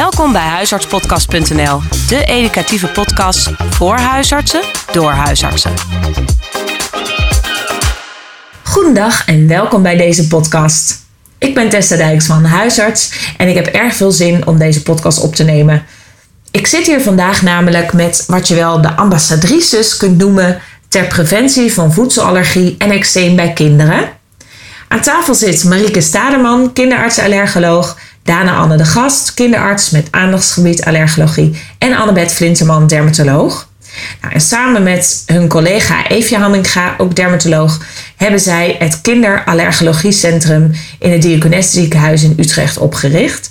Welkom 0.00 0.32
bij 0.32 0.46
huisartspodcast.nl, 0.46 1.80
de 2.08 2.24
educatieve 2.24 2.86
podcast 2.86 3.50
voor 3.70 3.96
huisartsen 3.96 4.60
door 4.92 5.10
huisartsen. 5.10 5.72
Goedendag 8.62 9.26
en 9.26 9.48
welkom 9.48 9.82
bij 9.82 9.96
deze 9.96 10.26
podcast. 10.26 10.96
Ik 11.38 11.54
ben 11.54 11.68
Tessa 11.68 11.96
Dijksman, 11.96 12.44
huisarts 12.44 13.32
en 13.36 13.48
ik 13.48 13.54
heb 13.54 13.66
erg 13.66 13.94
veel 13.94 14.10
zin 14.10 14.46
om 14.46 14.58
deze 14.58 14.82
podcast 14.82 15.20
op 15.20 15.34
te 15.34 15.44
nemen. 15.44 15.84
Ik 16.50 16.66
zit 16.66 16.86
hier 16.86 17.00
vandaag 17.00 17.42
namelijk 17.42 17.92
met 17.92 18.24
wat 18.26 18.48
je 18.48 18.54
wel 18.54 18.80
de 18.82 18.96
ambassadrices 18.96 19.96
kunt 19.96 20.18
noemen 20.18 20.60
ter 20.88 21.06
preventie 21.06 21.72
van 21.72 21.92
voedselallergie 21.92 22.74
en 22.78 22.90
eczeem 22.90 23.36
bij 23.36 23.52
kinderen. 23.52 24.18
Aan 24.88 25.00
tafel 25.00 25.34
zit 25.34 25.64
Marieke 25.64 26.00
Staderman, 26.00 26.72
kinderarts-allergoloog, 26.72 27.96
Dana 28.22 28.56
Anne 28.56 28.76
de 28.76 28.84
Gast, 28.84 29.34
kinderarts 29.34 29.90
met 29.90 30.08
aandachtsgebied 30.10 30.84
allergologie 30.84 31.62
en 31.78 31.96
Annabeth 31.96 32.32
Flinterman, 32.32 32.86
dermatoloog. 32.86 33.68
Nou, 34.20 34.34
en 34.34 34.40
samen 34.40 34.82
met 34.82 35.22
hun 35.26 35.48
collega 35.48 36.08
Eefje 36.08 36.36
Hamminga, 36.36 36.94
ook 36.98 37.16
dermatoloog, 37.16 37.80
hebben 38.16 38.40
zij 38.40 38.76
het 38.78 39.00
Kinderallergologiecentrum 39.00 40.72
in 40.98 41.12
het 41.12 41.22
Diakones 41.22 41.70
ziekenhuis 41.70 42.22
in 42.22 42.34
Utrecht 42.38 42.78
opgericht. 42.78 43.50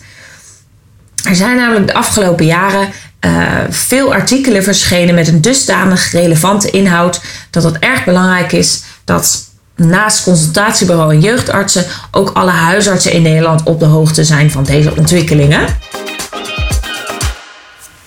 Er 1.24 1.36
zijn 1.36 1.58
namelijk 1.58 1.88
de 1.88 1.94
afgelopen 1.94 2.46
jaren 2.46 2.90
uh, 3.26 3.58
veel 3.70 4.14
artikelen 4.14 4.64
verschenen 4.64 5.16
met 5.16 5.28
een 5.28 5.42
dusdanig 5.42 6.12
relevante 6.12 6.70
inhoud 6.70 7.22
dat 7.50 7.64
het 7.64 7.80
erg 7.80 8.06
belangrijk 8.06 8.52
is 8.52 8.84
dat 9.04 9.49
naast 9.80 10.24
consultatiebureau 10.24 11.14
en 11.14 11.20
jeugdartsen 11.20 11.86
ook 12.12 12.32
alle 12.34 12.52
huisartsen 12.52 13.12
in 13.12 13.22
Nederland 13.22 13.64
op 13.64 13.80
de 13.80 13.86
hoogte 13.86 14.24
zijn 14.24 14.52
van 14.52 14.64
deze 14.64 14.96
ontwikkelingen. 14.96 15.78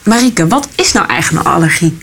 Marike, 0.02 0.46
wat 0.46 0.68
is 0.76 0.92
nou 0.92 1.06
eigenlijk 1.06 1.46
allergie? 1.46 1.98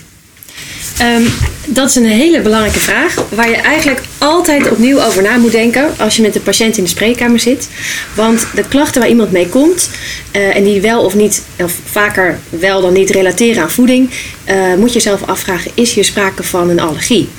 Um, 1.02 1.28
dat 1.66 1.90
is 1.90 1.96
een 1.96 2.06
hele 2.06 2.42
belangrijke 2.42 2.80
vraag, 2.80 3.16
waar 3.30 3.50
je 3.50 3.56
eigenlijk 3.56 4.02
altijd 4.18 4.72
opnieuw 4.72 5.04
over 5.04 5.24
na 5.24 5.38
moet 5.38 5.52
denken 5.52 5.94
als 5.98 6.16
je 6.16 6.22
met 6.22 6.34
de 6.34 6.40
patiënt 6.40 6.78
in 6.78 6.84
de 6.84 6.90
spreekkamer 6.90 7.40
zit. 7.40 7.70
Want 8.16 8.48
de 8.56 8.64
klachten 8.68 9.02
waar 9.02 9.10
iemand 9.10 9.32
mee 9.32 9.48
komt 9.48 9.90
uh, 10.36 10.56
en 10.56 10.64
die 10.64 10.82
wel 10.82 11.04
of 11.04 11.16
niet, 11.16 11.44
of 11.60 11.74
vaker 11.86 12.40
wel 12.50 12.82
dan 12.82 12.94
niet 12.94 13.10
relateren 13.10 13.62
aan 13.62 13.72
voeding, 13.72 14.10
uh, 14.50 14.74
moet 14.78 14.88
je 14.88 14.94
jezelf 14.94 15.24
afvragen: 15.24 15.72
is 15.74 15.94
hier 15.94 16.06
sprake 16.06 16.44
van 16.44 16.70
een 16.70 16.80
allergie? 16.80 17.30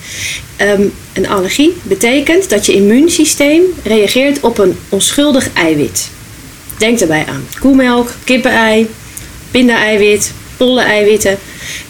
Um, 0.61 0.93
een 1.13 1.29
allergie 1.29 1.77
betekent 1.83 2.51
dat 2.51 2.67
je 2.67 2.73
immuunsysteem 2.73 3.63
reageert 3.83 4.41
op 4.41 4.59
een 4.59 4.79
onschuldig 4.89 5.53
eiwit. 5.53 6.09
Denk 6.79 6.99
daarbij 6.99 7.25
aan 7.29 7.47
koemelk, 7.61 8.13
kippenei, 8.25 8.89
pinda-eiwit, 9.51 10.33
pollen-eiwitten. 10.67 11.39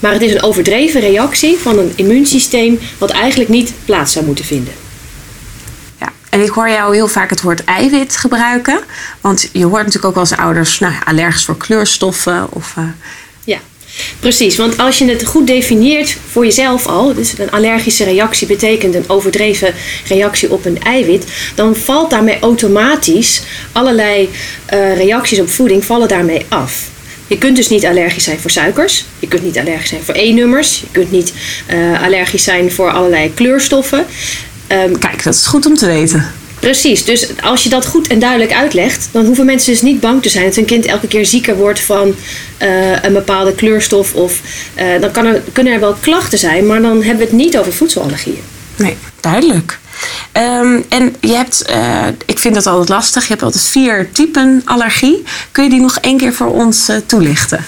Maar 0.00 0.12
het 0.12 0.22
is 0.22 0.32
een 0.32 0.42
overdreven 0.42 1.00
reactie 1.00 1.58
van 1.58 1.78
een 1.78 1.92
immuunsysteem 1.94 2.78
wat 2.98 3.10
eigenlijk 3.10 3.50
niet 3.50 3.72
plaats 3.84 4.12
zou 4.12 4.24
moeten 4.24 4.44
vinden. 4.44 4.72
Ja, 6.00 6.12
en 6.30 6.40
ik 6.40 6.50
hoor 6.50 6.68
jou 6.68 6.94
heel 6.94 7.08
vaak 7.08 7.30
het 7.30 7.42
woord 7.42 7.64
eiwit 7.64 8.16
gebruiken. 8.16 8.80
Want 9.20 9.48
je 9.52 9.64
hoort 9.64 9.84
natuurlijk 9.84 10.04
ook 10.04 10.16
als 10.16 10.36
ouders 10.36 10.78
nou, 10.78 10.94
allergisch 11.04 11.44
voor 11.44 11.56
kleurstoffen 11.56 12.46
of... 12.52 12.74
Uh... 12.78 12.84
Ja, 13.44 13.58
Precies, 14.20 14.56
want 14.56 14.78
als 14.78 14.98
je 14.98 15.08
het 15.08 15.26
goed 15.26 15.46
definieert 15.46 16.16
voor 16.30 16.44
jezelf 16.44 16.86
al, 16.86 17.14
dus 17.14 17.38
een 17.38 17.50
allergische 17.50 18.04
reactie 18.04 18.46
betekent 18.46 18.94
een 18.94 19.08
overdreven 19.08 19.74
reactie 20.08 20.52
op 20.52 20.64
een 20.64 20.82
eiwit, 20.82 21.24
dan 21.54 21.76
valt 21.76 22.10
daarmee 22.10 22.38
automatisch 22.40 23.42
allerlei 23.72 24.30
uh, 24.72 24.96
reacties 24.96 25.40
op 25.40 25.48
voeding 25.48 25.84
vallen 25.84 26.08
daarmee 26.08 26.46
af. 26.48 26.88
Je 27.30 27.38
kunt 27.38 27.56
dus 27.56 27.68
niet 27.68 27.86
allergisch 27.86 28.24
zijn 28.24 28.38
voor 28.38 28.50
suikers. 28.50 29.04
Je 29.18 29.28
kunt 29.28 29.42
niet 29.42 29.58
allergisch 29.58 29.88
zijn 29.88 30.02
voor 30.02 30.14
E-nummers. 30.14 30.80
Je 30.80 30.86
kunt 30.92 31.10
niet 31.10 31.32
uh, 31.72 32.02
allergisch 32.02 32.44
zijn 32.44 32.72
voor 32.72 32.90
allerlei 32.90 33.34
kleurstoffen. 33.34 34.06
Um, 34.72 34.98
Kijk, 34.98 35.22
dat 35.22 35.34
is 35.34 35.46
goed 35.46 35.66
om 35.66 35.74
te 35.74 35.86
weten. 35.86 36.32
Precies, 36.60 37.04
dus 37.04 37.28
als 37.42 37.62
je 37.62 37.68
dat 37.68 37.86
goed 37.86 38.06
en 38.08 38.18
duidelijk 38.18 38.52
uitlegt, 38.52 39.08
dan 39.12 39.26
hoeven 39.26 39.46
mensen 39.46 39.72
dus 39.72 39.82
niet 39.82 40.00
bang 40.00 40.22
te 40.22 40.28
zijn 40.28 40.44
dat 40.44 40.54
hun 40.54 40.64
kind 40.64 40.86
elke 40.86 41.06
keer 41.06 41.26
zieker 41.26 41.56
wordt 41.56 41.80
van 41.80 42.14
uh, 42.62 43.02
een 43.02 43.12
bepaalde 43.12 43.54
kleurstof. 43.54 44.14
Of 44.14 44.40
uh, 44.76 45.00
dan 45.00 45.10
kan 45.10 45.26
er, 45.26 45.42
kunnen 45.52 45.72
er 45.72 45.80
wel 45.80 45.96
klachten 46.00 46.38
zijn, 46.38 46.66
maar 46.66 46.82
dan 46.82 46.96
hebben 46.96 47.16
we 47.16 47.30
het 47.30 47.32
niet 47.32 47.58
over 47.58 47.72
voedselallergieën. 47.72 48.42
Nee, 48.76 48.96
duidelijk. 49.20 49.78
Um, 50.32 50.84
en 50.88 51.14
je 51.20 51.32
hebt, 51.32 51.64
uh, 51.70 52.06
ik 52.26 52.38
vind 52.38 52.54
dat 52.54 52.66
altijd 52.66 52.88
lastig, 52.88 53.22
je 53.22 53.28
hebt 53.28 53.42
altijd 53.42 53.64
vier 53.64 54.08
typen 54.12 54.62
allergie. 54.64 55.22
Kun 55.50 55.64
je 55.64 55.70
die 55.70 55.80
nog 55.80 55.98
één 55.98 56.16
keer 56.16 56.34
voor 56.34 56.52
ons 56.52 56.90
toelichten? 57.06 57.64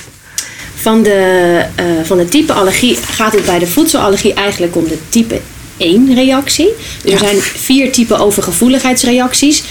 Van 0.75 1.03
de, 1.03 1.65
van 2.05 2.17
de 2.17 2.29
type 2.29 2.53
allergie 2.53 2.97
gaat 2.97 3.33
het 3.33 3.45
bij 3.45 3.59
de 3.59 3.67
voedselallergie 3.67 4.35
eigenlijk 4.35 4.77
om 4.77 4.89
de 4.89 4.99
type 5.09 5.41
één 5.83 6.15
reactie. 6.15 6.69
Dus 7.03 7.13
er 7.13 7.19
zijn 7.19 7.41
vier 7.41 7.93
typen 7.93 8.19
overgevoeligheidsreacties. 8.19 9.63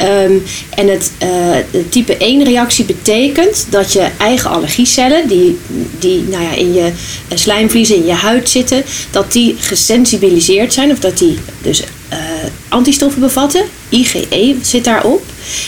Um, 0.00 0.42
en 0.74 0.88
het 0.88 1.10
uh, 1.22 1.28
de 1.70 1.88
type 1.88 2.16
1 2.16 2.44
reactie 2.44 2.84
betekent 2.84 3.66
dat 3.70 3.92
je 3.92 4.08
eigen 4.18 4.50
allergiecellen, 4.50 5.28
die, 5.28 5.58
die 5.98 6.22
nou 6.28 6.42
ja, 6.42 6.52
in 6.52 6.72
je 6.72 6.92
slijmvliezen, 7.34 7.96
in 7.96 8.06
je 8.06 8.12
huid 8.12 8.48
zitten, 8.48 8.84
dat 9.10 9.32
die 9.32 9.56
gesensibiliseerd 9.58 10.72
zijn. 10.72 10.90
Of 10.90 10.98
dat 10.98 11.18
die 11.18 11.38
dus 11.62 11.82
antistoffen 12.70 13.20
bevatten. 13.20 13.64
IgE 13.88 14.56
zit 14.62 14.84
daarop. 14.84 15.22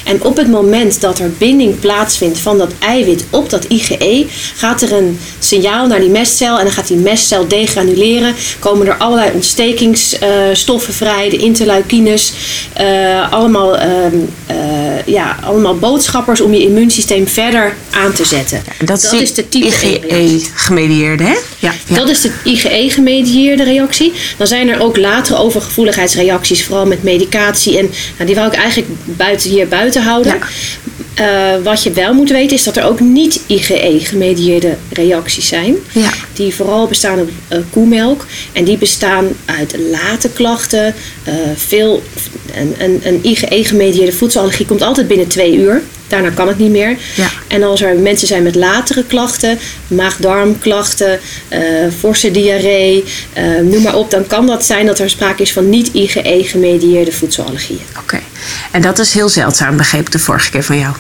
En 0.05 0.25
op 0.25 0.37
het 0.37 0.49
moment 0.49 1.01
dat 1.01 1.19
er 1.19 1.31
binding 1.39 1.81
plaatsvindt 1.81 2.39
van 2.39 2.59
dat 2.59 2.73
eiwit 2.79 3.25
op 3.31 3.51
dat 3.51 3.65
IgE, 3.65 4.27
gaat 4.57 4.83
er 4.83 4.93
een 4.93 5.19
signaal 5.39 5.87
naar 5.87 6.01
die 6.01 6.11
mestcel 6.11 6.59
en 6.59 6.65
dan 6.65 6.73
gaat 6.73 6.87
die 6.87 6.97
mestcel 6.97 7.49
degranuleren. 7.49 8.35
Komen 8.59 8.87
er 8.87 8.97
allerlei 8.97 9.31
ontstekingsstoffen 9.35 10.95
vrij, 10.95 11.31
de 11.31 11.37
interleukines, 11.37 12.33
uh, 12.81 13.33
allemaal, 13.33 13.77
uh, 13.77 13.83
ja, 15.07 15.37
allemaal 15.43 15.77
boodschappers 15.77 16.41
om 16.41 16.55
je 16.55 16.63
immuunsysteem 16.63 17.29
verder 17.29 17.77
aan 17.91 18.13
te 18.13 18.25
zetten. 18.25 18.63
Ja, 18.67 18.87
dat, 18.87 19.01
dat, 19.11 19.21
is 19.21 19.35
de 19.35 19.49
type 19.49 19.67
IgE-gemedieerde, 19.67 21.25
hè? 21.25 21.37
Ja, 21.59 21.73
ja, 21.87 21.95
Dat 21.97 22.09
is 22.09 22.21
de 22.21 22.33
IgE-gemedieerde 22.45 23.65
reactie. 23.65 24.13
Dan 24.37 24.47
zijn 24.47 24.69
er 24.69 24.81
ook 24.81 24.97
latere 24.97 25.39
overgevoeligheidsreacties, 25.39 26.65
vooral 26.65 26.87
met 26.87 27.03
medicatie. 27.03 27.79
En 27.79 27.91
nou, 28.15 28.27
die 28.27 28.35
wou 28.35 28.47
ik 28.49 28.55
eigenlijk 28.55 28.91
buiten 29.05 29.51
hier 29.51 29.69
buiten 29.69 30.03
houden. 30.03 30.39
Uh, 31.21 31.63
wat 31.63 31.83
je 31.83 31.91
wel 31.91 32.15
moet 32.15 32.31
weten 32.31 32.57
is 32.57 32.65
dat 32.65 32.77
er 32.77 32.85
ook 32.85 33.01
niet 33.01 33.41
IgE-gemedieerde 33.47 34.77
reacties 34.93 35.49
zijn. 35.49 35.77
Ja. 35.93 36.11
Die 36.33 36.55
vooral 36.55 36.87
bestaan 36.87 37.21
op 37.21 37.31
uh, 37.53 37.59
koemelk. 37.71 38.27
En 38.53 38.65
die 38.65 38.79
bestaan 38.79 39.27
uit 39.45 39.77
late 39.91 40.29
klachten. 40.29 40.95
Uh, 41.29 41.35
veel, 41.57 42.03
een, 42.55 42.75
een, 42.79 43.01
een 43.03 43.21
IgE-gemedieerde 43.23 44.13
voedselallergie 44.13 44.67
komt 44.67 44.83
altijd 44.83 45.09
binnen 45.09 45.29
twee 45.29 45.57
uur. 45.57 45.83
Daarna 46.13 46.31
kan 46.31 46.49
het 46.49 46.59
niet 46.59 46.71
meer. 46.71 46.97
Ja. 47.15 47.31
En 47.47 47.63
als 47.63 47.83
er 47.83 47.97
mensen 47.97 48.27
zijn 48.29 48.43
met 48.43 48.55
latere 48.55 49.05
klachten, 49.05 49.59
maag-darmklachten, 49.87 51.21
uh, 51.51 51.59
forse 51.99 52.31
diarree, 52.31 53.05
uh, 53.39 53.71
noem 53.71 53.83
maar 53.83 53.95
op, 53.95 54.11
dan 54.11 54.27
kan 54.27 54.47
dat 54.47 54.65
zijn 54.65 54.87
dat 54.87 54.99
er 54.99 55.11
sprake 55.11 55.43
is 55.43 55.53
van 55.53 55.69
niet-IgE-gemedieerde 55.69 57.13
voedselallergieën. 57.13 57.81
Oké, 57.99 58.21
en 58.71 58.83
dat 58.83 58.99
is 58.99 59.13
heel 59.13 59.29
zeldzaam, 59.29 59.77
begreep 59.77 60.01
ik 60.01 60.13
de 60.13 60.19
vorige 60.19 60.51
keer 60.51 60.65
van 60.65 60.79
jou. 60.79 60.95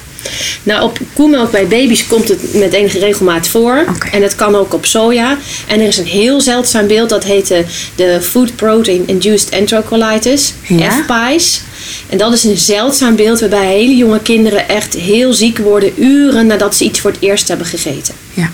Nou, 0.62 0.82
op 0.82 0.98
koemelk 1.12 1.50
bij 1.50 1.66
baby's 1.66 2.06
komt 2.06 2.28
het 2.28 2.54
met 2.54 2.72
enige 2.72 2.98
regelmaat 2.98 3.48
voor. 3.48 3.84
Okay. 3.88 4.10
En 4.10 4.22
het 4.22 4.34
kan 4.34 4.54
ook 4.54 4.74
op 4.74 4.86
soja. 4.86 5.38
En 5.66 5.80
er 5.80 5.86
is 5.86 5.98
een 5.98 6.06
heel 6.06 6.40
zeldzaam 6.40 6.86
beeld, 6.86 7.08
dat 7.08 7.24
heet 7.24 7.46
de, 7.46 7.64
de 7.94 8.18
Food 8.22 8.56
Protein 8.56 9.02
Induced 9.06 9.48
Enterocolitis, 9.48 10.54
ja? 10.62 10.90
FPIES. 10.90 11.62
En 12.08 12.18
dat 12.18 12.32
is 12.32 12.44
een 12.44 12.58
zeldzaam 12.58 13.16
beeld 13.16 13.40
waarbij 13.40 13.66
hele 13.66 13.96
jonge 13.96 14.20
kinderen 14.20 14.68
echt 14.68 14.94
heel 14.94 15.32
ziek 15.32 15.58
worden 15.58 15.92
uren 16.02 16.46
nadat 16.46 16.76
ze 16.76 16.84
iets 16.84 17.00
voor 17.00 17.10
het 17.10 17.20
eerst 17.20 17.48
hebben 17.48 17.66
gegeten. 17.66 18.14
Ja, 18.34 18.50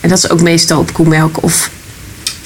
en 0.00 0.08
dat 0.08 0.18
is 0.18 0.30
ook 0.30 0.42
meestal 0.42 0.80
op 0.80 0.92
koemelk 0.92 1.42
of 1.42 1.70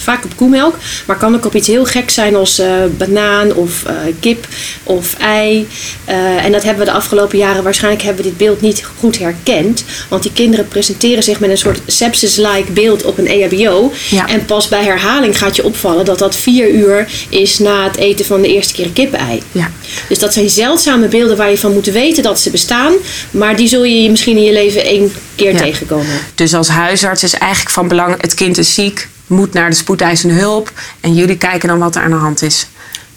vaak 0.05 0.25
op 0.25 0.37
koemelk. 0.37 0.77
Maar 1.07 1.17
kan 1.17 1.35
ook 1.35 1.45
op 1.45 1.55
iets 1.55 1.67
heel 1.67 1.85
gek 1.85 2.11
zijn 2.11 2.37
als 2.37 2.61
uh, 2.61 2.67
banaan 2.97 3.53
of 3.55 3.83
uh, 3.87 3.93
kip 4.21 4.47
of 4.83 5.15
ei. 5.19 5.69
Uh, 6.09 6.45
en 6.45 6.53
dat 6.53 6.63
hebben 6.63 6.85
we 6.85 6.91
de 6.91 6.97
afgelopen 6.97 7.39
jaren 7.39 7.63
waarschijnlijk 7.63 8.03
hebben 8.03 8.23
we 8.23 8.29
dit 8.29 8.39
beeld 8.39 8.61
niet 8.61 8.85
goed 8.99 9.19
herkend. 9.19 9.85
Want 10.09 10.23
die 10.23 10.33
kinderen 10.33 10.69
presenteren 10.69 11.23
zich 11.23 11.41
met 11.41 11.51
een 11.51 11.59
soort 11.59 11.81
sepsis-like 11.87 12.73
beeld 12.73 13.05
op 13.05 13.19
een 13.19 13.27
EHBO. 13.27 13.93
Ja. 14.11 14.29
En 14.29 14.45
pas 14.45 14.69
bij 14.69 14.85
herhaling 14.85 15.39
gaat 15.39 15.57
je 15.57 15.65
opvallen 15.65 16.05
dat 16.05 16.19
dat 16.19 16.37
vier 16.37 16.71
uur 16.71 17.09
is 17.29 17.59
na 17.59 17.85
het 17.85 17.97
eten 17.97 18.25
van 18.25 18.43
de 18.43 18.49
eerste 18.49 18.75
keer 18.75 18.91
kippenei. 18.91 19.43
Ja. 19.53 19.71
Dus 20.09 20.19
dat 20.19 20.33
zijn 20.33 20.51
zeldzame 20.51 21.09
beelden 21.09 21.37
waar 21.37 21.51
je 21.51 21.59
van 21.59 21.73
moet 21.73 21.87
weten 21.87 22.23
dat 22.23 22.41
ze 22.41 22.51
bestaan. 22.51 22.93
Maar 23.31 23.57
die 23.57 23.69
zul 23.69 23.85
je 23.85 24.11
misschien 24.11 24.37
in 24.37 24.43
je 24.43 24.53
leven 24.53 24.85
één 24.85 25.13
keer 25.35 25.53
ja. 25.53 25.59
tegenkomen. 25.59 26.21
Dus 26.35 26.55
als 26.55 26.69
huisarts 26.69 27.23
is 27.23 27.35
eigenlijk 27.35 27.71
van 27.71 27.89
belang, 27.89 28.21
het 28.21 28.35
kind 28.35 28.59
is 28.59 28.75
ziek 28.75 29.09
moet 29.27 29.53
naar 29.53 29.71
de 29.71 29.77
spoedeisende 29.77 30.35
hulp. 30.35 30.73
En 31.01 31.15
jullie 31.15 31.37
kijken 31.39 31.69
dan 31.69 31.79
wat 31.79 31.97
er 31.97 32.03
aan 32.03 32.11
de 32.11 32.17
hand 32.17 32.43
is. 32.43 32.67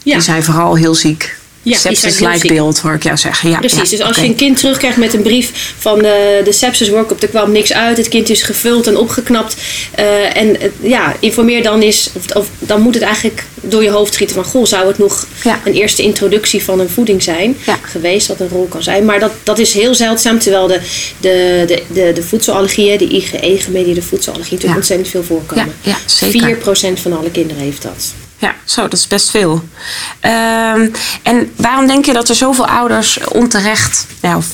Ja. 0.02 0.12
Die 0.12 0.22
zijn 0.22 0.42
vooral 0.42 0.74
heel 0.74 0.94
ziek. 0.94 1.37
Ja, 1.62 1.78
heel 1.82 2.38
ziek. 2.38 2.48
beeld 2.52 2.78
hoor 2.78 2.94
ik 2.94 3.02
jou 3.02 3.16
zeggen. 3.16 3.50
Ja, 3.50 3.58
Precies, 3.58 3.76
ja, 3.90 3.96
dus 3.96 4.00
als 4.06 4.16
je 4.16 4.22
een 4.24 4.34
kind 4.34 4.56
terugkrijgt 4.58 4.96
met 4.96 5.14
een 5.14 5.22
brief 5.22 5.74
van 5.78 5.98
de, 5.98 6.40
de 6.44 6.52
sepsis 6.52 6.88
workup, 6.88 7.22
er 7.22 7.28
kwam 7.28 7.52
niks 7.52 7.72
uit, 7.72 7.96
het 7.96 8.08
kind 8.08 8.28
is 8.30 8.42
gevuld 8.42 8.86
en 8.86 8.96
opgeknapt. 8.96 9.56
eh, 9.94 10.36
en 10.36 10.60
eh, 10.60 10.68
ja, 10.80 11.16
informeer 11.20 11.62
dan 11.62 11.80
eens, 11.80 12.10
of, 12.14 12.36
of 12.36 12.48
dan 12.58 12.80
moet 12.80 12.94
het 12.94 13.02
eigenlijk 13.02 13.44
door 13.60 13.82
je 13.82 13.90
hoofd 13.90 14.14
schieten 14.14 14.34
van, 14.36 14.44
goh, 14.44 14.64
zou 14.64 14.86
het 14.88 14.98
nog 14.98 15.26
Ja. 15.44 15.60
een 15.64 15.72
eerste 15.72 16.02
introductie 16.02 16.62
van 16.64 16.80
een 16.80 16.88
voeding 16.90 17.22
zijn 17.22 17.56
Ja. 17.66 17.78
geweest, 17.82 18.26
dat 18.28 18.40
een 18.40 18.48
rol 18.48 18.66
kan 18.66 18.82
zijn. 18.82 19.04
Maar 19.04 19.20
dat, 19.20 19.32
dat 19.42 19.58
is 19.58 19.74
heel 19.74 19.94
zeldzaam, 19.94 20.38
terwijl 20.38 20.66
de, 20.66 20.80
de, 21.20 21.64
de, 21.66 21.82
de, 21.92 22.12
de 22.14 22.22
voedselallergieën, 22.22 22.98
de 22.98 23.08
IgE-gemedieerde 23.08 24.02
voedselallergie, 24.02 24.52
natuurlijk 24.54 24.80
ontzettend 24.80 25.08
veel 25.10 25.22
voorkomen. 25.24 25.74
Ja, 25.80 25.90
ja, 25.90 25.96
zeker. 26.06 26.56
4% 26.98 27.00
van 27.00 27.18
alle 27.18 27.30
kinderen 27.30 27.62
heeft 27.62 27.82
dat. 27.82 28.12
Ja, 28.38 28.54
zo, 28.64 28.82
dat 28.82 28.92
is 28.92 29.06
best 29.06 29.30
veel. 29.30 29.62
Ehm, 30.20 30.88
en 31.22 31.52
waarom 31.56 31.86
denk 31.86 32.04
je 32.04 32.12
dat 32.12 32.28
er 32.28 32.34
zoveel 32.34 32.66
ouders 32.66 33.18
onterecht, 33.28 34.06
ja, 34.22 34.36
of 34.36 34.46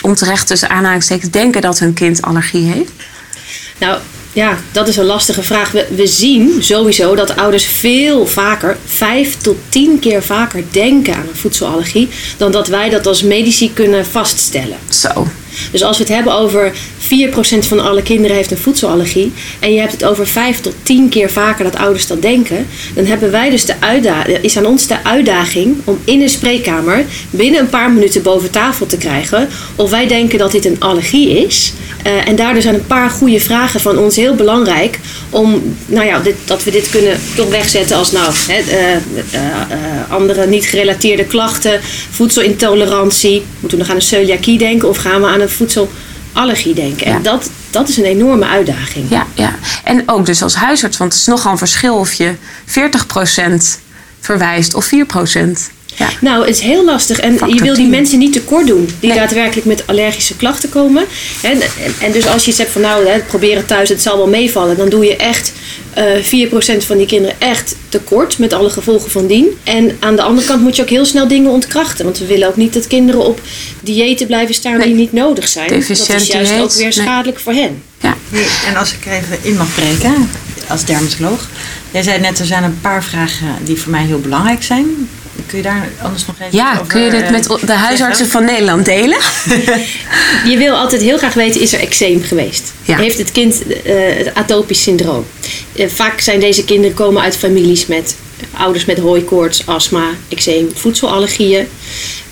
onterecht 0.00 0.46
tussen 0.46 0.68
aanhalingstekens, 0.68 1.30
denken 1.30 1.60
dat 1.60 1.78
hun 1.78 1.94
kind 1.94 2.22
allergie 2.22 2.72
heeft? 2.72 2.90
Nou 3.78 3.98
ja, 4.32 4.58
dat 4.72 4.88
is 4.88 4.96
een 4.96 5.04
lastige 5.04 5.42
vraag. 5.42 5.70
We, 5.70 5.86
we 5.94 6.06
zien 6.06 6.62
sowieso 6.62 7.14
dat 7.14 7.36
ouders 7.36 7.64
veel 7.64 8.26
vaker, 8.26 8.76
vijf 8.86 9.36
tot 9.36 9.56
tien 9.68 9.98
keer 9.98 10.22
vaker 10.22 10.64
denken 10.70 11.14
aan 11.14 11.28
een 11.28 11.36
voedselallergie 11.36 12.08
dan 12.36 12.52
dat 12.52 12.68
wij 12.68 12.88
dat 12.88 13.06
als 13.06 13.22
medici 13.22 13.72
kunnen 13.72 14.06
vaststellen. 14.06 14.78
Zo. 14.88 15.26
Dus 15.70 15.82
als 15.82 15.98
we 15.98 16.04
het 16.04 16.12
hebben 16.12 16.34
over 16.34 16.72
4% 16.72 16.74
van 17.58 17.80
alle 17.80 18.02
kinderen 18.02 18.36
heeft 18.36 18.50
een 18.50 18.56
voedselallergie 18.56 19.32
en 19.58 19.72
je 19.72 19.80
hebt 19.80 19.92
het 19.92 20.04
over 20.04 20.26
5 20.26 20.60
tot 20.60 20.74
10 20.82 21.08
keer 21.08 21.30
vaker 21.30 21.64
dat 21.64 21.76
ouders 21.76 22.06
dat 22.06 22.22
denken, 22.22 22.66
dan 22.94 23.04
hebben 23.04 23.30
wij 23.30 23.50
dus 23.50 23.64
de 23.64 23.74
uitdaging, 23.80 24.38
is 24.38 24.56
aan 24.56 24.66
ons 24.66 24.86
de 24.86 25.04
uitdaging 25.04 25.76
om 25.84 25.98
in 26.04 26.22
een 26.22 26.28
spreekkamer 26.28 27.04
binnen 27.30 27.60
een 27.60 27.68
paar 27.68 27.90
minuten 27.90 28.22
boven 28.22 28.50
tafel 28.50 28.86
te 28.86 28.96
krijgen 28.96 29.48
of 29.76 29.90
wij 29.90 30.06
denken 30.06 30.38
dat 30.38 30.52
dit 30.52 30.64
een 30.64 30.80
allergie 30.80 31.44
is. 31.46 31.72
Eh, 32.02 32.28
en 32.28 32.36
daardoor 32.36 32.62
zijn 32.62 32.74
een 32.74 32.86
paar 32.86 33.10
goede 33.10 33.40
vragen 33.40 33.80
van 33.80 33.98
ons 33.98 34.16
heel 34.16 34.34
belangrijk 34.34 34.98
om, 35.30 35.76
nou 35.86 36.06
ja, 36.06 36.18
dit, 36.18 36.34
dat 36.44 36.64
we 36.64 36.70
dit 36.70 36.90
kunnen 36.90 37.20
toch 37.36 37.48
wegzetten 37.48 37.96
als 37.96 38.12
nou, 38.12 38.32
hè, 38.48 38.58
eh, 38.58 38.94
eh, 38.94 39.00
andere 40.08 40.46
niet 40.46 40.64
gerelateerde 40.64 41.24
klachten, 41.24 41.80
voedselintolerantie. 42.10 43.42
Moeten 43.60 43.78
we 43.78 43.84
nog 43.84 43.88
aan 43.88 43.96
een 43.96 44.02
celiakie 44.02 44.58
denken 44.58 44.88
of 44.88 44.96
gaan 44.96 45.20
we 45.20 45.26
aan 45.26 45.40
voedselallergie 45.48 46.74
denken? 46.74 47.08
Ja. 47.08 47.14
En 47.14 47.22
dat, 47.22 47.50
dat 47.70 47.88
is 47.88 47.96
een 47.96 48.04
enorme 48.04 48.46
uitdaging. 48.46 49.10
Ja, 49.10 49.26
ja. 49.34 49.54
En 49.84 50.02
ook 50.08 50.26
dus 50.26 50.42
als 50.42 50.54
huisarts, 50.54 50.96
want 50.96 51.12
het 51.12 51.20
is 51.20 51.26
nogal 51.26 51.52
een 51.52 51.58
verschil 51.58 51.98
of 51.98 52.12
je 52.12 52.34
40% 52.66 52.72
verwijst 54.20 54.74
of 54.74 54.90
4%. 54.94 55.72
Ja. 55.96 56.08
Nou, 56.20 56.46
het 56.46 56.56
is 56.56 56.60
heel 56.60 56.84
lastig. 56.84 57.18
En 57.18 57.38
Factor 57.38 57.56
je 57.56 57.62
wil 57.62 57.74
die 57.74 57.82
10. 57.82 57.90
mensen 57.90 58.18
niet 58.18 58.32
tekort 58.32 58.66
doen 58.66 58.88
die 59.00 59.08
Nee. 59.10 59.18
daadwerkelijk 59.18 59.66
met 59.66 59.86
allergische 59.86 60.36
klachten 60.36 60.68
komen. 60.68 61.04
En, 61.42 61.60
en, 61.60 61.94
en 62.00 62.12
dus 62.12 62.26
als 62.26 62.44
je 62.44 62.50
iets 62.50 62.58
hebt 62.58 62.70
van 62.70 62.80
nou, 62.80 63.06
hè, 63.06 63.18
probeer 63.18 63.56
het 63.56 63.68
thuis, 63.68 63.88
het 63.88 64.02
zal 64.02 64.16
wel 64.16 64.28
meevallen. 64.28 64.76
Dan 64.76 64.88
doe 64.88 65.04
je 65.04 65.16
echt 65.16 65.52
eh 65.92 66.04
4% 66.22 66.86
van 66.86 66.96
die 66.96 67.06
kinderen 67.06 67.40
echt 67.40 67.76
tekort 67.88 68.38
met 68.38 68.52
alle 68.52 68.70
gevolgen 68.70 69.10
van 69.10 69.26
dien. 69.26 69.46
En 69.64 69.96
aan 70.00 70.16
de 70.16 70.22
andere 70.22 70.46
kant 70.46 70.62
moet 70.62 70.76
je 70.76 70.82
ook 70.82 70.88
heel 70.88 71.04
snel 71.04 71.28
dingen 71.28 71.50
ontkrachten. 71.50 72.04
Want 72.04 72.18
we 72.18 72.26
willen 72.26 72.48
ook 72.48 72.56
niet 72.56 72.72
dat 72.72 72.86
kinderen 72.86 73.24
op 73.24 73.40
diëten 73.80 74.26
blijven 74.26 74.54
staan 74.54 74.80
die 74.80 74.94
niet 74.94 75.12
nodig 75.12 75.48
zijn. 75.48 75.68
dat 75.68 75.88
is 75.88 76.06
juist 76.06 76.60
ook 76.60 76.72
weer 76.72 76.82
nee. 76.82 76.92
schadelijk 76.92 77.40
voor 77.40 77.52
hen. 77.52 77.82
Ja. 78.00 78.16
En 78.66 78.76
als 78.76 78.92
ik 78.92 79.06
er 79.06 79.12
even 79.12 79.38
in 79.42 79.56
mag 79.56 79.74
breken, 79.74 80.30
als 80.68 80.84
dermatoloog. 80.84 81.48
Jij 81.90 82.02
zei 82.02 82.20
net, 82.20 82.38
er 82.38 82.46
zijn 82.46 82.64
een 82.64 82.78
paar 82.80 83.04
vragen 83.04 83.46
die 83.64 83.76
voor 83.80 83.90
mij 83.90 84.04
heel 84.04 84.20
belangrijk 84.20 84.62
zijn. 84.62 85.08
Kun 85.46 85.56
je 85.56 85.64
daar 85.64 85.88
anders 86.02 86.26
nog 86.26 86.36
even 86.40 86.56
ja, 86.56 86.72
over 86.72 86.86
kun 86.86 87.00
je 87.00 87.10
dit 87.10 87.22
eh, 87.22 87.30
met 87.30 87.44
de 87.66 87.72
huisartsen 87.72 88.28
van 88.28 88.44
Nederland 88.44 88.84
delen? 88.84 89.18
Je 90.50 90.56
wil 90.56 90.74
altijd 90.74 91.02
heel 91.02 91.18
graag 91.18 91.34
weten, 91.34 91.60
is 91.60 91.72
er 91.72 91.80
eczeem 91.80 92.22
geweest? 92.22 92.72
Ja. 92.82 92.96
Heeft 92.96 93.18
het 93.18 93.32
kind 93.32 93.62
eh, 93.66 93.94
het 93.94 94.34
atopisch 94.34 94.82
syndroom? 94.82 95.26
Eh, 95.76 95.88
vaak 95.88 96.20
zijn 96.20 96.40
deze 96.40 96.64
kinderen 96.64 96.96
komen 96.96 97.22
uit 97.22 97.36
families 97.36 97.86
met 97.86 98.16
ouders 98.52 98.84
met 98.84 98.98
hooikoorts, 98.98 99.66
astma, 99.66 100.08
eczeem, 100.28 100.70
voedselallergieën. 100.74 101.68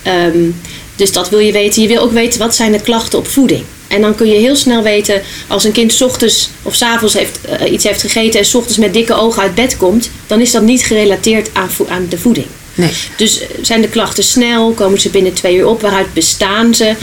Ehm, 0.03 0.49
dus 0.95 1.11
dat 1.11 1.29
wil 1.29 1.39
je 1.39 1.51
weten. 1.51 1.81
Je 1.81 1.87
wil 1.87 2.01
ook 2.01 2.11
weten, 2.11 2.39
wat 2.39 2.55
zijn 2.55 2.71
de 2.71 2.81
klachten 2.81 3.19
op 3.19 3.27
voeding? 3.27 3.63
En 3.87 4.01
dan 4.01 4.15
kun 4.15 4.27
je 4.27 4.39
heel 4.39 4.55
snel 4.55 4.83
weten, 4.83 5.21
als 5.47 5.63
een 5.63 5.71
kind 5.71 5.93
's 5.93 6.01
ochtends 6.01 6.49
of 6.61 6.75
's 6.75 6.81
avonds 6.81 7.13
heeft, 7.13 7.39
iets 7.71 7.83
heeft 7.83 8.01
gegeten 8.01 8.39
en 8.39 8.45
's 8.45 8.53
ochtends 8.53 8.77
met 8.77 8.93
dikke 8.93 9.13
ogen 9.13 9.41
uit 9.41 9.55
bed 9.55 9.77
komt, 9.77 10.09
dan 10.27 10.41
is 10.41 10.51
dat 10.51 10.61
niet 10.61 10.83
gerelateerd 10.83 11.49
aan, 11.53 11.69
aan 11.87 12.05
de 12.09 12.17
voeding. 12.17 12.47
Nee. 12.75 12.93
Dus 13.17 13.39
eh, 13.41 13.47
zijn 13.61 13.81
de 13.81 13.87
klachten 13.87 14.23
snel? 14.23 14.71
Komen 14.71 14.99
ze 15.01 15.09
binnen 15.09 15.33
twee 15.33 15.55
uur 15.55 15.67
op? 15.67 15.81
Waaruit 15.81 16.13
bestaan 16.13 16.75
ze? 16.75 16.95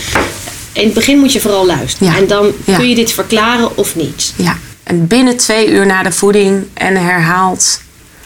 In 0.73 0.85
het 0.85 0.95
begin 0.95 1.19
moet 1.19 1.33
je 1.33 1.41
vooral 1.41 1.67
luisteren. 1.67 2.13
Ja. 2.13 2.19
En 2.19 2.27
dan 2.27 2.53
Ja. 2.65 2.77
kun 2.77 2.89
je 2.89 2.95
dit 2.95 3.13
verklaren 3.13 3.77
of 3.77 3.97
niet. 3.97 4.33
Ja. 4.37 4.59
En 4.83 5.07
binnen 5.07 5.37
twee 5.37 5.69
uur 5.69 5.87
na 5.87 6.03
de 6.03 6.13
voeding 6.13 6.65
en 6.75 6.97
herhaald. 6.97 7.81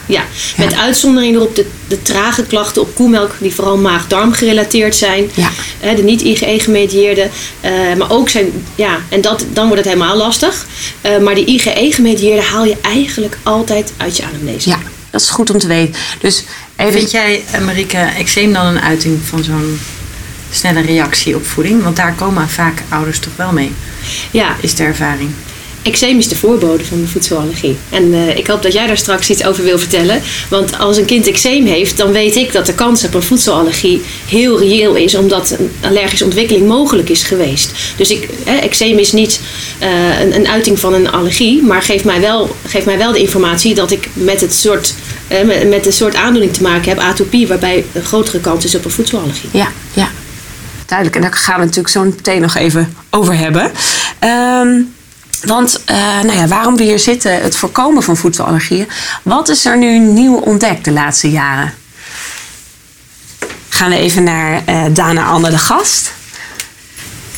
Ja, 0.07 0.25
met 0.57 0.75
uitzondering 0.77 1.35
erop 1.35 1.57
de, 1.57 1.67
de 1.89 2.03
trage 2.03 2.43
klachten 2.47 2.83
op 2.83 2.95
koemelk, 2.95 3.31
die 3.39 3.55
vooral 3.55 3.77
maag-darm 3.77 4.33
gerelateerd 4.33 4.97
zijn. 4.97 5.31
Ja. 5.35 5.51
Hè, 5.81 5.95
de 5.95 6.03
niet-IgE-gemedieerde. 6.03 7.29
eh, 7.61 7.71
maar 7.99 8.11
ook 8.11 8.29
zijn, 8.29 8.65
ja, 8.75 8.99
en 9.09 9.21
dat, 9.21 9.45
dan 9.53 9.67
wordt 9.69 9.85
het 9.85 9.93
helemaal 9.93 10.17
lastig. 10.17 10.67
Eh, 11.01 11.19
maar 11.19 11.35
die 11.35 11.45
IgE-gemedieerde 11.47 12.43
haal 12.43 12.65
je 12.65 12.77
eigenlijk 12.83 13.37
altijd 13.43 13.93
uit 13.97 14.17
je 14.17 14.25
anamnese. 14.25 14.69
Ja, 14.69 14.79
dat 15.11 15.21
is 15.21 15.31
goed 15.31 15.51
om 15.51 15.59
te 15.59 15.67
weten. 15.67 15.95
Dus 16.21 16.45
Vind 16.91 17.11
jij, 17.11 17.45
Marieke, 17.65 17.97
eczeem 17.97 18.53
dan 18.53 18.67
een 18.67 18.81
uiting 18.81 19.19
van 19.25 19.45
zo'n 19.45 19.81
snelle 20.51 20.81
reactie 20.81 21.37
op 21.37 21.47
voeding? 21.47 21.83
Want 21.83 21.97
daar 21.97 22.15
komen 22.15 22.49
vaak 22.49 22.83
ouders 22.89 23.19
toch 23.19 23.37
wel 23.37 23.53
mee, 23.53 23.73
ja, 24.31 24.57
is 24.61 24.75
de 24.75 24.83
ervaring. 24.83 25.31
Eczeem 25.83 26.19
is 26.19 26.29
de 26.29 26.37
voorbode 26.37 26.85
van 26.85 27.01
de 27.01 27.07
voedselallergie. 27.07 27.77
En 27.91 28.15
eh, 28.15 28.37
ik 28.37 28.47
hoop 28.47 28.63
dat 28.63 28.73
jij 28.73 28.87
daar 28.87 28.97
straks 28.97 29.31
iets 29.31 29.45
over 29.45 29.65
wil 29.65 29.79
vertellen. 29.79 30.23
Want 30.49 30.79
als 30.79 30.97
een 30.97 31.05
kind 31.05 31.27
eczeem 31.27 31.67
heeft, 31.67 31.97
dan 31.97 32.13
weet 32.13 32.37
ik 32.37 32.53
dat 32.53 32.67
de 32.67 32.75
kans 32.75 33.05
op 33.05 33.15
een 33.15 33.23
voedselallergie 33.23 34.03
heel 34.29 34.59
reëel 34.59 34.95
is. 34.95 35.15
Omdat 35.15 35.57
een 35.59 35.71
allergische 35.81 36.25
ontwikkeling 36.25 36.69
mogelijk 36.69 37.09
is 37.09 37.23
geweest. 37.23 37.73
Dus 37.97 38.11
ik, 38.11 38.29
eczeem 38.45 38.99
is 38.99 39.13
niet 39.13 39.41
eh, 39.79 40.21
een, 40.21 40.35
een 40.35 40.49
uiting 40.49 40.79
van 40.79 40.95
een 40.95 41.11
allergie. 41.11 41.63
Maar 41.63 41.83
geeft 41.83 42.05
mij 42.05 42.21
wel, 42.21 42.57
geeft 42.67 42.87
mij 42.87 42.99
wel 42.99 43.13
de 43.13 43.21
informatie 43.21 43.75
dat 43.75 43.91
ik 43.91 44.09
met, 44.13 44.41
het 44.41 44.55
soort, 44.55 44.95
met, 45.45 45.69
met 45.69 45.87
een 45.87 45.93
soort 45.93 46.15
aandoening 46.15 46.53
te 46.55 46.63
maken 46.63 46.89
heb, 46.89 46.99
atopie. 46.99 47.49
Waarbij 47.49 47.85
een 47.93 48.05
grotere 48.05 48.41
kans 48.41 48.65
is 48.65 48.75
op 48.75 48.85
een 48.85 48.91
voedselallergie. 48.91 49.49
Ja, 49.53 49.69
ja. 49.93 50.09
Duidelijk. 50.87 51.17
En 51.17 51.23
daar 51.23 51.39
gaan 51.39 51.55
we 51.55 51.65
natuurlijk 51.65 51.95
zo 51.95 52.05
meteen 52.05 52.41
nog 52.41 52.57
even 52.57 52.95
over 53.11 53.37
hebben. 53.37 53.73
Ehm, 54.19 54.81
want 55.45 55.83
eh, 55.85 55.97
nou 55.97 56.33
ja, 56.33 56.47
waarom 56.47 56.77
we 56.77 56.83
hier 56.83 56.99
zitten, 56.99 57.43
het 57.43 57.57
voorkomen 57.57 58.03
van 58.03 58.17
voedselallergieën. 58.17 58.89
Wat 59.23 59.49
is 59.49 59.65
er 59.65 59.79
nu 59.79 59.99
nieuw 59.99 60.37
ontdekt 60.37 60.85
de 60.85 60.93
laatste 60.93 61.31
jaren? 61.31 61.75
Gaan 63.69 63.91
we 63.91 63.97
even 63.97 64.23
naar 64.23 64.63
eh, 64.65 64.85
Dana 64.93 65.25
Anne 65.25 65.51
de 65.51 65.59
Gast. 65.59 66.13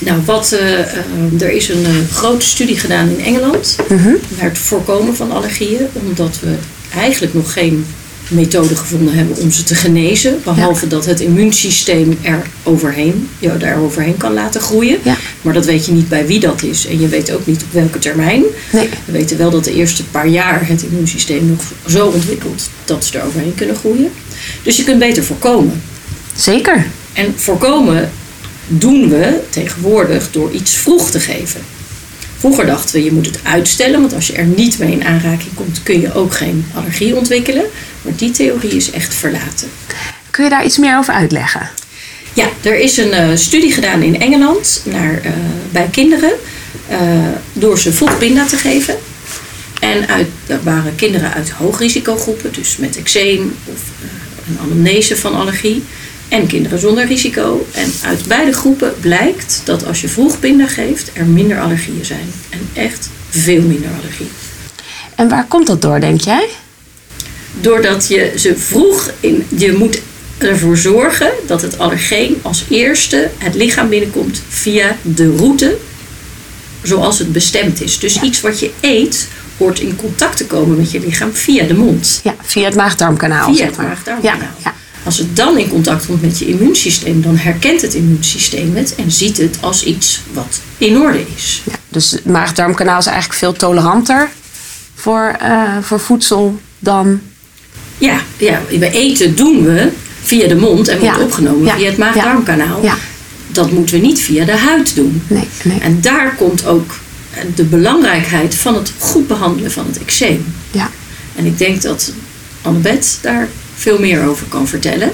Nou, 0.04 0.22
wat, 0.24 0.52
eh, 0.52 0.80
eh, 0.80 1.40
er 1.40 1.50
is 1.50 1.68
een 1.68 1.84
eh, 1.84 2.14
grote 2.16 2.46
studie 2.46 2.78
gedaan 2.78 3.08
in 3.08 3.24
Engeland 3.24 3.76
naar 3.88 4.48
het 4.48 4.58
voorkomen 4.58 5.16
van 5.16 5.32
allergieën, 5.32 5.88
omdat 5.92 6.38
we 6.40 6.54
eigenlijk 6.96 7.34
nog 7.34 7.52
geen 7.52 7.84
methode 8.28 8.76
gevonden 8.76 9.14
hebben 9.14 9.36
om 9.36 9.50
ze 9.50 9.62
te 9.62 9.74
genezen, 9.74 10.40
behalve 10.44 10.86
dat 10.86 11.06
het 11.06 11.20
immuunsysteem 11.20 12.18
er 12.22 12.42
overheen, 12.62 13.28
je 13.38 13.50
er 13.50 13.78
overheen 13.78 14.16
kan 14.16 14.34
laten 14.34 14.60
groeien. 14.60 14.98
Ja. 15.02 15.16
Maar 15.42 15.52
dat 15.52 15.64
weet 15.64 15.86
je 15.86 15.92
niet 15.92 16.08
bij 16.08 16.26
wie 16.26 16.40
dat 16.40 16.62
is 16.62 16.86
en 16.86 17.00
je 17.00 17.08
weet 17.08 17.32
ook 17.32 17.46
niet 17.46 17.62
op 17.62 17.72
welke 17.72 17.98
termijn. 17.98 18.42
Nee. 18.72 18.88
We 19.04 19.12
weten 19.12 19.38
wel 19.38 19.50
dat 19.50 19.64
de 19.64 19.74
eerste 19.74 20.04
paar 20.04 20.28
jaar 20.28 20.66
het 20.68 20.82
immuunsysteem 20.82 21.46
nog 21.46 21.60
zo 21.86 22.06
ontwikkelt 22.06 22.68
dat 22.84 23.04
ze 23.04 23.18
er 23.18 23.26
overheen 23.26 23.54
kunnen 23.54 23.76
groeien. 23.76 24.10
Dus 24.62 24.76
je 24.76 24.84
kunt 24.84 24.98
beter 24.98 25.24
voorkomen. 25.24 25.82
Zeker. 26.36 26.86
En 27.12 27.34
voorkomen 27.36 28.10
doen 28.68 29.08
we 29.08 29.40
tegenwoordig 29.50 30.30
door 30.30 30.52
iets 30.52 30.72
vroeg 30.72 31.10
te 31.10 31.20
geven. 31.20 31.60
Vroeger 32.44 32.66
dachten 32.66 32.94
we, 32.94 33.04
je 33.04 33.12
moet 33.12 33.26
het 33.26 33.38
uitstellen, 33.42 34.00
want 34.00 34.14
als 34.14 34.26
je 34.26 34.32
er 34.32 34.44
niet 34.44 34.78
mee 34.78 34.92
in 34.92 35.04
aanraking 35.04 35.54
komt, 35.54 35.82
kun 35.82 36.00
je 36.00 36.14
ook 36.14 36.34
geen 36.34 36.66
allergie 36.74 37.16
ontwikkelen. 37.16 37.64
Maar 38.02 38.12
die 38.16 38.30
theorie 38.30 38.70
is 38.70 38.90
echt 38.90 39.14
verlaten. 39.14 39.68
Kun 40.30 40.44
je 40.44 40.50
daar 40.50 40.64
iets 40.64 40.78
meer 40.78 40.98
over 40.98 41.14
uitleggen? 41.14 41.70
Ja, 42.34 42.48
er 42.62 42.78
is 42.78 42.96
een 42.96 43.12
eh, 43.12 43.28
studie 43.34 43.72
gedaan 43.72 44.02
in 44.02 44.20
Engeland 44.20 44.82
naar, 44.84 45.20
eh, 45.22 45.32
bij 45.70 45.88
kinderen 45.90 46.32
eh, 46.88 46.98
door 47.52 47.78
ze 47.78 47.92
vroeg 47.92 48.18
pinda 48.18 48.46
te 48.46 48.56
geven. 48.56 48.94
En 49.80 50.08
uit, 50.08 50.28
dat 50.46 50.62
waren 50.62 50.94
kinderen 50.94 51.32
uit 51.32 51.50
hoogrisicogroepen, 51.50 52.52
dus 52.52 52.76
met 52.76 52.96
eczeem 52.96 53.54
of 53.64 53.80
een 54.48 54.58
anamnese 54.58 55.16
van 55.16 55.34
allergie. 55.34 55.84
En 56.28 56.47
kinderen 56.47 56.78
zonder 56.78 57.07
risico. 57.07 57.66
En 57.73 57.93
uit 58.04 58.25
beide 58.26 58.52
groepen 58.52 58.95
blijkt 59.00 59.61
dat 59.64 59.87
als 59.87 60.00
je 60.00 60.09
vroeg 60.09 60.38
pinda 60.38 60.66
geeft, 60.66 61.11
er 61.12 61.25
minder 61.25 61.61
allergieën 61.61 62.04
zijn. 62.04 62.33
En 62.50 62.61
echt 62.73 63.09
veel 63.28 63.62
minder 63.62 63.90
allergie. 64.00 64.28
En 65.14 65.28
waar 65.28 65.47
komt 65.47 65.66
dat 65.66 65.83
door, 65.83 66.00
denk 66.00 66.21
jij? 66.21 66.49
Doordat 67.61 68.09
je 68.09 68.33
ze 68.37 68.57
vroeg 68.57 69.11
in. 69.21 69.47
Je 69.57 69.73
moet 69.73 70.00
ervoor 70.38 70.76
zorgen 70.76 71.31
dat 71.47 71.62
het 71.62 71.78
allergeen 71.78 72.38
als 72.43 72.64
eerste 72.69 73.31
het 73.38 73.54
lichaam 73.54 73.88
binnenkomt 73.88 74.43
via 74.49 74.97
de 75.02 75.37
route 75.37 75.76
zoals 76.83 77.19
het 77.19 77.33
bestemd 77.33 77.81
is. 77.81 77.99
Dus 77.99 78.21
iets 78.21 78.40
wat 78.40 78.61
je 78.61 78.71
eet 78.81 79.28
hoort 79.57 79.81
in 79.81 79.97
contact 79.97 80.37
te 80.37 80.47
komen 80.47 80.76
met 80.76 80.90
je 80.90 81.00
lichaam 81.00 81.33
via 81.33 81.64
de 81.64 81.75
mond. 81.75 82.21
Ja, 82.25 82.35
via 82.43 82.64
het 82.64 82.75
maag-darmkanaal. 82.75 83.47
Via 83.47 83.57
zeg 83.57 83.66
het 83.66 83.76
maar. 83.76 83.87
maag-darmkanaal. 83.87 84.38
Ja, 84.38 84.54
ja. 84.64 84.75
Als 85.04 85.18
het 85.18 85.37
dan 85.37 85.58
in 85.58 85.68
contact 85.68 86.06
komt 86.06 86.23
met 86.23 86.38
je 86.38 86.46
immuunsysteem, 86.46 87.23
dan 87.23 87.37
herkent 87.37 87.80
het 87.82 87.94
immuunsysteem 87.94 88.76
het 88.76 88.94
en 88.94 89.11
ziet 89.11 89.37
het 89.37 89.56
als 89.61 89.84
iets 89.84 90.20
wat 90.32 90.61
in 90.78 90.99
orde 91.00 91.25
is. 91.37 91.62
Ja, 91.64 91.73
dus 91.88 92.11
het 92.11 92.25
maag-darmkanaal 92.25 92.99
is 92.99 93.06
eigenlijk 93.06 93.38
veel 93.38 93.52
toleranter 93.52 94.28
voor, 94.94 95.37
eh, 95.40 95.76
voor 95.82 96.00
voedsel 96.00 96.61
dan. 96.78 97.20
Ja, 97.99 98.20
ja, 98.37 98.61
we 98.78 98.90
eten 98.90 99.37
doen 99.37 99.64
we 99.64 99.88
via 100.23 100.49
de 100.49 100.56
mond 100.56 100.88
en 100.88 100.99
wordt 100.99 101.16
Ja. 101.16 101.23
opgenomen 101.25 101.64
Ja. 101.66 101.76
via 101.76 101.87
het 101.88 101.99
maag-darmkanaal. 101.99 102.82
Ja, 102.82 102.96
Dat 103.52 103.70
moeten 103.70 104.00
we 104.00 104.06
niet 104.06 104.20
via 104.20 104.44
de 104.44 104.56
huid 104.56 104.94
doen. 104.94 105.23
nee, 105.26 105.49
nee. 105.64 105.80
En 105.80 106.00
daar 106.00 106.34
komt 106.37 106.66
ook 106.66 106.94
de 107.54 107.64
belangrijkheid 107.64 108.54
van 108.54 108.75
het 108.75 108.92
goed 108.99 109.26
behandelen 109.26 109.70
van 109.73 109.87
het 109.87 109.99
eczeem. 109.99 110.54
Ja, 110.70 110.90
En 111.37 111.44
ik 111.46 111.58
denk 111.58 111.82
dat 111.82 112.12
Annabeth 112.62 113.18
daar 113.20 113.49
veel 113.75 113.99
meer 113.99 114.26
over 114.28 114.47
kan 114.47 114.69
vertellen. 114.69 115.12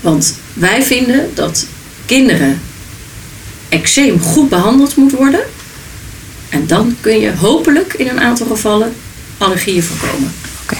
Want 0.00 0.34
wij 0.52 0.82
vinden 0.82 1.30
dat 1.34 1.66
kinderen 2.06 2.60
eczeem 3.68 4.20
goed 4.20 4.48
behandeld 4.48 4.96
moet 4.96 5.12
worden. 5.12 5.40
En 6.48 6.66
dan 6.66 6.96
kun 7.00 7.20
je 7.20 7.36
hopelijk 7.36 7.94
in 7.94 8.08
een 8.08 8.20
aantal 8.20 8.46
gevallen 8.46 8.92
allergieën 9.38 9.82
voorkomen. 9.82 10.32
oké. 10.62 10.76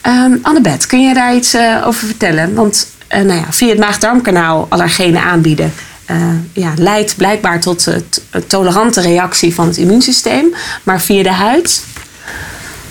Ehm, 0.00 0.36
Annabeth, 0.42 0.86
kun 0.86 1.02
je 1.02 1.14
daar 1.14 1.34
iets 1.34 1.54
eh, 1.54 1.82
over 1.86 2.06
vertellen? 2.06 2.54
Want 2.54 2.90
eh, 3.08 3.22
nou 3.22 3.40
ja, 3.40 3.52
via 3.52 3.68
het 3.68 3.78
maag-darmkanaal 3.78 4.66
allergenen 4.68 5.22
aanbieden. 5.22 5.72
eh, 6.04 6.16
ja, 6.52 6.72
leidt 6.76 7.16
blijkbaar 7.16 7.60
tot 7.60 7.86
een 8.30 8.46
tolerante 8.46 9.00
reactie 9.00 9.54
van 9.54 9.66
het 9.66 9.76
immuunsysteem. 9.76 10.54
Maar 10.82 11.00
via 11.00 11.22
de 11.22 11.32
huid. 11.32 11.84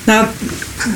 Nou, 0.04 0.28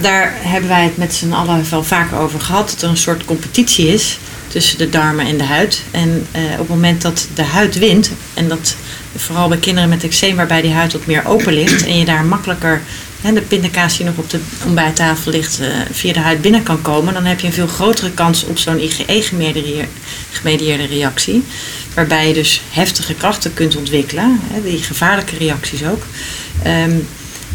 daar 0.02 0.34
hebben 0.38 0.70
wij 0.70 0.84
het 0.84 0.98
met 0.98 1.14
z'n 1.14 1.32
allen 1.32 1.70
wel 1.70 1.84
vaker 1.84 2.18
over 2.18 2.42
gehad. 2.42 2.70
Dat 2.70 2.82
er 2.82 2.90
een 2.90 2.98
soort 2.98 3.26
competitie 3.26 3.88
is 3.88 4.18
tussen 4.48 4.78
de 4.78 4.90
darmen 4.90 5.26
en 5.26 5.38
de 5.38 5.44
huid. 5.44 5.84
En 5.92 6.28
eh, 6.32 6.42
op 6.52 6.58
het 6.58 6.68
moment 6.68 7.02
dat 7.02 7.28
de 7.34 7.44
huid 7.44 7.78
wint, 7.78 8.12
en 8.34 8.48
dat 8.48 8.76
vooral 9.16 9.48
bij 9.48 9.58
kinderen 9.58 9.90
met 9.90 10.04
eczeem 10.04 10.36
waarbij 10.36 10.62
die 10.62 10.74
huid 10.74 10.94
wat 10.94 11.06
meer 11.06 11.26
open 11.26 11.54
ligt 11.54 11.86
en 11.86 12.00
je 12.00 12.06
daar 12.06 12.26
makkelijker 12.26 12.82
hè, 13.22 13.34
de 13.34 13.42
pindakaas 13.42 13.98
die 13.98 14.06
nog 14.06 14.18
op 14.18 14.30
de 14.30 14.40
ontbijttafel 14.66 15.32
ligt 15.32 15.60
eh, 15.60 15.68
via 15.92 16.14
de 16.14 16.20
huid 16.20 16.42
binnen 16.42 16.64
kan 16.64 16.82
komen, 16.82 17.14
dan 17.14 17.26
heb 17.26 17.40
je 17.40 17.48
een 17.48 17.54
veel 17.54 17.68
grotere 17.68 18.12
kans 18.12 18.44
op 18.44 18.58
zo'n 18.58 18.80
IgE-gemedieerde 18.80 20.86
reactie. 20.86 21.44
Waarbij 21.94 22.28
je 22.28 22.34
dus 22.34 22.62
heftige 22.70 23.14
krachten 23.14 23.54
kunt 23.54 23.76
ontwikkelen, 23.76 24.40
hè, 24.44 24.62
die 24.62 24.84
gevaarlijke 24.84 25.38
reacties 25.38 25.84
ook. 25.84 26.04
Ehm, 26.64 26.96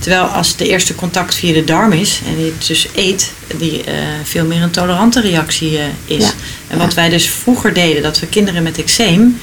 Terwijl 0.02 0.24
als 0.24 0.56
de 0.56 0.68
eerste 0.68 0.94
contact 0.94 1.34
via 1.34 1.52
de 1.52 1.64
darm 1.64 1.92
is 1.92 2.20
en 2.26 2.38
je 2.38 2.52
het 2.56 2.66
dus 2.66 2.88
eet, 2.94 3.32
die 3.56 3.84
eh, 3.84 3.94
veel 4.22 4.44
meer 4.44 4.62
een 4.62 4.70
tolerante 4.70 5.20
reactie 5.20 5.78
eh, 5.78 5.84
is. 6.04 6.24
Ja. 6.24 6.32
En 6.68 6.78
wat 6.78 6.94
wij 6.94 7.08
dus 7.08 7.28
vroeger 7.28 7.72
deden, 7.72 8.02
dat 8.02 8.18
we 8.20 8.26
kinderen 8.26 8.62
met 8.62 8.78
eczeem 8.78 9.38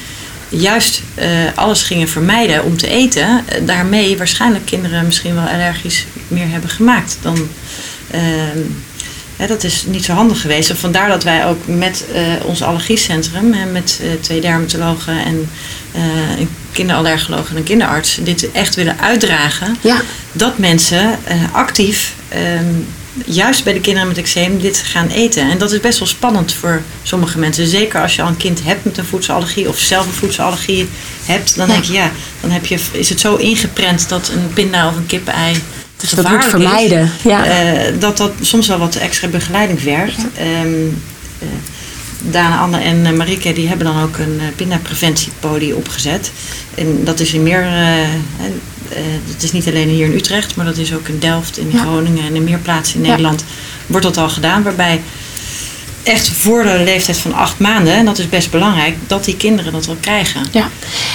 juist 0.48 1.02
eh, 1.14 1.28
alles 1.54 1.82
gingen 1.82 2.08
vermijden 2.08 2.64
om 2.64 2.76
te 2.76 2.88
eten, 2.88 3.44
daarmee 3.62 4.16
waarschijnlijk 4.16 4.66
kinderen 4.66 5.06
misschien 5.06 5.34
wel 5.34 5.44
allergisch 5.48 6.06
meer 6.28 6.48
hebben 6.48 6.70
gemaakt 6.70 7.18
dan. 7.22 7.48
ehm, 8.10 8.58
hè, 9.36 9.46
dat 9.46 9.64
is 9.64 9.84
niet 9.86 10.04
zo 10.04 10.12
handig 10.12 10.40
geweest. 10.40 10.70
En 10.70 10.76
vandaar 10.76 11.08
dat 11.08 11.24
wij 11.24 11.46
ook 11.46 11.66
met 11.66 12.04
ons 12.44 12.62
allergiecentrum, 12.62 13.52
en 13.52 13.72
met 13.72 14.00
twee 14.20 14.40
dermatologen 14.40 15.24
en 15.24 15.48
eh, 15.92 16.38
een 16.38 16.48
kinderallergoloog 16.72 17.50
en 17.50 17.56
een 17.56 17.62
kinderarts, 17.62 18.18
dit 18.22 18.52
echt 18.52 18.74
willen 18.74 19.00
uitdragen 19.00 19.76
Ja, 19.80 20.00
dat 20.32 20.58
mensen 20.58 21.18
eh, 21.24 21.36
actief, 21.52 22.14
ehm, 22.28 22.64
juist 23.26 23.64
bij 23.64 23.72
de 23.72 23.80
kinderen 23.80 24.08
met 24.08 24.18
eczeem, 24.18 24.60
dit 24.60 24.78
gaan 24.78 25.08
eten. 25.08 25.50
En 25.50 25.58
dat 25.58 25.72
is 25.72 25.80
best 25.80 25.98
wel 25.98 26.08
spannend 26.08 26.52
voor 26.52 26.82
sommige 27.02 27.38
mensen. 27.38 27.66
Zeker 27.66 28.00
als 28.02 28.14
je 28.16 28.22
al 28.22 28.28
een 28.28 28.36
kind 28.36 28.60
hebt 28.64 28.84
met 28.84 28.98
een 28.98 29.04
voedselallergie 29.04 29.68
of 29.68 29.78
zelf 29.78 30.06
een 30.06 30.12
voedselallergie 30.12 30.88
hebt, 31.24 31.56
dan 31.56 31.66
Ja. 31.66 31.72
denk 31.72 31.84
je 31.84 31.92
ja, 31.92 32.10
dan 32.40 32.50
heb 32.50 32.66
je, 32.66 32.78
is 32.92 33.08
het 33.08 33.20
zo 33.20 33.36
ingeprent 33.36 34.08
dat 34.08 34.28
een 34.34 34.52
pinda 34.54 34.88
of 34.88 34.96
een 34.96 35.06
kippenei 35.06 35.56
dus 35.96 36.10
dat 36.10 36.28
moet 36.28 36.44
is. 36.44 36.50
vermijden. 36.50 37.10
Ja. 37.22 37.44
Eh, 37.44 37.92
dat 37.98 38.16
dat 38.16 38.32
soms 38.40 38.66
wel 38.66 38.78
wat 38.78 38.94
extra 38.94 39.28
begeleiding 39.28 39.80
vergt. 39.80 40.18
Ehm, 40.36 40.86
eh, 41.38 41.48
Dana, 42.22 42.58
Anne 42.58 42.78
en 42.78 43.06
eh, 43.06 43.12
Marike 43.12 43.52
die 43.52 43.68
hebben 43.68 43.86
dan 43.86 44.02
ook 44.02 44.18
een 44.18 44.34
uh, 44.34 44.42
pindapreventiepolie 44.56 45.76
opgezet. 45.76 46.32
En 46.74 47.04
dat 47.04 47.20
is 47.20 47.32
in 47.32 47.42
meer, 47.42 47.62
eh, 47.62 48.02
eh, 48.02 48.10
het 49.32 49.42
is 49.42 49.52
niet 49.52 49.68
alleen 49.68 49.88
hier 49.88 50.06
in 50.06 50.14
Utrecht, 50.14 50.56
maar 50.56 50.64
dat 50.64 50.76
is 50.76 50.94
ook 50.94 51.08
in 51.08 51.18
Delft, 51.18 51.58
in 51.58 51.70
Ja. 51.70 51.80
Groningen 51.80 52.24
en 52.24 52.34
in 52.34 52.44
meer 52.44 52.58
plaatsen 52.58 52.96
in 52.96 53.04
Ja. 53.04 53.08
Nederland 53.08 53.44
wordt 53.86 54.06
dat 54.06 54.16
al 54.16 54.28
gedaan. 54.28 54.62
Waarbij 54.62 55.02
echt 56.02 56.28
voor 56.28 56.62
de 56.62 56.80
leeftijd 56.84 57.18
van 57.18 57.34
acht 57.34 57.58
maanden, 57.58 57.92
en 57.92 58.04
dat 58.04 58.18
is 58.18 58.28
best 58.28 58.50
belangrijk, 58.50 58.96
dat 59.06 59.24
die 59.24 59.36
kinderen 59.36 59.72
dat 59.72 59.88
al 59.88 59.96
krijgen. 60.00 60.46
ja. 60.52 60.68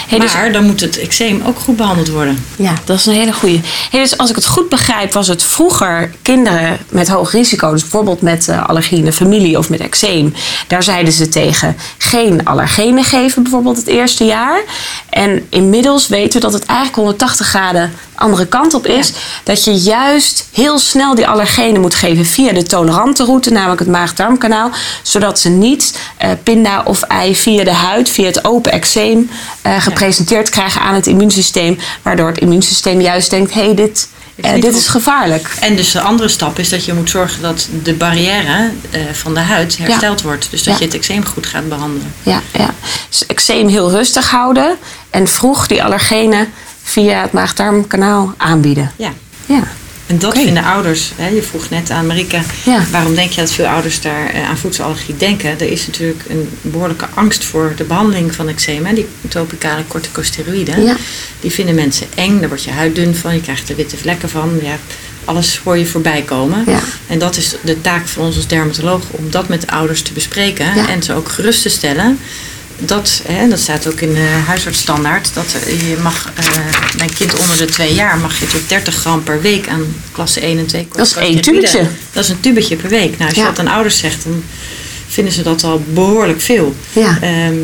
Hey, 0.07 0.19
dus- 0.19 0.33
maar 0.33 0.51
dan 0.51 0.65
moet 0.65 0.81
het 0.81 0.99
eczeem 0.99 1.41
ook 1.45 1.59
goed 1.59 1.75
behandeld 1.75 2.09
worden. 2.09 2.45
Ja, 2.55 2.73
dat 2.83 2.99
is 2.99 3.05
een 3.05 3.13
hele 3.13 3.33
goeie. 3.33 3.61
Hey, 3.91 3.99
dus 3.99 4.17
als 4.17 4.29
ik 4.29 4.35
het 4.35 4.45
goed 4.45 4.69
begrijp, 4.69 5.13
was 5.13 5.27
het 5.27 5.43
vroeger 5.43 6.11
kinderen 6.21 6.77
met 6.89 7.07
hoog 7.07 7.31
risico, 7.31 7.71
dus 7.71 7.81
bijvoorbeeld 7.81 8.21
met 8.21 8.47
eh, 8.47 8.67
allergie 8.67 8.97
in 8.97 9.05
de 9.05 9.13
familie 9.13 9.57
of 9.57 9.69
met 9.69 9.79
eczeem, 9.79 10.33
daar 10.67 10.83
zeiden 10.83 11.13
ze 11.13 11.29
tegen 11.29 11.75
geen 11.97 12.45
allergenen 12.45 13.03
geven, 13.03 13.43
bijvoorbeeld 13.43 13.77
het 13.77 13.87
eerste 13.87 14.23
jaar. 14.23 14.61
En 15.09 15.45
inmiddels 15.49 16.07
weten 16.07 16.33
we 16.33 16.39
dat 16.39 16.53
het 16.53 16.65
eigenlijk 16.65 16.97
180 16.97 17.47
graden 17.47 17.93
andere 18.15 18.45
kant 18.45 18.73
op 18.73 18.87
is. 18.87 19.11
Dat 19.43 19.63
je 19.63 19.73
juist 19.73 20.47
heel 20.51 20.79
snel 20.79 21.15
die 21.15 21.27
allergenen 21.27 21.81
moet 21.81 21.95
geven 21.95 22.25
via 22.25 22.53
de 22.53 22.63
tolerante 22.63 23.23
route, 23.23 23.51
namelijk 23.51 23.79
het 23.79 23.89
maag-darmkanaal, 23.89 24.69
zodat 25.01 25.39
ze 25.39 25.49
niet 25.49 25.99
eh, 26.17 26.29
pinda 26.43 26.83
of 26.85 27.01
ei 27.01 27.35
via 27.35 27.63
de 27.63 27.73
huid, 27.73 28.09
via 28.09 28.25
het 28.25 28.45
open 28.45 28.71
eczeem, 28.71 29.29
eh, 29.61 29.81
gepresenteerd 29.81 30.49
krijgen 30.49 30.81
aan 30.81 30.93
het 30.93 31.07
immuunsysteem, 31.07 31.77
waardoor 32.01 32.27
het 32.27 32.37
immuunsysteem 32.37 33.01
juist 33.01 33.29
denkt: 33.29 33.53
hé, 33.53 33.63
hey, 33.65 33.75
dit, 33.75 34.07
Is 34.35 34.45
eh, 34.45 34.61
dit 34.61 34.75
is 34.75 34.87
gevaarlijk. 34.87 35.55
En 35.59 35.75
dus 35.75 35.91
de 35.91 36.01
andere 36.01 36.29
stap 36.29 36.59
is 36.59 36.69
dat 36.69 36.85
je 36.85 36.93
moet 36.93 37.09
zorgen 37.09 37.41
dat 37.41 37.67
de 37.83 37.93
barrière 37.93 38.71
van 39.11 39.33
de 39.33 39.39
huid 39.39 39.77
hersteld 39.77 40.21
wordt. 40.21 40.47
Dus 40.51 40.63
dat 40.63 40.73
Ja. 40.73 40.79
je 40.79 40.85
het 40.85 40.95
eczeem 40.95 41.25
goed 41.25 41.45
gaat 41.45 41.69
behandelen. 41.69 42.13
Ja, 42.23 42.41
ja. 42.53 42.69
Dus 43.09 43.25
eczeem 43.25 43.67
heel 43.67 43.89
rustig 43.91 44.29
houden 44.29 44.77
en 45.09 45.27
vroeg 45.27 45.67
die 45.67 45.83
allergenen 45.83 46.53
via 46.85 47.21
het 47.21 47.31
maag-darmkanaal 47.31 48.33
aanbieden. 48.37 48.91
Ja. 48.95 49.13
Ja, 49.45 49.63
En 50.07 50.19
dat 50.19 50.33
vinden 50.37 50.63
ouders, 50.63 51.11
hè, 51.15 51.27
je 51.27 51.41
vroeg 51.41 51.69
net 51.69 51.89
aan 51.89 52.07
Marika, 52.07 52.41
Ja. 52.65 52.83
waarom 52.91 53.15
denk 53.15 53.31
je 53.31 53.41
dat 53.41 53.51
veel 53.51 53.65
ouders 53.65 54.01
daar 54.01 54.29
eh, 54.29 54.49
aan 54.49 54.57
voedselallergie 54.57 55.17
denken? 55.17 55.49
Er 55.59 55.71
is 55.71 55.85
natuurlijk 55.87 56.23
een 56.29 56.49
behoorlijke 56.61 57.05
angst 57.13 57.43
voor 57.43 57.73
de 57.75 57.83
behandeling 57.83 58.35
van 58.35 58.47
eczeem, 58.47 58.85
hè, 58.85 58.93
die 58.93 59.07
topicale 59.27 59.81
corticosteroïden. 59.87 60.83
Ja. 60.83 60.95
Die 61.39 61.51
vinden 61.51 61.75
mensen 61.75 62.07
eng, 62.15 62.39
daar 62.39 62.47
wordt 62.47 62.63
je 62.63 62.71
huid 62.71 62.95
dun 62.95 63.15
van, 63.15 63.33
je 63.33 63.41
krijgt 63.41 63.69
er 63.69 63.75
witte 63.75 63.97
vlekken 63.97 64.29
van. 64.29 64.59
Ja, 64.61 64.77
alles 65.25 65.61
hoor 65.63 65.77
je 65.77 65.85
voorbij 65.85 66.21
komen. 66.21 66.63
Ja. 66.67 66.79
En 67.07 67.19
dat 67.19 67.37
is 67.37 67.55
de 67.61 67.81
taak 67.81 68.07
van 68.07 68.25
ons 68.25 68.35
als 68.35 68.47
dermatoloog 68.47 69.03
om 69.11 69.29
dat 69.29 69.47
met 69.47 69.61
de 69.61 69.67
ouders 69.69 70.01
te 70.01 70.13
bespreken 70.13 70.87
en 70.87 71.03
ze 71.03 71.13
ook 71.13 71.29
gerust 71.29 71.61
te 71.61 71.69
stellen. 71.69 72.19
Dat, 72.79 73.21
hè, 73.27 73.47
dat 73.49 73.59
staat 73.59 73.87
ook 73.87 73.99
in 74.01 74.13
de 74.13 74.41
huisartsstandaard. 74.47 75.33
Dat 75.33 75.55
je 75.67 75.97
mag 76.01 76.31
eh, 76.35 76.45
bij 76.97 77.07
een 77.07 77.13
kind 77.13 77.37
onder 77.39 77.57
de 77.57 77.65
twee 77.65 77.93
jaar 77.93 78.17
mag 78.17 78.39
je 78.39 78.47
tot 78.47 78.69
30 78.69 78.95
gram 78.95 79.23
per 79.23 79.41
week 79.41 79.67
aan 79.67 79.95
klasse 80.11 80.39
1 80.39 80.57
en 80.57 80.65
2 80.65 80.87
Dat 80.95 81.05
is 81.05 81.13
één 81.13 81.41
tubetje. 81.41 81.87
Dat 82.11 82.23
is 82.23 82.29
een 82.29 82.39
tubetje 82.39 82.75
per 82.75 82.89
week. 82.89 83.17
Nou, 83.17 83.29
als 83.29 83.37
je 83.37 83.43
dat 83.43 83.59
aan 83.59 83.67
ouders 83.67 83.97
zegt, 83.97 84.23
dan 84.23 84.43
vinden 85.07 85.33
ze 85.33 85.43
dat 85.43 85.63
al 85.63 85.83
behoorlijk 85.93 86.41
veel. 86.41 86.75
Ja. 86.93 87.17
Ehm, 87.21 87.55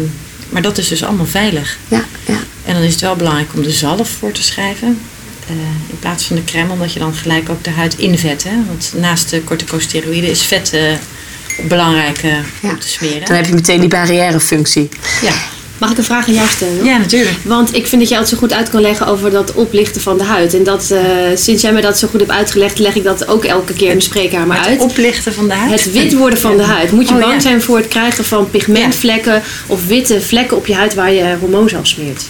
maar 0.50 0.62
dat 0.62 0.78
is 0.78 0.88
dus 0.88 1.04
allemaal 1.04 1.26
veilig. 1.26 1.78
ja, 1.88 2.06
ja. 2.28 2.40
En 2.66 2.74
dan 2.74 2.84
is 2.84 2.92
het 2.92 3.02
wel 3.02 3.16
belangrijk 3.16 3.50
om 3.54 3.64
de 3.64 3.72
zalf 3.72 4.10
voor 4.20 4.32
te 4.32 4.44
schrijven. 4.44 5.00
eh, 5.48 5.56
in 5.90 6.00
plaats 6.00 6.24
van 6.24 6.36
de 6.36 6.44
crème, 6.44 6.72
omdat 6.72 6.94
je 6.94 7.00
dan 7.00 7.14
gelijk 7.14 7.50
ook 7.50 7.64
de 7.64 7.70
huid 7.70 7.98
invet. 7.98 8.44
Hè? 8.44 8.56
Want 8.68 8.94
naast 8.98 9.30
de 9.30 9.44
corticosteroïden 9.44 10.30
is 10.30 10.42
vet 10.42 10.74
eh, 10.74 10.82
belangrijk 11.68 12.22
Ja. 12.22 12.70
om 12.70 12.80
te 12.80 12.88
smeren. 12.90 13.26
Dan 13.26 13.36
heb 13.36 13.46
je 13.46 13.54
meteen 13.54 13.80
die 13.80 13.90
barrièrefunctie. 13.90 14.90
Ja. 15.22 15.32
Mag 15.78 15.92
ik 15.92 15.98
een 15.98 16.04
vraag 16.04 16.28
aan 16.28 16.34
jou 16.34 16.48
stellen? 16.50 16.84
ja, 16.86 16.98
natuurlijk. 16.98 17.38
Want 17.44 17.76
ik 17.76 17.88
vind 17.88 18.02
dat 18.02 18.10
jij 18.10 18.20
het 18.20 18.30
zo 18.30 18.38
goed 18.38 18.54
uit 18.54 18.70
kan 18.70 18.82
leggen 18.82 19.08
over 19.08 19.32
dat 19.32 19.54
oplichten 19.54 20.02
van 20.02 20.18
de 20.18 20.24
huid. 20.24 20.54
En 20.54 20.64
dat, 20.64 20.92
eh, 20.92 21.02
sinds 21.36 21.62
jij 21.62 21.72
me 21.74 21.82
dat 21.82 22.00
zo 22.00 22.08
goed 22.08 22.20
hebt 22.20 22.32
uitgelegd, 22.32 22.80
leg 22.80 22.96
ik 22.96 23.04
dat 23.04 23.28
ook 23.28 23.46
elke 23.46 23.74
keer 23.74 23.90
in 23.92 23.98
de 23.98 24.04
spreekkamer 24.04 24.58
Het 24.58 24.66
uit. 24.68 24.80
oplichten 24.80 25.34
van 25.34 25.48
de 25.48 25.54
huid. 25.54 25.84
Het 25.84 25.92
wit 25.92 26.14
worden 26.14 26.40
van 26.40 26.58
de 26.58 26.64
huid. 26.64 26.92
Moet 26.92 27.08
je 27.10 27.14
Oh, 27.16 27.20
bang 27.22 27.34
ja. 27.34 27.40
zijn 27.40 27.62
voor 27.62 27.78
het 27.78 27.88
krijgen 27.88 28.26
van 28.26 28.50
pigmentvlekken 28.50 29.42
of 29.68 29.88
witte 29.88 30.22
vlekken 30.22 30.58
op 30.58 30.66
je 30.68 30.74
huid 30.76 30.94
waar 30.94 31.12
je 31.12 31.36
hormoonzalf 31.40 31.88
smeert? 31.88 32.24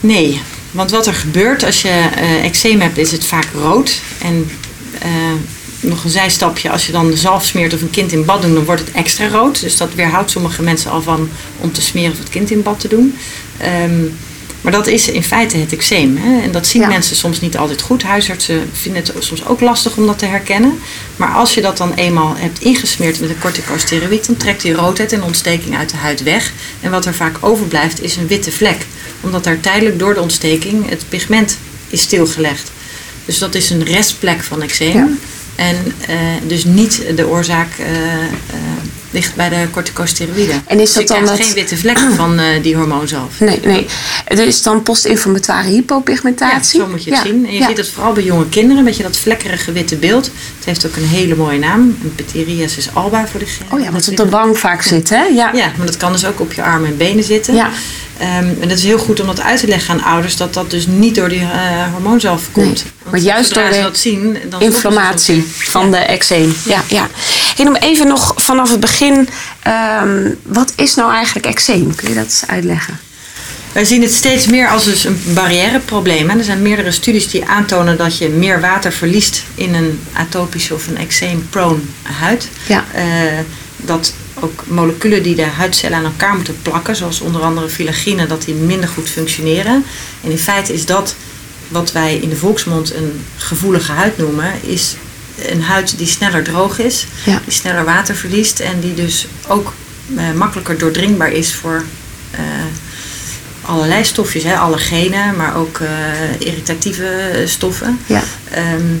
Nee, 0.00 0.40
want 0.70 0.90
wat 0.90 1.06
er 1.06 1.14
gebeurt 1.14 1.64
als 1.64 1.82
je 1.82 1.88
eh 2.16 2.44
eczeem 2.44 2.80
hebt, 2.80 2.98
is 2.98 3.10
het 3.12 3.24
vaak 3.26 3.46
rood. 3.54 4.00
En 4.22 4.50
eh, 5.02 5.08
nog 5.80 6.04
een 6.04 6.10
zijstapje. 6.10 6.70
Als 6.70 6.86
je 6.86 6.92
dan 6.92 7.16
zalf 7.16 7.44
smeert 7.44 7.74
of 7.74 7.80
een 7.82 7.90
kind 7.90 8.12
in 8.12 8.24
bad 8.24 8.42
doet, 8.42 8.54
dan 8.54 8.64
wordt 8.64 8.80
het 8.80 8.90
extra 8.92 9.28
rood. 9.28 9.60
Dus 9.60 9.76
dat 9.76 9.94
weerhoudt 9.94 10.30
sommige 10.30 10.62
mensen 10.62 10.90
al 10.90 11.02
van 11.02 11.28
om 11.60 11.72
te 11.72 11.82
smeren 11.82 12.12
of 12.12 12.18
het 12.18 12.28
kind 12.28 12.50
in 12.50 12.62
bad 12.62 12.80
te 12.80 12.88
doen. 12.88 13.16
Ehm, 13.56 14.00
maar 14.60 14.72
dat 14.72 14.86
is 14.86 15.08
in 15.08 15.22
feite 15.22 15.56
het 15.56 15.72
eczeem. 15.72 16.16
Hè? 16.16 16.40
En 16.42 16.52
dat 16.52 16.66
zien 16.66 16.82
Ja. 16.82 16.88
mensen 16.88 17.16
soms 17.16 17.40
niet 17.40 17.56
altijd 17.56 17.80
goed. 17.80 18.02
Huisartsen 18.02 18.70
vinden 18.72 19.02
het 19.02 19.12
soms 19.24 19.46
ook 19.46 19.60
lastig 19.60 19.96
om 19.96 20.06
dat 20.06 20.18
te 20.18 20.26
herkennen. 20.26 20.78
Maar 21.16 21.34
als 21.34 21.54
je 21.54 21.60
dat 21.60 21.76
dan 21.76 21.94
eenmaal 21.94 22.34
hebt 22.36 22.60
ingesmeerd 22.60 23.20
met 23.20 23.28
een 23.30 23.38
corticosteroïd, 23.38 24.26
dan 24.26 24.36
trekt 24.36 24.62
die 24.62 24.72
roodheid 24.74 25.12
en 25.12 25.22
ontsteking 25.22 25.76
uit 25.76 25.90
de 25.90 25.96
huid 25.96 26.22
weg. 26.22 26.52
En 26.80 26.90
wat 26.90 27.06
er 27.06 27.14
vaak 27.14 27.36
overblijft 27.40 28.02
is 28.02 28.16
een 28.16 28.26
witte 28.26 28.52
vlek. 28.52 28.86
Omdat 29.20 29.44
daar 29.44 29.60
tijdelijk 29.60 29.98
door 29.98 30.14
de 30.14 30.20
ontsteking 30.20 30.88
het 30.88 31.04
pigment 31.08 31.58
is 31.88 32.00
stilgelegd. 32.00 32.70
Dus 33.24 33.38
dat 33.38 33.54
is 33.54 33.70
een 33.70 33.84
restplek 33.84 34.42
van 34.42 34.62
eczeem. 34.62 34.94
Ja. 34.96 35.08
En 35.58 35.76
eh, 36.08 36.16
dus 36.46 36.64
niet 36.64 37.02
de 37.16 37.26
oorzaak 37.28 37.68
eh, 37.78 37.86
eh, 37.86 38.28
ligt 39.10 39.34
bij 39.34 39.48
de 39.48 39.56
corticosteroïden. 39.70 40.62
En 40.66 40.80
is 40.80 40.92
Dus 40.92 41.06
dat 41.06 41.16
je 41.18 41.24
dan 41.24 41.32
het- 41.34 41.44
geen 41.44 41.54
witte 41.54 41.76
vlekken 41.76 42.12
van 42.22 42.40
die 42.62 42.76
hormoonzalf. 42.76 43.40
Nee, 43.40 43.60
nee. 43.64 43.86
Er 44.24 44.38
is 44.46 44.62
dan 44.62 44.82
postinflammatoire 44.82 45.68
Ja, 45.68 45.74
hypopigmentatie. 45.74 46.80
zo 46.80 46.86
moet 46.86 47.04
je 47.04 47.10
het 47.10 47.18
Ja, 47.22 47.24
zien. 47.30 47.46
En 47.46 47.52
je 47.52 47.58
ja. 47.58 47.66
ziet 47.68 47.76
het 47.76 47.88
vooral 47.88 48.12
bij 48.12 48.22
jonge 48.22 48.48
kinderen, 48.48 48.78
een 48.78 48.84
beetje 48.84 49.02
dat 49.02 49.16
vlekkerige 49.16 49.72
witte 49.72 49.96
beeld. 49.96 50.24
Het 50.56 50.64
heeft 50.64 50.86
ook 50.86 50.96
een 50.96 51.06
hele 51.08 51.36
mooie 51.36 51.58
naam. 51.58 51.98
Pityriasis 52.14 52.88
alba 52.94 53.26
voor 53.26 53.40
degene. 53.40 53.64
Oh 53.72 53.80
ja, 53.80 53.90
wat 53.90 54.08
op 54.08 54.16
de 54.16 54.28
wang 54.28 54.58
vaak 54.58 54.82
zit, 54.82 55.08
hè? 55.08 55.22
Ja. 55.24 55.50
Ja, 55.54 55.72
maar 55.76 55.86
dat 55.86 55.96
kan 55.96 56.12
dus 56.12 56.24
ook 56.24 56.40
op 56.40 56.52
je 56.52 56.62
armen 56.62 56.88
en 56.90 56.96
benen 56.96 57.24
zitten. 57.24 57.54
Ja. 57.54 57.70
Ehm, 58.18 58.28
en 58.60 58.68
het 58.68 58.78
is 58.78 58.84
heel 58.84 58.98
goed 58.98 59.20
om 59.20 59.26
dat 59.26 59.40
uit 59.40 59.60
te 59.60 59.66
leggen 59.66 59.94
aan 59.94 60.02
ouders 60.04 60.36
dat 60.36 60.54
dat 60.54 60.70
dus 60.70 60.86
niet 60.86 61.14
door 61.14 61.28
die 61.28 61.40
eh, 61.40 61.92
hormoonzalf 61.92 62.42
komt. 62.52 62.66
Nee, 62.66 62.92
Want 62.98 63.10
maar 63.10 63.20
juist 63.20 63.54
door 63.54 63.68
de 63.70 63.80
dat 63.82 63.98
zien, 63.98 64.38
dan 64.50 64.60
Inflammatie 64.60 65.36
dat. 65.36 65.68
van 65.68 65.90
de 65.90 65.96
eczeem. 65.96 66.54
Ja, 66.64 66.82
ja. 66.88 67.08
En 67.56 67.68
om 67.68 67.76
even 67.76 68.06
nog 68.06 68.32
vanaf 68.36 68.70
het 68.70 68.80
begin, 68.80 69.28
ehm, 69.62 70.30
wat 70.42 70.72
is 70.76 70.94
nou 70.94 71.12
eigenlijk 71.12 71.46
eczeem? 71.46 71.94
Kun 71.94 72.08
je 72.08 72.14
dat 72.14 72.24
eens 72.24 72.44
uitleggen? 72.46 72.98
Wij 73.72 73.84
zien 73.84 74.02
het 74.02 74.14
steeds 74.14 74.46
meer 74.46 74.68
als 74.68 74.84
dus 74.84 75.04
een 75.04 75.20
barrièreprobleem. 75.34 76.30
Er 76.30 76.44
zijn 76.44 76.62
meerdere 76.62 76.90
studies 76.90 77.30
die 77.30 77.44
aantonen 77.44 77.96
dat 77.96 78.18
je 78.18 78.28
meer 78.28 78.60
water 78.60 78.92
verliest 78.92 79.42
in 79.54 79.74
een 79.74 80.00
atopische 80.12 80.74
of 80.74 80.86
een 80.86 80.98
eczeem-prone 80.98 81.78
huid. 82.02 82.48
Ja. 82.66 82.84
Eh, 82.92 83.04
dat 83.76 84.12
ook 84.40 84.64
moleculen 84.66 85.22
die 85.22 85.34
de 85.34 85.42
huidcellen 85.44 85.98
aan 85.98 86.04
elkaar 86.04 86.34
moeten 86.34 86.56
plakken, 86.62 86.96
zoals 86.96 87.20
onder 87.20 87.42
andere 87.42 87.68
filagine, 87.68 88.26
dat 88.26 88.42
die 88.44 88.54
minder 88.54 88.88
goed 88.88 89.08
functioneren. 89.08 89.84
En 90.24 90.30
in 90.30 90.38
feite 90.38 90.72
is 90.72 90.86
dat 90.86 91.14
wat 91.68 91.92
wij 91.92 92.16
in 92.16 92.28
de 92.28 92.36
volksmond 92.36 92.94
een 92.94 93.20
gevoelige 93.36 93.92
huid 93.92 94.18
noemen, 94.18 94.52
is 94.62 94.94
een 95.46 95.62
huid 95.62 95.98
die 95.98 96.06
sneller 96.06 96.42
droog 96.42 96.78
is, 96.78 97.06
Ja. 97.24 97.40
die 97.44 97.52
sneller 97.52 97.84
water 97.84 98.14
verliest 98.16 98.60
en 98.60 98.80
die 98.80 98.94
dus 98.94 99.26
ook 99.48 99.72
eh, 100.16 100.32
makkelijker 100.32 100.78
doordringbaar 100.78 101.32
is 101.32 101.54
voor 101.54 101.82
eh, 102.30 102.40
allerlei 103.62 104.04
stofjes, 104.04 104.42
hè, 104.42 104.56
allergenen, 104.56 105.36
maar 105.36 105.56
ook 105.56 105.78
eh, 105.80 105.88
irritatieve 106.48 107.42
stoffen. 107.46 107.98
Ja. 108.06 108.22
Ehm, 108.50 108.94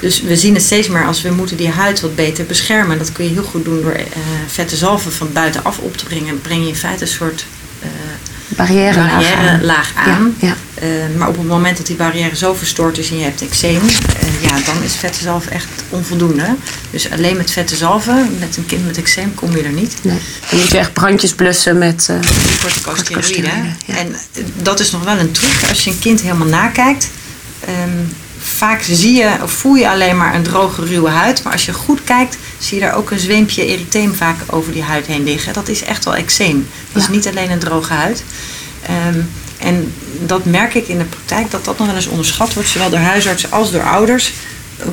dus 0.00 0.22
we 0.22 0.36
zien 0.36 0.54
het 0.54 0.62
steeds 0.62 0.88
meer 0.88 1.06
als 1.06 1.22
we 1.22 1.30
moeten 1.30 1.56
die 1.56 1.68
huid 1.68 2.00
wat 2.00 2.14
beter 2.14 2.44
beschermen. 2.46 2.98
Dat 2.98 3.12
kun 3.12 3.24
je 3.24 3.30
heel 3.30 3.42
goed 3.42 3.64
doen 3.64 3.82
door 3.82 3.92
eh, 3.92 4.04
vette 4.46 4.76
zalven 4.76 5.12
van 5.12 5.32
buitenaf 5.32 5.78
op 5.78 5.96
te 5.96 6.04
brengen. 6.04 6.40
Breng 6.40 6.62
je 6.62 6.68
in 6.68 6.76
feite 6.76 7.02
een 7.02 7.08
soort 7.08 7.46
eh 7.82 7.88
Barrière. 8.48 8.94
barrière-laag 9.06 9.92
aan. 9.96 10.34
Ja, 10.38 10.46
ja. 10.46 10.56
Eh, 10.74 11.16
maar 11.16 11.28
op 11.28 11.36
het 11.36 11.46
moment 11.46 11.76
dat 11.76 11.86
die 11.86 11.96
barrière 11.96 12.36
zo 12.36 12.54
verstoord 12.54 12.98
is 12.98 13.10
en 13.10 13.18
je 13.18 13.24
hebt 13.24 13.42
eczeem, 13.42 13.80
ja, 14.40 14.60
dan 14.64 14.82
is 14.84 14.94
vette 14.94 15.20
zalf 15.22 15.46
echt 15.46 15.66
onvoldoende. 15.88 16.54
Dus 16.90 17.10
alleen 17.10 17.36
met 17.36 17.50
vette 17.50 17.76
zalven, 17.76 18.36
met 18.38 18.56
een 18.56 18.66
kind 18.66 18.86
met 18.86 18.98
eczeem, 18.98 19.34
kom 19.34 19.56
je 19.56 19.62
er 19.62 19.72
niet. 19.72 19.94
Nee. 20.02 20.18
Dan 20.50 20.58
moet 20.60 20.70
je 20.70 20.78
echt 20.78 20.92
brandjes 20.92 21.34
blussen 21.34 21.78
met... 21.78 22.06
eh, 22.10 22.16
corticosteroïden. 22.60 23.76
Ja. 23.86 23.96
En 23.96 24.16
dat 24.62 24.80
is 24.80 24.90
nog 24.90 25.04
wel 25.04 25.18
een 25.18 25.30
truc. 25.32 25.56
Als 25.68 25.84
je 25.84 25.90
een 25.90 25.98
kind 25.98 26.20
helemaal 26.20 26.48
nakijkt, 26.48 27.10
ehm, 27.60 27.90
vaak 28.46 28.82
zie 28.82 29.14
je 29.14 29.38
of 29.42 29.50
voel 29.50 29.74
je 29.74 29.88
alleen 29.88 30.16
maar 30.16 30.34
een 30.34 30.42
droge, 30.42 30.84
ruwe 30.84 31.08
huid. 31.08 31.42
Maar 31.42 31.52
als 31.52 31.66
je 31.66 31.72
goed 31.72 32.04
kijkt, 32.04 32.38
zie 32.58 32.78
je 32.78 32.84
daar 32.84 32.94
ook 32.94 33.10
een 33.10 33.18
zweempje 33.18 33.66
erytheem 33.66 34.14
vaak 34.14 34.36
over 34.46 34.72
die 34.72 34.82
huid 34.82 35.06
heen 35.06 35.24
liggen. 35.24 35.52
Dat 35.52 35.68
is 35.68 35.82
echt 35.82 36.04
wel 36.04 36.14
eczeem. 36.14 36.68
Dat 36.92 37.02
is 37.02 37.08
niet 37.08 37.28
alleen 37.28 37.50
een 37.50 37.58
droge 37.58 37.92
huid. 37.92 38.24
Ehm, 38.82 39.20
en 39.58 39.92
dat 40.20 40.44
merk 40.44 40.74
ik 40.74 40.88
in 40.88 40.98
de 40.98 41.04
praktijk, 41.04 41.50
dat 41.50 41.64
dat 41.64 41.78
nog 41.78 41.86
wel 41.86 41.96
eens 41.96 42.06
onderschat 42.06 42.54
wordt, 42.54 42.68
zowel 42.68 42.90
door 42.90 42.98
huisartsen 42.98 43.50
als 43.50 43.70
door 43.70 43.82
ouders. 43.82 44.32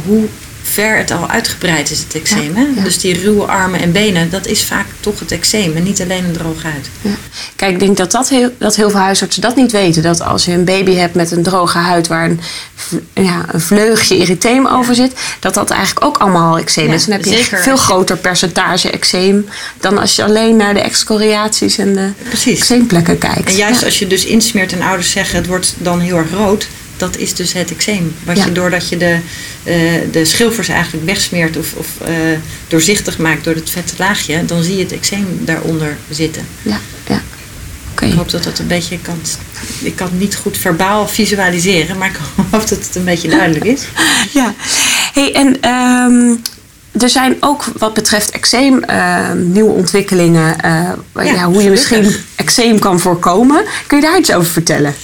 Hoe 0.05 0.27
ver 0.63 0.97
het 0.97 1.11
al 1.11 1.29
uitgebreid 1.29 1.91
is, 1.91 1.99
het 1.99 2.15
eczeem. 2.15 2.55
Ja, 2.55 2.61
hè? 2.61 2.67
ja. 2.75 2.83
Dus 2.83 2.99
die 2.99 3.19
ruwe 3.19 3.45
armen 3.45 3.79
en 3.79 3.91
benen, 3.91 4.29
dat 4.29 4.45
is 4.45 4.63
vaak 4.63 4.85
toch 4.99 5.19
het 5.19 5.31
eczeem 5.31 5.75
en 5.75 5.83
niet 5.83 6.01
alleen 6.01 6.25
een 6.25 6.31
droge 6.31 6.67
huid. 6.67 6.89
Ja. 7.01 7.11
Kijk, 7.55 7.71
ik 7.71 7.79
denk 7.79 7.97
dat, 7.97 8.11
dat, 8.11 8.29
heel, 8.29 8.49
dat 8.57 8.75
heel 8.75 8.89
veel 8.89 8.99
huisartsen 8.99 9.41
dat 9.41 9.55
niet 9.55 9.71
weten. 9.71 10.03
Dat 10.03 10.21
als 10.21 10.45
je 10.45 10.51
een 10.51 10.65
baby 10.65 10.93
hebt 10.93 11.15
met 11.15 11.31
een 11.31 11.43
droge 11.43 11.77
huid 11.77 12.07
waar 12.07 12.25
een, 12.25 12.39
ja, 13.13 13.45
een 13.51 13.61
vleugje 13.61 14.17
erytheem 14.17 14.67
over 14.67 14.95
zit, 14.95 15.13
dat 15.39 15.53
dat 15.53 15.69
eigenlijk 15.69 16.05
ook 16.05 16.17
allemaal 16.17 16.59
eczeem 16.59 16.91
is. 16.91 17.05
Dan 17.05 17.15
heb 17.15 17.25
je 17.25 17.35
zeker 17.35 17.61
veel 17.61 17.77
groter 17.77 18.17
percentage 18.17 18.89
eczeem 18.89 19.45
dan 19.79 19.97
als 19.97 20.15
je 20.15 20.23
alleen 20.23 20.55
naar 20.55 20.73
de 20.73 20.81
excoriaties 20.81 21.77
en 21.77 21.93
de 21.93 22.09
eczeemplekken 22.45 23.17
kijkt. 23.17 23.49
En 23.49 23.55
juist 23.55 23.83
als 23.83 23.99
je 23.99 24.07
dus 24.07 24.25
insmeert 24.25 24.71
en 24.73 24.81
ouders 24.81 25.11
zeggen 25.11 25.37
het 25.37 25.47
wordt 25.47 25.73
dan 25.77 25.99
heel 25.99 26.17
erg 26.17 26.31
rood, 26.31 26.67
dat 26.97 27.17
is 27.17 27.33
dus 27.33 27.53
het 27.53 27.71
eczeem. 27.71 28.15
Wat 28.23 28.43
je 28.43 28.51
doordat 28.51 28.89
je 28.89 28.97
de, 28.97 29.17
de 30.11 30.25
schilfers 30.25 30.67
eigenlijk 30.67 31.05
wegsmeert 31.05 31.57
of, 31.57 31.73
of 31.73 31.87
eh, 32.05 32.13
doorzichtig 32.67 33.17
maakt 33.17 33.43
door 33.43 33.55
het 33.55 33.69
vette 33.69 33.93
laagje, 33.97 34.45
dan 34.45 34.63
zie 34.63 34.75
je 34.75 34.83
het 34.83 34.93
eczeem 34.93 35.27
daaronder 35.39 35.97
zitten. 36.09 36.47
Ja, 36.61 36.79
ja. 37.07 37.21
Oké. 37.91 38.05
Ik 38.05 38.13
hoop 38.13 38.29
dat 38.29 38.43
dat 38.43 38.59
een 38.59 38.67
beetje 38.67 38.99
kan. 38.99 39.17
Ik 39.81 39.95
kan 39.95 40.07
het 40.07 40.19
niet 40.19 40.35
goed 40.35 40.57
verbaal 40.57 41.07
visualiseren, 41.07 41.97
maar 41.97 42.09
ik 42.09 42.19
hoop 42.51 42.67
dat 42.67 42.69
het 42.69 42.95
een 42.95 43.03
beetje 43.03 43.29
duidelijk 43.29 43.65
is. 43.65 43.83
Ja. 44.33 44.53
Hey, 45.13 45.33
en 45.33 45.61
ehm, 45.61 46.35
er 47.03 47.09
zijn 47.09 47.35
ook 47.39 47.65
wat 47.77 47.93
betreft 47.93 48.29
eczeem 48.31 48.83
ehm, 48.83 49.51
nieuwe 49.51 49.71
ontwikkelingen. 49.71 50.59
eh, 50.61 51.25
ja, 51.25 51.45
hoe 51.45 51.63
je 51.63 51.69
misschien 51.69 52.15
eczeem 52.35 52.79
kan 52.79 52.99
voorkomen. 52.99 53.63
Kun 53.87 53.97
je 53.97 54.03
daar 54.03 54.17
iets 54.19 54.33
over 54.33 54.51
vertellen? 54.51 54.95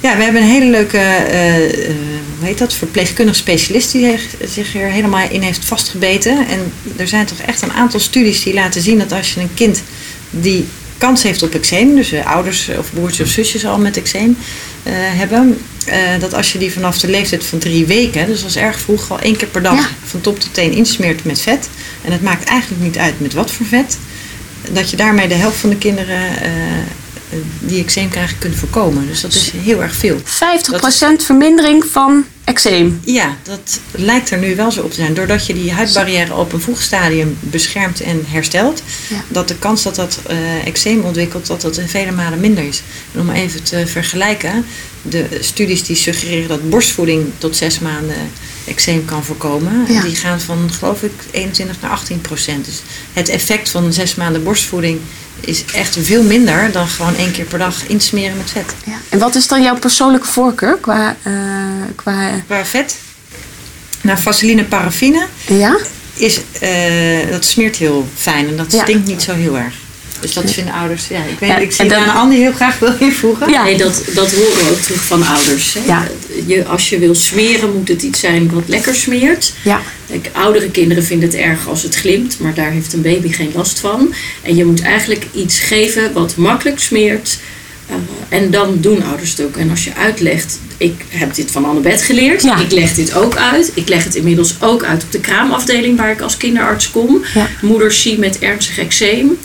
Ja, 0.00 0.16
we 0.16 0.22
hebben 0.22 0.42
een 0.42 0.48
hele 0.48 0.70
leuke, 0.70 0.98
eh, 0.98 1.88
eh, 1.88 1.94
hoe 2.38 2.46
heet 2.48 2.58
dat, 2.58 2.74
verpleegkundig 2.74 3.36
specialist 3.36 3.92
die 3.92 4.10
zich- 4.10 4.48
zich 4.50 4.74
er 4.76 4.90
helemaal 4.90 5.28
in 5.30 5.42
heeft 5.42 5.64
vastgebeten. 5.64 6.46
En 6.48 6.72
er 6.96 7.08
zijn 7.08 7.26
toch 7.26 7.38
echt 7.38 7.62
een 7.62 7.72
aantal 7.72 8.00
studies 8.00 8.42
die 8.42 8.54
laten 8.54 8.82
zien 8.82 8.98
dat 8.98 9.12
als 9.12 9.34
je 9.34 9.40
een 9.40 9.54
kind 9.54 9.82
die 10.30 10.66
kans 10.98 11.22
heeft 11.22 11.42
op 11.42 11.54
eczeem, 11.54 11.94
dus 11.94 12.12
ouders 12.24 12.68
of 12.78 12.92
broertjes 12.92 13.26
of 13.26 13.32
zusjes 13.32 13.66
al 13.66 13.78
met 13.78 13.96
eczeem 13.96 14.36
eh, 14.82 14.92
hebben, 14.96 15.58
eh, 15.86 15.98
dat 16.20 16.34
als 16.34 16.52
je 16.52 16.58
die 16.58 16.72
vanaf 16.72 16.98
de 16.98 17.08
leeftijd 17.10 17.44
van 17.44 17.58
drie 17.58 17.86
weken, 17.86 18.26
dus 18.26 18.40
dat 18.40 18.50
is 18.50 18.56
erg 18.56 18.80
vroeg, 18.80 19.10
al 19.10 19.20
één 19.20 19.36
keer 19.36 19.48
per 19.48 19.62
dag 19.62 19.76
Ja. 19.78 19.88
van 20.04 20.20
top 20.20 20.40
tot 20.40 20.54
teen 20.54 20.72
insmeert 20.72 21.24
met 21.24 21.40
vet. 21.40 21.68
En 22.04 22.12
het 22.12 22.22
maakt 22.22 22.48
eigenlijk 22.48 22.82
niet 22.82 22.98
uit 22.98 23.20
met 23.20 23.32
wat 23.32 23.50
voor 23.50 23.66
vet, 23.66 23.98
dat 24.70 24.90
je 24.90 24.96
daarmee 24.96 25.28
de 25.28 25.34
helft 25.34 25.56
van 25.58 25.70
de 25.70 25.76
kinderen 25.76 26.40
eh, 26.42 26.50
die 27.58 27.82
eczeem 27.82 28.08
krijgen 28.08 28.38
kunt 28.38 28.54
voorkomen. 28.56 29.06
Dus 29.06 29.20
dat 29.20 29.34
is 29.34 29.50
heel 29.56 29.82
erg 29.82 29.94
veel. 29.94 30.20
50% 30.20 30.22
vermindering 31.16 31.84
van 31.84 32.24
eczeem. 32.44 33.00
Ja, 33.04 33.36
dat 33.42 33.80
lijkt 33.90 34.30
er 34.30 34.38
nu 34.38 34.56
wel 34.56 34.70
zo 34.70 34.82
op 34.82 34.90
te 34.90 34.96
zijn. 34.96 35.14
Doordat 35.14 35.46
je 35.46 35.54
die 35.54 35.72
huidbarrière 35.72 36.34
op 36.34 36.52
een 36.52 36.60
vroeg 36.60 36.82
stadium 36.82 37.36
beschermt 37.40 38.00
en 38.00 38.22
herstelt, 38.26 38.82
Ja. 39.08 39.24
dat 39.28 39.48
de 39.48 39.56
kans 39.58 39.82
dat 39.82 39.94
dat 39.94 40.18
eh, 40.26 40.66
eczeem 40.66 41.00
ontwikkelt, 41.00 41.46
dat 41.46 41.60
dat 41.60 41.76
in 41.76 41.88
vele 41.88 42.12
malen 42.12 42.40
minder 42.40 42.64
is. 42.64 42.82
En 43.14 43.20
om 43.20 43.30
even 43.30 43.62
te 43.62 43.86
vergelijken, 43.86 44.64
de 45.02 45.26
studies 45.40 45.82
die 45.84 45.96
suggereren 45.96 46.48
dat 46.48 46.70
borstvoeding 46.70 47.24
tot 47.38 47.56
zes 47.56 47.78
maanden 47.78 48.16
eczeem 48.66 49.04
kan 49.04 49.24
voorkomen, 49.24 49.84
Ja. 49.92 50.00
die 50.02 50.16
gaan 50.16 50.40
van 50.40 50.70
geloof 50.78 51.02
ik 51.02 51.12
21 51.30 51.80
naar 51.80 51.90
18 51.90 52.20
procent. 52.20 52.64
Dus 52.64 52.82
het 53.12 53.28
effect 53.28 53.68
van 53.70 53.92
zes 53.92 54.14
maanden 54.14 54.44
borstvoeding 54.44 55.00
is 55.40 55.64
echt 55.74 55.96
veel 56.00 56.22
minder 56.22 56.72
dan 56.72 56.88
gewoon 56.88 57.14
één 57.16 57.32
keer 57.32 57.44
per 57.44 57.58
dag 57.58 57.86
insmeren 57.86 58.36
met 58.36 58.50
vet. 58.50 58.74
Ja. 58.84 58.98
En 59.08 59.18
wat 59.18 59.34
is 59.34 59.46
dan 59.46 59.62
jouw 59.62 59.78
persoonlijke 59.78 60.26
voorkeur 60.26 60.76
qua... 60.80 61.16
eh, 61.22 61.32
qua 61.94 62.30
Qua 62.46 62.64
vet, 62.64 62.96
nou 64.00 64.18
vaseline 64.18 64.64
paraffine, 64.64 65.26
ja? 65.46 65.76
is, 66.14 66.40
eh, 66.60 67.30
dat 67.30 67.44
smeert 67.44 67.76
heel 67.76 68.08
fijn 68.16 68.48
en 68.48 68.56
dat 68.56 68.72
Ja. 68.72 68.82
stinkt 68.82 69.06
niet 69.06 69.22
zo 69.22 69.34
heel 69.34 69.58
erg. 69.58 69.74
Dus 70.20 70.32
dat 70.32 70.52
vinden 70.52 70.74
ouders. 70.74 71.08
Ja, 71.08 71.18
ik 71.18 71.38
weet 71.38 71.48
Ja, 71.48 71.56
ik 71.56 71.72
zie 71.72 71.88
daar 71.88 72.02
een 72.02 72.14
ander 72.14 72.38
heel 72.38 72.52
graag 72.52 72.78
wil 72.78 72.94
invoegen. 72.98 73.50
Ja. 73.50 73.62
Nee, 73.64 73.76
dat, 73.76 74.02
dat 74.14 74.32
horen 74.32 74.56
we 74.64 74.70
ook 74.70 74.80
terug 74.80 75.04
van 75.04 75.26
ouders. 75.26 75.74
Hè. 75.74 75.80
Ja. 75.86 76.08
Je, 76.46 76.64
als 76.64 76.88
je 76.88 76.98
wil 76.98 77.14
smeren, 77.14 77.72
moet 77.76 77.88
het 77.88 78.02
iets 78.02 78.20
zijn 78.20 78.50
wat 78.52 78.62
lekker 78.66 78.94
smeert. 78.94 79.52
Ja. 79.62 79.80
Kijk, 80.10 80.30
oudere 80.32 80.70
kinderen 80.70 81.04
vinden 81.04 81.28
het 81.28 81.38
erg 81.38 81.68
als 81.68 81.82
het 81.82 81.94
glimt, 81.94 82.38
maar 82.40 82.54
daar 82.54 82.70
heeft 82.70 82.92
een 82.92 83.02
baby 83.02 83.32
geen 83.32 83.50
last 83.54 83.78
van. 83.78 84.14
En 84.42 84.56
je 84.56 84.64
moet 84.64 84.82
eigenlijk 84.82 85.26
iets 85.34 85.58
geven 85.58 86.12
wat 86.12 86.36
makkelijk 86.36 86.80
smeert, 86.80 87.38
Eh, 87.88 87.94
en 88.38 88.50
dan 88.50 88.76
doen 88.80 89.02
ouders 89.02 89.30
het 89.30 89.42
ook. 89.46 89.56
En 89.56 89.70
als 89.70 89.84
je 89.84 89.94
uitlegt, 89.94 90.58
ik 90.76 90.94
heb 91.08 91.34
dit 91.34 91.50
van 91.50 91.64
Annabeth 91.64 92.02
geleerd. 92.02 92.42
Ja. 92.42 92.58
Ik 92.58 92.70
leg 92.72 92.94
dit 92.94 93.14
ook 93.14 93.36
uit. 93.36 93.70
Ik 93.74 93.88
leg 93.88 94.04
het 94.04 94.14
inmiddels 94.14 94.56
ook 94.60 94.84
uit 94.84 95.02
op 95.02 95.12
de 95.12 95.20
kraamafdeling 95.20 95.96
waar 95.98 96.10
ik 96.10 96.20
als 96.20 96.36
kinderarts 96.36 96.90
kom. 96.90 97.24
Ja. 97.34 97.48
Moeders 97.62 98.02
zien 98.02 98.20
met 98.20 98.38
ernstig 98.38 98.78
eczeem. 98.78 99.38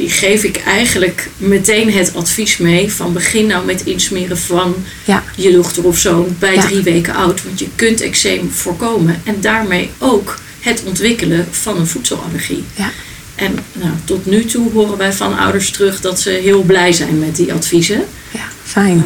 Die 0.00 0.10
geef 0.10 0.44
ik 0.44 0.56
eigenlijk 0.66 1.28
meteen 1.36 1.92
het 1.92 2.14
advies 2.14 2.56
mee 2.56 2.92
van 2.92 3.12
begin 3.12 3.46
nou 3.46 3.64
met 3.64 3.84
insmeren 3.84 4.38
van 4.38 4.74
Ja. 5.04 5.22
je 5.36 5.52
dochter 5.52 5.84
of 5.84 5.98
zoon 5.98 6.36
bij 6.38 6.54
Ja. 6.54 6.60
drie 6.60 6.82
weken 6.82 7.14
oud. 7.14 7.44
Want 7.44 7.58
je 7.58 7.68
kunt 7.74 8.00
eczeem 8.00 8.50
voorkomen. 8.50 9.22
En 9.24 9.36
daarmee 9.40 9.90
ook 9.98 10.38
het 10.60 10.82
ontwikkelen 10.86 11.46
van 11.50 11.76
een 11.76 11.86
voedselallergie. 11.86 12.64
Ja. 12.74 12.90
En 13.34 13.58
nou, 13.72 13.92
tot 14.04 14.26
nu 14.26 14.44
toe 14.44 14.72
horen 14.72 14.96
wij 14.96 15.12
van 15.12 15.38
ouders 15.38 15.70
terug 15.70 16.00
dat 16.00 16.20
ze 16.20 16.30
heel 16.30 16.62
blij 16.62 16.92
zijn 16.92 17.18
met 17.18 17.36
die 17.36 17.52
adviezen. 17.52 18.04
Ja, 18.30 18.44
fijn. 18.64 19.04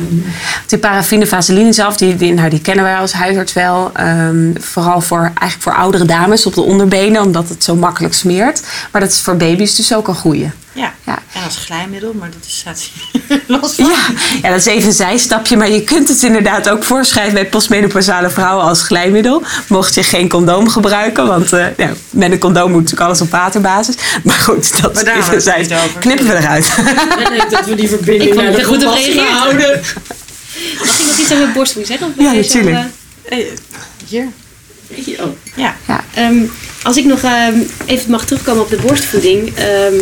Die 0.67 0.79
paraffine 0.79 1.27
vaseline 1.27 1.73
zelf, 1.73 1.97
die, 1.97 2.17
die, 2.17 2.33
nou, 2.33 2.51
die 2.51 2.61
kennen 2.61 2.85
wij 2.85 2.97
als 2.97 3.13
huisarts 3.13 3.53
wel. 3.53 3.91
Ehm, 3.95 4.53
vooral 4.61 5.01
voor, 5.01 5.21
eigenlijk 5.21 5.63
voor 5.63 5.75
oudere 5.75 6.05
dames 6.05 6.47
op 6.47 6.55
de 6.55 6.61
onderbenen, 6.61 7.23
omdat 7.23 7.49
het 7.49 7.65
zo 7.65 7.75
makkelijk 7.77 8.15
smeert. 8.15 8.63
Maar 8.93 9.01
dat 9.01 9.11
is 9.11 9.21
voor 9.21 9.37
baby's 9.37 9.75
dus 9.75 9.95
ook 9.95 10.09
een 10.09 10.15
goeie. 10.15 10.51
Ja. 10.75 10.95
Ja. 11.07 11.23
En 11.33 11.43
als 11.45 11.57
glijmiddel, 11.57 12.13
maar 12.15 12.31
dat 12.31 12.47
is 12.47 12.57
staat 12.59 12.81
hier 13.29 13.43
los 13.61 13.75
van. 13.75 13.85
Ja, 13.85 13.97
ja, 14.43 14.49
dat 14.49 14.59
is 14.59 14.67
even 14.67 14.87
een 14.89 14.93
zijstapje. 14.95 15.57
Maar 15.57 15.71
je 15.71 15.83
kunt 15.85 16.09
het 16.09 16.23
inderdaad 16.23 16.69
ook 16.69 16.85
voorschrijven 16.85 17.35
bij 17.35 17.47
postmenopausale 17.47 18.31
vrouwen 18.31 18.65
als 18.65 18.83
glijmiddel. 18.83 19.43
Mocht 19.69 19.95
je 19.95 20.03
geen 20.03 20.29
condoom 20.29 20.69
gebruiken. 20.69 21.27
Want 21.27 21.53
eh, 21.53 21.67
ja, 21.77 21.93
met 22.11 22.33
een 22.33 22.39
condoom 22.39 22.71
moet 22.71 22.81
natuurlijk 22.81 23.07
alles 23.07 23.21
op 23.21 23.31
waterbasis. 23.31 23.95
Maar 24.25 24.35
goed, 24.35 24.83
dat 24.83 24.95
Maar 24.95 25.05
daar 25.05 25.19
is 25.19 25.27
het 25.27 25.43
zij-. 25.43 25.69
Knippen 26.01 26.27
we 26.27 26.35
eruit. 26.37 26.71
dat 27.51 27.65
we 27.67 27.75
die 27.75 27.89
verbinding 27.89 28.31
Ik 28.31 28.37
naar 28.37 28.51
de 28.53 28.59
er 28.59 28.65
goed 28.65 28.85
op 28.85 28.99
houden. 29.29 29.81
Mag 30.79 30.99
ik 30.99 31.07
nog 31.07 31.19
iets 31.19 31.33
over 31.33 31.53
borstvoeding 31.53 31.99
zeggen? 31.99 32.25
Ja, 32.25 32.33
natuurlijk. 32.33 32.77
eh, 33.23 33.39
Eh, 33.39 33.47
Hier. 34.09 34.29
Oh, 35.21 35.27
Ja. 35.57 35.75
Ehm, 36.15 36.37
als 36.83 36.97
ik 36.97 37.05
nog 37.05 37.23
ehm, 37.23 37.59
even 37.87 38.11
mag 38.11 38.25
terugkomen 38.27 38.63
op 38.63 38.71
de 38.71 38.77
borstvoeding. 38.87 39.57
ehm, 39.57 39.95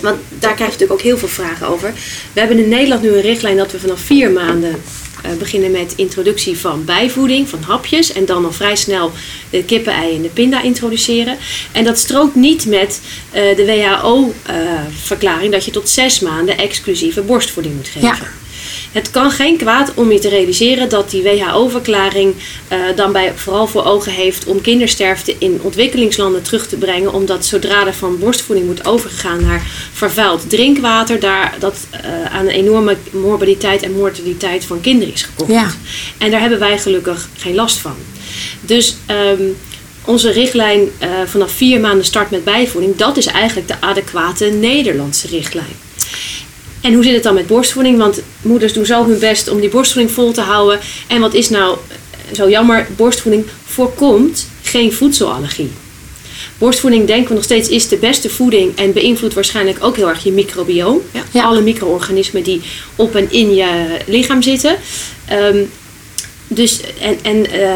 want 0.00 0.18
daar 0.28 0.54
krijg 0.54 0.58
je 0.58 0.64
natuurlijk 0.64 0.92
ook 0.92 1.00
heel 1.00 1.18
veel 1.18 1.28
vragen 1.28 1.68
over. 1.68 1.92
We 2.32 2.40
hebben 2.40 2.58
in 2.58 2.68
Nederland 2.68 3.02
nu 3.02 3.08
een 3.08 3.20
richtlijn 3.20 3.56
dat 3.56 3.72
we 3.72 3.80
vanaf 3.80 4.00
vier 4.00 4.30
maanden 4.30 4.82
eh, 5.22 5.30
beginnen 5.38 5.70
met 5.70 5.92
introductie 5.96 6.58
van 6.58 6.84
bijvoeding, 6.84 7.48
van 7.48 7.62
hapjes. 7.62 8.12
En 8.12 8.24
dan 8.24 8.44
al 8.44 8.52
vrij 8.52 8.76
snel 8.76 9.12
de 9.50 9.64
kippen-ei 9.64 10.16
en 10.16 10.22
de 10.22 10.28
pinda 10.28 10.62
introduceren. 10.62 11.36
En 11.72 11.84
dat 11.84 11.98
strookt 11.98 12.34
niet 12.34 12.66
met 12.66 13.00
eh, 13.30 13.56
de 13.56 13.64
WHO-verklaring 13.64 15.52
dat 15.52 15.64
je 15.64 15.70
tot 15.70 15.88
zes 15.88 16.20
maanden 16.20 16.58
exclusieve 16.58 17.22
borstvoeding 17.22 17.74
moet 17.74 17.88
geven. 17.88 18.44
Het 18.96 19.10
kan 19.10 19.30
geen 19.30 19.56
kwaad 19.56 19.92
om 19.94 20.12
je 20.12 20.18
te 20.18 20.28
realiseren 20.28 20.88
dat 20.88 21.10
die 21.10 21.22
WHO-verklaring 21.22 22.34
eh, 22.68 22.78
dan 22.96 23.12
bij, 23.12 23.32
vooral 23.34 23.66
voor 23.66 23.84
ogen 23.84 24.12
heeft 24.12 24.46
om 24.46 24.60
kindersterfte 24.60 25.34
in 25.38 25.60
ontwikkelingslanden 25.62 26.42
terug 26.42 26.66
te 26.66 26.76
brengen. 26.76 27.12
Omdat 27.12 27.44
zodra 27.44 27.86
er 27.86 27.94
van 27.94 28.18
borstvoeding 28.18 28.66
wordt 28.66 28.86
overgegaan 28.86 29.42
naar 29.42 29.62
vervuild 29.92 30.50
drinkwater, 30.50 31.20
daar 31.20 31.54
dat 31.58 31.86
eh, 31.90 32.24
aan 32.24 32.46
een 32.46 32.52
enorme 32.52 32.96
morbiditeit 33.10 33.82
en 33.82 33.92
mortaliteit 33.92 34.64
van 34.64 34.80
kinderen 34.80 35.14
is 35.14 35.22
gekoppeld. 35.22 35.58
Ja. 35.58 35.70
En 36.18 36.30
daar 36.30 36.40
hebben 36.40 36.58
wij 36.58 36.78
gelukkig 36.78 37.28
geen 37.36 37.54
last 37.54 37.78
van. 37.78 37.96
Dus 38.60 38.96
ehm, 39.06 39.42
onze 40.04 40.30
richtlijn 40.30 40.88
eh, 40.98 41.08
vanaf 41.26 41.50
vier 41.50 41.80
maanden 41.80 42.04
start 42.04 42.30
met 42.30 42.44
bijvoeding, 42.44 42.96
dat 42.96 43.16
is 43.16 43.26
eigenlijk 43.26 43.68
de 43.68 43.80
adequate 43.80 44.44
Nederlandse 44.44 45.26
richtlijn. 45.26 45.85
En 46.80 46.94
hoe 46.94 47.04
zit 47.04 47.14
het 47.14 47.22
dan 47.22 47.34
met 47.34 47.46
borstvoeding? 47.46 47.98
Want 47.98 48.22
moeders 48.42 48.72
doen 48.72 48.86
zo 48.86 49.06
hun 49.06 49.18
best 49.18 49.48
om 49.48 49.60
die 49.60 49.68
borstvoeding 49.68 50.14
vol 50.14 50.32
te 50.32 50.40
houden. 50.40 50.80
En 51.06 51.20
wat 51.20 51.34
is 51.34 51.48
nou 51.48 51.76
zo 52.32 52.48
jammer? 52.48 52.86
Borstvoeding 52.96 53.44
voorkomt 53.64 54.46
geen 54.62 54.92
voedselallergie. 54.92 55.70
Borstvoeding 56.58 57.06
denken 57.06 57.28
we 57.28 57.34
nog 57.34 57.44
steeds 57.44 57.68
is 57.68 57.88
de 57.88 57.96
beste 57.96 58.30
voeding 58.30 58.76
en 58.76 58.92
beïnvloedt 58.92 59.34
waarschijnlijk 59.34 59.84
ook 59.84 59.96
heel 59.96 60.08
erg 60.08 60.24
je 60.24 60.32
microbioom. 60.32 61.00
Ja, 61.12 61.22
Ja. 61.30 61.44
Alle 61.44 61.60
micro-organismen 61.60 62.42
die 62.42 62.62
op 62.96 63.14
en 63.14 63.32
in 63.32 63.54
je 63.54 63.98
lichaam 64.06 64.42
zitten. 64.42 64.76
Ehm, 65.26 65.62
dus, 66.48 66.80
en, 67.00 67.18
en, 67.22 67.50
eh, 67.50 67.68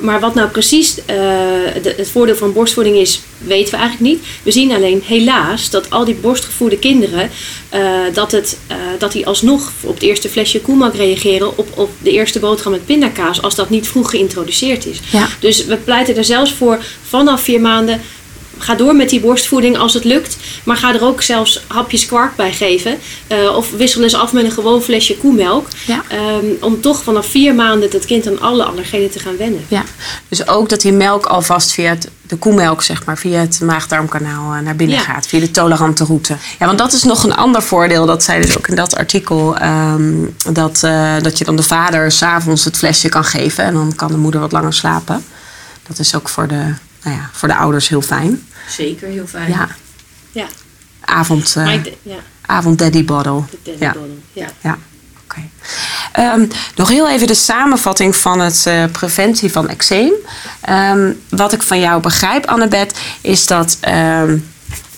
maar 0.00 0.20
wat 0.20 0.34
nou 0.34 0.48
precies 0.48 0.94
eh, 0.98 1.16
de- 1.82 1.94
het 1.96 2.10
voordeel 2.10 2.36
van 2.36 2.52
borstvoeding 2.52 2.96
is, 2.96 3.20
weten 3.38 3.70
we 3.74 3.76
eigenlijk 3.80 4.10
niet. 4.12 4.22
We 4.42 4.50
zien 4.52 4.72
alleen 4.72 5.02
helaas 5.06 5.70
dat 5.70 5.90
al 5.90 6.04
die 6.04 6.14
borstgevoede 6.14 6.78
kinderen, 6.78 7.30
eh, 7.68 7.80
dat, 8.12 8.32
het, 8.32 8.58
dat 8.98 9.12
die 9.12 9.26
alsnog 9.26 9.72
op 9.80 9.94
het 9.94 10.02
eerste 10.02 10.28
flesje 10.28 10.60
koemelk 10.60 10.94
reageren 10.94 11.58
op, 11.58 11.68
op 11.78 11.90
de 12.02 12.10
eerste 12.10 12.38
boterham 12.38 12.72
met 12.72 12.86
pindakaas, 12.86 13.42
als 13.42 13.54
dat 13.54 13.70
niet 13.70 13.88
vroeg 13.88 14.10
geïntroduceerd 14.10 14.86
is. 14.86 15.00
Ja. 15.12 15.28
Dus 15.40 15.64
we 15.64 15.76
pleiten 15.76 16.16
er 16.16 16.24
zelfs 16.24 16.52
voor 16.52 16.78
vanaf 17.08 17.42
vier 17.42 17.60
maanden. 17.60 18.00
Ga 18.62 18.74
door 18.74 18.94
met 18.96 19.08
die 19.08 19.20
borstvoeding 19.20 19.78
als 19.78 19.94
het 19.94 20.04
lukt. 20.04 20.36
Maar 20.64 20.76
ga 20.76 20.94
er 20.94 21.04
ook 21.04 21.22
zelfs 21.22 21.64
hapjes 21.66 22.06
kwark 22.06 22.36
bij 22.36 22.52
geven. 22.52 22.98
Eh, 23.26 23.56
of 23.56 23.70
wissel 23.70 24.02
eens 24.02 24.14
af 24.14 24.32
met 24.32 24.44
een 24.44 24.50
gewoon 24.52 24.82
flesje 24.82 25.16
koemelk. 25.16 25.66
Ja. 25.86 26.02
Ehm, 26.08 26.44
om 26.60 26.80
toch 26.80 27.02
vanaf 27.02 27.26
vier 27.26 27.54
maanden 27.54 27.90
dat 27.90 28.04
kind 28.04 28.26
aan 28.26 28.40
alle 28.40 28.64
allergenen 28.64 29.10
te 29.10 29.18
gaan 29.18 29.36
wennen. 29.36 29.64
Ja, 29.68 29.82
dus 30.28 30.48
ook 30.48 30.68
dat 30.68 30.80
die 30.80 30.92
melk 30.92 31.26
alvast 31.26 31.72
via 31.72 31.90
het, 31.90 32.08
de 32.22 32.36
koemelk, 32.36 32.82
zeg 32.82 33.04
maar, 33.04 33.18
via 33.18 33.38
het 33.40 33.60
maag-darmkanaal 33.60 34.54
eh, 34.54 34.60
naar 34.60 34.76
binnen 34.76 34.96
Ja. 34.96 35.02
gaat. 35.02 35.26
Via 35.26 35.40
de 35.40 35.50
tolerante 35.50 36.04
route. 36.04 36.36
Ja, 36.58 36.66
want 36.66 36.78
dat 36.78 36.92
is 36.92 37.02
nog 37.02 37.24
een 37.24 37.34
ander 37.34 37.62
voordeel. 37.62 38.06
Dat 38.06 38.22
zei 38.22 38.40
dus 38.42 38.58
ook 38.58 38.68
in 38.68 38.74
dat 38.76 38.96
artikel. 38.96 39.56
ehm, 39.56 40.12
dat, 40.52 40.82
eh, 40.82 41.12
dat 41.22 41.38
je 41.38 41.44
dan 41.44 41.56
de 41.56 41.62
vader 41.62 42.12
s'avonds 42.12 42.64
het 42.64 42.76
flesje 42.76 43.08
kan 43.08 43.24
geven. 43.24 43.64
En 43.64 43.74
dan 43.74 43.92
kan 43.96 44.08
de 44.10 44.16
moeder 44.16 44.40
wat 44.40 44.52
langer 44.52 44.72
slapen. 44.72 45.24
Dat 45.88 45.98
is 45.98 46.14
ook 46.14 46.28
voor 46.28 46.48
de, 46.48 46.54
nou 47.02 47.16
ja, 47.16 47.30
voor 47.32 47.48
de 47.48 47.56
ouders 47.56 47.88
heel 47.88 48.02
fijn. 48.02 48.42
Zeker, 48.70 49.08
heel 49.08 49.26
fijn. 49.26 49.48
Ja, 49.48 49.68
Ja, 50.32 50.46
avond, 51.00 51.56
ja 52.02 52.14
avond 52.46 52.78
daddy 52.78 53.04
bottle. 53.04 53.42
de 53.50 53.58
daddy 53.64 53.84
Ja. 53.84 53.92
bottle. 53.92 54.14
Ja. 54.32 54.46
Ja, 54.60 54.78
oké. 55.24 55.40
Ehm, 56.12 56.46
nog 56.76 56.88
heel 56.88 57.08
even 57.08 57.26
de 57.26 57.34
samenvatting 57.34 58.16
van 58.16 58.40
het 58.40 58.66
eh, 58.66 58.84
preventie 58.92 59.52
van 59.52 59.68
eczeem. 59.68 60.12
Ehm, 60.60 61.12
wat 61.28 61.52
ik 61.52 61.62
van 61.62 61.80
jou 61.80 62.00
begrijp, 62.02 62.46
Annabeth, 62.46 62.98
is 63.20 63.46
dat 63.46 63.76
ehm, 63.80 64.38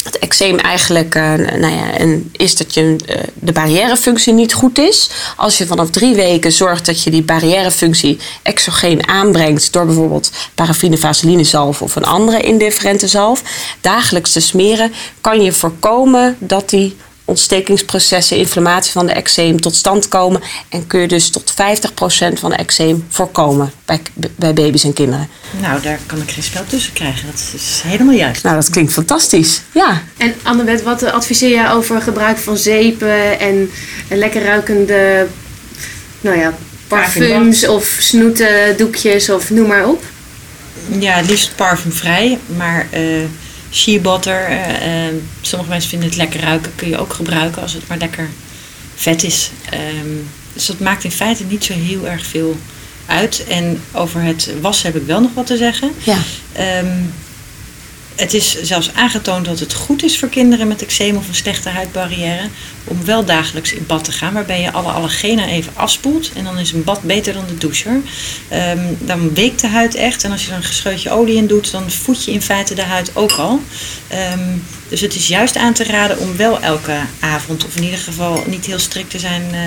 het 0.02 0.18
eczeem 0.18 0.58
eigenlijk 0.58 1.14
eh, 1.14 1.34
nou 1.34 1.74
ja, 1.74 2.18
is 2.32 2.56
dat 2.56 2.74
je, 2.74 2.96
eh, 3.06 3.16
de 3.34 3.52
barrièrefunctie 3.52 4.32
niet 4.32 4.54
goed 4.54 4.78
is. 4.78 5.10
Als 5.36 5.58
je 5.58 5.66
vanaf 5.66 5.90
drie 5.90 6.14
weken 6.14 6.52
zorgt 6.52 6.86
dat 6.86 7.02
je 7.02 7.10
die 7.10 7.22
barrièrefunctie 7.22 8.18
exogeen 8.42 9.08
aanbrengt 9.08 9.72
door 9.72 9.86
bijvoorbeeld 9.86 10.30
paraffine 10.54 10.98
vaseline 10.98 11.44
zalf 11.44 11.82
of 11.82 11.96
een 11.96 12.04
andere 12.04 12.40
indifferente 12.40 13.08
zalf, 13.08 13.42
dagelijks 13.80 14.32
te 14.32 14.40
smeren, 14.40 14.92
kan 15.20 15.42
je 15.42 15.52
voorkomen 15.52 16.36
dat 16.38 16.70
die 16.70 16.96
ontstekingsprocessen, 17.32 18.36
inflammatie 18.36 18.92
van 18.92 19.06
de 19.06 19.12
eczeem 19.12 19.60
tot 19.60 19.74
stand 19.74 20.08
komen. 20.08 20.40
En 20.68 20.86
kun 20.86 21.00
je 21.00 21.08
dus 21.08 21.30
tot 21.30 21.52
50% 21.52 21.54
van 22.38 22.50
de 22.50 22.56
eczeem 22.56 23.04
voorkomen 23.08 23.72
bij, 23.84 24.00
bij 24.36 24.52
baby's 24.52 24.84
en 24.84 24.92
kinderen. 24.92 25.28
Nou, 25.60 25.82
daar 25.82 25.98
kan 26.06 26.22
ik 26.22 26.30
geen 26.30 26.42
spel 26.42 26.64
tussen 26.66 26.92
krijgen. 26.92 27.26
Dat 27.26 27.52
is 27.54 27.80
helemaal 27.84 28.14
juist. 28.14 28.42
Nou, 28.42 28.54
dat 28.56 28.70
klinkt 28.70 28.92
fantastisch. 28.92 29.60
Ja, 29.72 30.02
En 30.16 30.34
Annabeth, 30.42 30.82
wat 30.82 31.02
adviseer 31.02 31.50
jij 31.50 31.70
over 31.70 32.02
gebruik 32.02 32.38
van 32.38 32.56
zeepen 32.56 33.40
en, 33.40 33.70
en 34.08 34.18
lekker 34.18 34.42
ruikende 34.42 35.26
nou 36.20 36.38
ja, 36.38 36.54
parfums 36.88 37.68
of 37.68 37.96
snoeten, 38.00 38.76
doekjes 38.76 39.30
of 39.30 39.50
noem 39.50 39.66
maar 39.68 39.88
op? 39.88 40.04
Ja, 40.98 41.20
liefst 41.20 41.56
parfumvrij, 41.56 42.38
maar 42.56 42.86
eh 42.90 43.02
shea 43.72 44.00
butter, 44.00 44.44
eh, 44.44 45.06
eh, 45.06 45.14
sommige 45.40 45.70
mensen 45.70 45.90
vinden 45.90 46.08
het 46.08 46.18
lekker 46.18 46.40
ruiken, 46.40 46.74
kun 46.74 46.88
je 46.88 46.98
ook 46.98 47.12
gebruiken 47.12 47.62
als 47.62 47.72
het 47.72 47.88
maar 47.88 47.98
lekker 47.98 48.28
vet 48.94 49.24
is. 49.24 49.50
Ehm, 49.70 50.16
dus 50.52 50.66
dat 50.66 50.78
maakt 50.78 51.04
in 51.04 51.12
feite 51.12 51.44
niet 51.44 51.64
zo 51.64 51.72
heel 51.72 52.08
erg 52.08 52.26
veel 52.26 52.56
uit. 53.06 53.44
En 53.48 53.82
over 53.92 54.22
het 54.22 54.50
wassen 54.60 54.92
heb 54.92 55.00
ik 55.00 55.06
wel 55.06 55.20
nog 55.20 55.34
wat 55.34 55.46
te 55.46 55.56
zeggen. 55.56 55.90
ja. 56.04 56.18
Ehm, 56.52 56.96
het 58.22 58.34
is 58.34 58.62
zelfs 58.62 58.94
aangetoond 58.94 59.44
dat 59.44 59.58
het 59.58 59.74
goed 59.74 60.02
is 60.02 60.18
voor 60.18 60.28
kinderen 60.28 60.68
met 60.68 60.82
eczeem 60.82 61.16
of 61.16 61.28
een 61.28 61.34
slechte 61.34 61.68
huidbarrière 61.68 62.48
om 62.84 63.04
wel 63.04 63.24
dagelijks 63.24 63.72
in 63.72 63.86
bad 63.86 64.04
te 64.04 64.12
gaan, 64.12 64.32
waarbij 64.32 64.60
je 64.60 64.72
alle 64.72 64.92
allergenen 64.92 65.48
even 65.48 65.72
afspoelt. 65.74 66.32
En 66.32 66.44
dan 66.44 66.58
is 66.58 66.72
een 66.72 66.84
bad 66.84 67.02
beter 67.02 67.32
dan 67.32 67.46
de 67.46 67.58
doucher. 67.58 68.00
Ehm, 68.48 68.78
dan 68.98 69.34
weekt 69.34 69.60
de 69.60 69.66
huid 69.66 69.94
echt. 69.94 70.24
En 70.24 70.32
als 70.32 70.44
je 70.44 70.50
er 70.50 70.56
een 70.56 70.62
gescheutje 70.62 71.10
olie 71.10 71.36
in 71.36 71.46
doet, 71.46 71.70
dan 71.70 71.90
voed 71.90 72.24
je 72.24 72.32
in 72.32 72.42
feite 72.42 72.74
de 72.74 72.82
huid 72.82 73.16
ook 73.16 73.32
al. 73.32 73.60
Ehm, 74.08 74.56
dus 74.88 75.00
het 75.00 75.14
is 75.14 75.28
juist 75.28 75.56
aan 75.56 75.72
te 75.72 75.84
raden 75.84 76.18
om 76.18 76.36
wel 76.36 76.60
elke 76.60 76.96
avond, 77.20 77.64
of 77.64 77.76
in 77.76 77.82
ieder 77.82 77.98
geval 77.98 78.44
niet 78.46 78.66
heel 78.66 78.78
strikt 78.78 79.10
te 79.10 79.18
zijn 79.18 79.42
eh, 79.52 79.60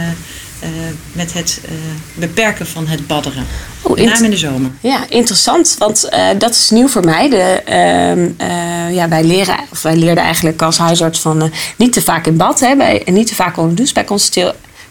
eh, 0.59 0.69
met 1.11 1.33
het 1.33 1.59
eh, 1.65 1.71
beperken 2.13 2.67
van 2.67 2.87
het 2.87 3.07
badderen. 3.07 3.45
Oh, 3.81 3.95
Met 3.95 4.05
name 4.05 4.23
in 4.23 4.29
de 4.29 4.37
zomer. 4.37 4.71
Ja, 4.79 5.05
interessant, 5.09 5.75
want 5.79 6.03
eh, 6.03 6.27
dat 6.37 6.49
is 6.49 6.69
nieuw 6.69 6.87
voor 6.87 7.05
mij. 7.05 7.29
De, 7.29 7.61
ehm, 7.65 8.29
eh, 8.37 8.95
ja, 8.95 9.09
wij, 9.09 9.23
leren, 9.23 9.57
of 9.71 9.81
wij 9.81 9.95
leerden 9.95 10.23
eigenlijk 10.23 10.61
als 10.61 10.77
huisarts 10.77 11.19
van 11.19 11.51
niet 11.75 11.93
te 11.93 12.01
vaak 12.01 12.25
in 12.27 12.37
bad, 12.37 12.59
hè, 12.59 12.75
bij, 12.75 13.01
niet 13.05 13.27
te 13.27 13.35
vaak 13.35 13.57
onder 13.57 13.69
de 13.69 13.75
douche. 13.75 13.93
Bij 13.93 14.03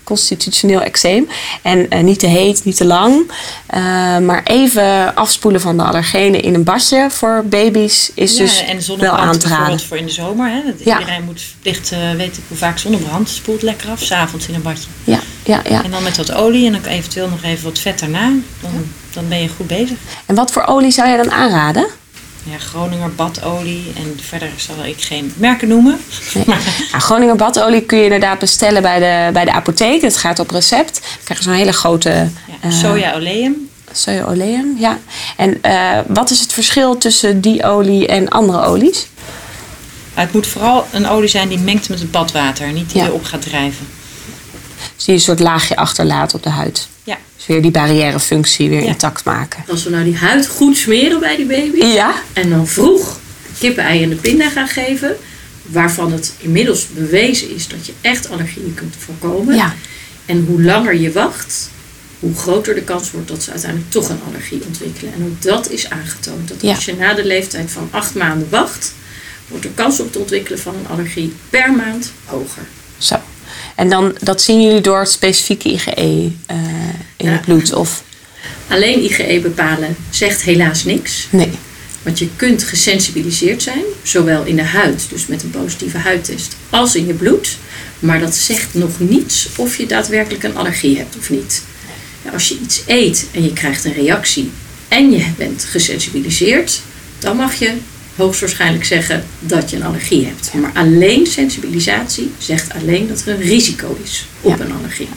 constitutioneel 0.05 0.81
eczeem. 0.83 1.29
En 1.63 1.91
eh, 1.91 2.03
niet 2.03 2.19
te 2.19 2.27
heet, 2.27 2.65
niet 2.65 2.77
te 2.77 2.85
lang. 2.85 3.31
Eh, 3.67 3.83
maar 4.19 4.43
even 4.45 5.15
afspoelen 5.15 5.61
van 5.61 5.77
de 5.77 5.83
allergenen 5.83 6.43
in 6.43 6.55
een 6.55 6.65
badje 6.65 7.07
voor 7.11 7.43
baby's 7.47 8.11
is 8.15 8.33
Ja, 8.37 8.39
dus 8.39 8.65
en 8.65 8.99
wel 8.99 9.17
aan 9.17 9.39
te 9.39 9.49
raden. 9.49 9.81
voor 9.81 9.97
in 9.97 10.07
de 10.07 10.13
zomer. 10.13 10.51
Hè? 10.51 10.61
Ja. 10.85 10.99
Iedereen 10.99 11.25
moet 11.25 11.41
verplicht 11.41 11.93
eh, 11.93 11.99
weten 12.17 12.43
hoe 12.49 12.57
vaak 12.57 12.79
zonnebrand. 12.79 13.29
Spoelt 13.29 13.63
lekker 13.63 13.91
af, 13.91 14.03
s'avonds 14.03 14.49
in 14.49 14.55
een 14.55 14.63
badje. 14.63 14.89
Ja, 15.05 15.21
ja, 15.45 15.63
ja. 15.69 15.85
En 15.85 15.91
dan 15.91 16.03
met 16.03 16.17
wat 16.17 16.33
olie 16.33 16.67
en 16.67 16.73
dan 16.73 16.85
eventueel 16.85 17.29
nog 17.29 17.43
even 17.43 17.65
wat 17.65 17.79
vet 17.79 17.99
daarna. 17.99 18.33
Dan, 18.61 18.71
dan 19.13 19.29
ben 19.29 19.43
je 19.43 19.49
goed 19.49 19.67
bezig. 19.67 19.97
En 20.27 20.35
wat 20.35 20.53
voor 20.53 20.65
olie 20.67 20.91
zou 20.91 21.09
jij 21.09 21.17
dan 21.17 21.31
aanraden? 21.31 21.87
Ja, 22.51 22.59
Groninger 22.59 23.15
badolie. 23.15 23.93
En 23.97 24.19
verder 24.23 24.49
zal 24.57 24.85
ik 24.85 25.03
geen 25.03 25.33
merken 25.37 25.69
noemen. 25.69 26.01
Maar 26.47 26.59
Nou, 26.91 27.03
Groninger 27.03 27.37
badolie 27.37 27.83
kun 27.83 27.99
je 27.99 28.05
inderdaad 28.05 28.39
bestellen 28.39 28.83
bij 28.83 28.99
de, 28.99 29.33
bij 29.33 29.45
de 29.45 29.53
apotheek. 29.53 30.03
Het 30.03 30.17
gaat 30.17 30.39
op 30.39 30.51
recept. 30.51 31.01
Dan 31.01 31.25
krijg 31.25 31.39
je 31.39 31.45
zo'n 31.45 31.55
hele 31.55 31.73
grote 31.73 32.11
ja, 32.11 32.29
eh, 32.61 32.71
soja 32.71 33.15
oleum. 33.15 33.69
soja 33.93 34.25
oleum. 34.25 34.77
Ja. 34.79 34.99
En 35.37 35.63
eh, 35.63 35.99
wat 36.07 36.31
is 36.31 36.41
het 36.41 36.53
verschil 36.53 36.99
tussen 36.99 37.41
die 37.41 37.65
olie 37.65 38.07
en 38.07 38.29
andere 38.29 38.63
olies? 38.65 39.07
Het 40.15 40.33
moet 40.33 40.47
vooral 40.47 40.87
een 40.91 41.09
olie 41.09 41.29
zijn 41.29 41.49
die 41.49 41.59
mengt 41.59 41.89
met 41.89 41.99
het 42.01 42.11
badwater. 42.11 42.73
Niet 42.73 42.91
die 42.93 43.01
Ja. 43.03 43.07
erop 43.07 43.25
gaat 43.25 43.43
drijven. 43.43 43.87
Dus 44.97 45.05
die 45.05 45.15
een 45.15 45.21
soort 45.21 45.41
laagje 45.41 45.77
achterlaat 45.77 46.35
op 46.35 46.43
de 46.43 46.51
huid. 46.51 46.89
Dus 47.47 47.55
weer 47.55 47.63
die 47.63 47.71
barrièrefunctie 47.71 48.69
weer 48.69 48.81
Ja. 48.83 48.87
intact 48.87 49.25
maken. 49.25 49.65
Als 49.69 49.85
we 49.85 49.91
nou 49.91 50.05
die 50.05 50.17
huid 50.17 50.47
goed 50.47 50.77
smeren 50.77 51.21
bij 51.21 51.37
die 51.37 51.47
baby. 51.47 51.85
Ja? 51.85 52.15
En 52.33 52.51
dan 52.51 52.67
vroeg 52.67 53.19
kippenei 53.59 54.03
en 54.03 54.09
de 54.09 54.17
pinda 54.17 54.49
gaan 54.49 54.69
geven. 54.69 55.17
Waarvan 55.63 56.13
het 56.13 56.33
inmiddels 56.39 56.87
bewezen 56.89 57.55
is 57.55 57.69
dat 57.69 57.87
je 57.87 57.93
echt 58.01 58.31
allergieën 58.31 58.75
kunt 58.75 58.95
voorkomen. 58.99 59.55
Ja. 59.55 59.75
En 60.27 60.45
hoe 60.49 60.63
langer 60.63 60.95
je 61.01 61.13
wacht, 61.13 61.71
hoe 62.21 62.35
groter 62.35 62.75
de 62.75 62.83
kans 62.83 63.11
wordt 63.11 63.29
dat 63.29 63.43
ze 63.43 63.51
uiteindelijk 63.51 63.91
toch 63.91 64.09
een 64.09 64.21
allergie 64.29 64.63
ontwikkelen. 64.67 65.13
En 65.15 65.23
ook 65.25 65.43
dat 65.43 65.71
is 65.71 65.91
aangetoond. 65.91 66.49
Dat 66.49 66.57
Ja. 66.61 66.75
als 66.75 66.85
je 66.85 66.95
na 66.97 67.15
de 67.15 67.25
leeftijd 67.27 67.71
van 67.71 67.89
acht 67.91 68.15
maanden 68.15 68.47
wacht, 68.51 68.93
wordt 69.49 69.63
de 69.65 69.71
kans 69.75 70.01
op 70.01 70.07
het 70.07 70.17
ontwikkelen 70.17 70.59
van 70.59 70.75
een 70.75 70.89
allergie 70.89 71.33
per 71.51 71.73
maand 71.73 72.13
hoger. 72.25 72.63
Zo. 72.99 73.17
En 73.75 73.89
dan, 73.89 74.17
dat 74.21 74.43
zien 74.43 74.63
jullie 74.63 74.81
door 74.81 74.99
het 74.99 75.11
specifieke 75.11 75.69
IgE 75.73 76.31
eh, 76.47 76.57
in 77.25 77.31
Ja. 77.31 77.37
het 77.37 77.45
bloed? 77.45 77.73
Of 77.73 78.03
Alleen 78.69 79.03
IgE 79.05 79.41
bepalen 79.43 79.97
zegt 80.11 80.43
helaas 80.43 80.85
niks. 80.85 81.27
nee? 81.31 81.51
Want 82.03 82.19
je 82.19 82.29
kunt 82.37 82.63
gesensibiliseerd 82.63 83.63
zijn, 83.63 83.83
zowel 84.03 84.45
in 84.45 84.57
de 84.57 84.63
huid, 84.63 85.07
dus 85.11 85.27
met 85.27 85.43
een 85.43 85.51
positieve 85.51 85.99
huidtest, 85.99 86.57
als 86.71 86.95
in 86.97 87.07
je 87.07 87.15
bloed. 87.15 87.57
Maar 87.99 88.21
dat 88.21 88.35
zegt 88.35 88.75
nog 88.75 88.91
niets 88.99 89.49
of 89.57 89.77
je 89.77 89.87
daadwerkelijk 89.87 90.43
een 90.43 90.57
allergie 90.57 90.97
hebt 90.97 91.17
of 91.19 91.31
niet. 91.31 91.63
Ja, 92.25 92.31
als 92.31 92.49
je 92.49 92.59
iets 92.63 92.83
eet 92.87 93.27
en 93.33 93.43
je 93.43 93.53
krijgt 93.53 93.85
een 93.85 93.93
reactie 93.95 94.51
en 94.89 95.11
je 95.11 95.25
bent 95.39 95.65
gesensibiliseerd, 95.65 96.81
dan 97.19 97.37
mag 97.37 97.55
je 97.55 97.73
hoogstwaarschijnlijk 98.17 98.85
zeggen 98.85 99.25
dat 99.41 99.71
je 99.71 99.77
een 99.77 99.85
allergie 99.85 100.25
hebt. 100.27 100.51
Maar 100.55 100.71
alleen 100.75 101.27
sensibilisatie 101.27 102.31
zegt 102.39 102.73
alleen 102.75 103.09
dat 103.09 103.21
er 103.27 103.35
een 103.35 103.41
risico 103.41 103.99
is 104.03 104.27
op 104.45 104.57
Ja. 104.59 104.65
een 104.65 104.73
allergie. 104.79 105.09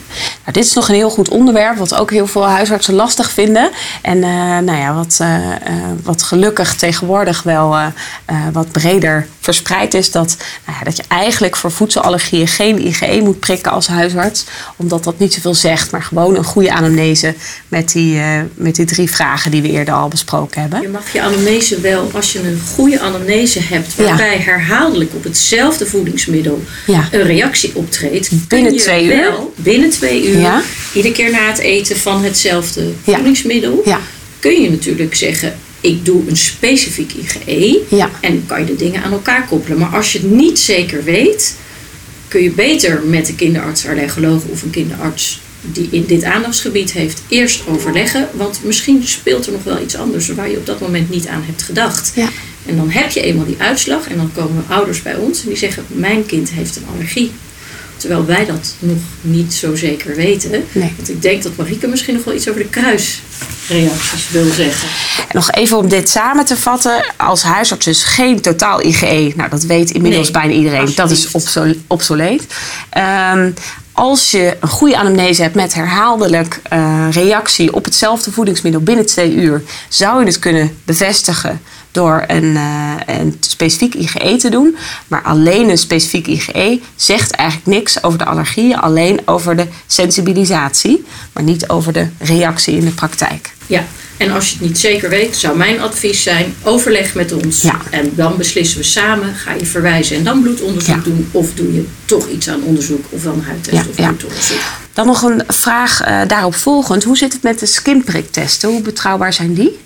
Nou, 0.44 0.52
dit 0.52 0.64
is 0.64 0.72
nog 0.72 0.88
een 0.88 0.94
heel 0.94 1.10
goed 1.10 1.28
onderwerp, 1.28 1.76
wat 1.76 1.94
ook 1.94 2.10
heel 2.10 2.26
veel 2.26 2.46
huisartsen 2.48 2.94
lastig 2.94 3.30
vinden. 3.30 3.70
En 4.02 4.22
eh, 4.22 4.30
nou 4.58 4.72
ja, 4.78 4.94
wat, 4.94 5.16
eh, 5.20 5.50
eh, 5.52 5.56
wat 6.02 6.22
gelukkig 6.22 6.74
tegenwoordig 6.74 7.42
wel 7.42 7.76
wat 8.52 8.72
breder 8.72 9.26
verspreid 9.40 9.94
is. 9.94 10.10
Dat, 10.10 10.36
nou 10.66 10.84
dat 10.84 10.96
je 10.96 11.02
eigenlijk 11.08 11.56
voor 11.56 11.70
voedselallergieën 11.70 12.48
geen 12.48 12.86
IgE 12.86 13.20
moet 13.22 13.40
prikken 13.40 13.72
als 13.72 13.86
huisarts. 13.86 14.44
Omdat 14.76 15.04
dat 15.04 15.18
niet 15.18 15.34
zoveel 15.34 15.54
zegt, 15.54 15.90
maar 15.90 16.02
gewoon 16.02 16.36
een 16.36 16.44
goede 16.44 16.72
anamnese 16.72 17.34
met 17.68 17.92
die, 17.92 18.20
met 18.54 18.74
die 18.74 18.84
drie 18.86 19.10
vragen 19.10 19.50
die 19.50 19.62
we 19.62 19.68
eerder 19.70 19.94
al 19.94 20.08
besproken 20.08 20.60
hebben. 20.60 20.80
Je 20.80 20.88
mag 20.88 21.12
je 21.12 21.22
anamnese 21.22 21.80
wel, 21.80 22.10
als 22.14 22.32
je 22.32 22.38
een 22.38 22.60
goede 22.74 23.00
anamnese 23.00 23.60
hebt, 23.62 23.92
Ja. 23.96 24.04
waarbij 24.04 24.38
herhaaldelijk 24.38 25.14
op 25.14 25.24
hetzelfde 25.24 25.86
voedingsmiddel 25.86 26.62
Ja. 26.86 27.08
een 27.10 27.22
reactie 27.22 27.72
optreedt. 27.76 28.48
Binnen 28.48 28.76
twee 28.76 29.04
uur? 29.04 29.17
Wel 29.20 29.52
Binnen 29.56 29.90
twee 29.90 30.28
uur, 30.28 30.38
Ja. 30.40 30.62
iedere 30.94 31.14
keer 31.14 31.30
na 31.30 31.46
het 31.48 31.58
eten 31.58 31.96
van 31.96 32.24
hetzelfde 32.24 32.90
voedingsmiddel, 33.04 33.82
Ja. 33.84 34.00
kun 34.38 34.62
je 34.62 34.70
natuurlijk 34.70 35.14
zeggen: 35.14 35.58
ik 35.80 36.04
doe 36.04 36.22
een 36.28 36.36
specifiek 36.36 37.12
IgE. 37.12 37.80
Ja. 37.88 38.10
En 38.20 38.42
kan 38.46 38.60
je 38.60 38.66
de 38.66 38.76
dingen 38.76 39.02
aan 39.02 39.12
elkaar 39.12 39.46
koppelen. 39.48 39.78
Maar 39.78 39.96
als 39.96 40.12
je 40.12 40.18
het 40.18 40.30
niet 40.30 40.58
zeker 40.58 41.04
weet, 41.04 41.54
kun 42.28 42.42
je 42.42 42.50
beter 42.50 43.02
met 43.06 43.26
de 43.26 43.34
kinderarts, 43.34 43.86
allergoloog 43.86 44.42
of 44.44 44.62
een 44.62 44.70
kinderarts 44.70 45.40
die 45.60 45.88
in 45.90 46.04
dit 46.06 46.24
aandachtsgebied 46.24 46.92
heeft, 46.92 47.22
eerst 47.28 47.62
overleggen. 47.68 48.28
Want 48.32 48.60
misschien 48.64 49.02
speelt 49.06 49.46
er 49.46 49.52
nog 49.52 49.64
wel 49.64 49.82
iets 49.82 49.96
anders 49.96 50.28
waar 50.28 50.50
je 50.50 50.56
op 50.56 50.66
dat 50.66 50.80
moment 50.80 51.10
niet 51.10 51.26
aan 51.26 51.42
hebt 51.46 51.62
gedacht. 51.62 52.12
Ja. 52.14 52.28
En 52.66 52.76
dan 52.76 52.90
heb 52.90 53.10
je 53.10 53.20
eenmaal 53.20 53.46
die 53.46 53.56
uitslag 53.58 54.08
en 54.08 54.16
dan 54.16 54.30
komen 54.34 54.64
ouders 54.68 55.02
bij 55.02 55.14
ons 55.14 55.42
en 55.42 55.48
die 55.48 55.56
zeggen: 55.58 55.84
Mijn 55.88 56.26
kind 56.26 56.50
heeft 56.50 56.76
een 56.76 56.86
allergie. 56.94 57.30
Terwijl 57.98 58.26
wij 58.26 58.46
dat 58.46 58.74
nog 58.78 58.96
niet 59.20 59.54
zo 59.54 59.76
zeker 59.76 60.14
weten. 60.14 60.50
Nee. 60.72 60.92
Want 60.96 61.08
ik 61.10 61.22
denk 61.22 61.42
dat 61.42 61.56
Marieke 61.56 61.86
misschien 61.86 62.14
nog 62.14 62.24
wel 62.24 62.34
iets 62.34 62.48
over 62.48 62.60
de 62.60 62.68
kruisreacties 62.68 64.30
wil 64.30 64.52
zeggen. 64.52 64.88
En 65.18 65.26
nog 65.32 65.50
even 65.50 65.76
om 65.76 65.88
dit 65.88 66.08
samen 66.08 66.44
te 66.44 66.56
vatten. 66.56 67.12
Als 67.16 67.42
huisarts 67.42 67.84
dus 67.84 68.04
geen 68.04 68.40
totaal 68.40 68.82
IgE. 68.82 69.32
Nou, 69.36 69.50
dat 69.50 69.62
weet 69.62 69.90
inmiddels 69.90 70.30
Nee, 70.30 70.42
bijna 70.42 70.52
iedereen. 70.52 70.92
Dat 70.94 71.10
is 71.10 71.28
obsoleet. 71.86 72.46
Ehm, 72.90 73.50
als 73.92 74.30
je 74.30 74.56
een 74.60 74.68
goede 74.68 74.96
anamnese 74.96 75.42
hebt 75.42 75.54
met 75.54 75.74
herhaaldelijk 75.74 76.60
eh, 76.62 77.06
reactie 77.10 77.74
op 77.74 77.84
hetzelfde 77.84 78.32
voedingsmiddel 78.32 78.80
binnen 78.80 79.06
twee 79.06 79.34
uur, 79.34 79.62
zou 79.88 80.20
je 80.20 80.26
het 80.26 80.38
kunnen 80.38 80.76
bevestigen 80.84 81.60
door 81.92 82.24
een, 82.26 82.56
eh, 82.56 83.16
een 83.18 83.36
specifiek 83.40 83.94
IgE 83.94 84.36
te 84.36 84.48
doen. 84.50 84.76
Maar 85.08 85.22
alleen 85.22 85.68
een 85.70 85.78
specifiek 85.78 86.26
IgE 86.26 86.80
zegt 86.96 87.30
eigenlijk 87.30 87.68
niks 87.78 88.02
over 88.02 88.18
de 88.18 88.24
allergieën, 88.24 88.76
alleen 88.78 89.20
over 89.24 89.56
de 89.56 89.66
sensibilisatie, 89.86 91.04
maar 91.32 91.42
niet 91.42 91.68
over 91.68 91.92
de 91.92 92.06
reactie 92.18 92.76
in 92.76 92.84
de 92.84 92.90
praktijk. 92.90 93.50
Ja, 93.66 93.84
en 94.16 94.30
als 94.30 94.46
je 94.48 94.52
het 94.58 94.66
niet 94.66 94.78
zeker 94.78 95.08
weet, 95.10 95.36
zou 95.36 95.56
mijn 95.56 95.80
advies 95.80 96.22
zijn: 96.22 96.54
overleg 96.62 97.14
met 97.14 97.32
ons. 97.32 97.62
Ja. 97.62 97.80
En 97.90 98.12
dan 98.14 98.36
beslissen 98.36 98.78
we 98.78 98.84
samen: 98.84 99.34
ga 99.34 99.52
je 99.52 99.66
verwijzen 99.66 100.16
en 100.16 100.24
dan 100.24 100.42
bloedonderzoek 100.42 100.94
Ja. 100.96 101.02
doen? 101.04 101.28
Of 101.32 101.54
doe 101.54 101.72
je 101.74 101.86
toch 102.04 102.28
iets 102.28 102.48
aan 102.48 102.62
onderzoek 102.62 103.04
of 103.10 103.22
dan 103.22 103.42
huidtest 103.46 103.76
Ja, 103.76 103.84
of 103.90 103.96
ja. 103.98 104.06
bloedonderzoek? 104.08 104.60
Dan 104.92 105.06
nog 105.06 105.22
een 105.22 105.42
vraag 105.48 106.00
eh, 106.00 106.20
daarop 106.26 106.54
volgend. 106.54 107.04
Hoe 107.04 107.16
zit 107.16 107.32
het 107.32 107.42
met 107.42 107.58
de 107.58 107.66
skinpriktesten? 107.66 108.68
Hoe 108.68 108.80
betrouwbaar 108.82 109.32
zijn 109.32 109.54
die? 109.54 109.78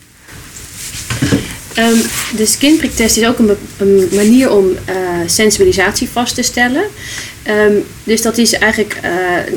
Ehm, 1.74 1.96
de 2.36 2.46
skinpriktest 2.46 3.16
is 3.16 3.26
ook 3.26 3.38
een 3.38 4.08
manier 4.12 4.50
om 4.50 4.66
eh, 4.84 4.94
sensibilisatie 5.26 6.08
vast 6.08 6.34
te 6.34 6.42
stellen. 6.42 6.84
Ehm, 7.42 7.72
dus 8.04 8.22
dat 8.22 8.38
is 8.38 8.52
eigenlijk 8.52 8.98
eh, 9.02 9.10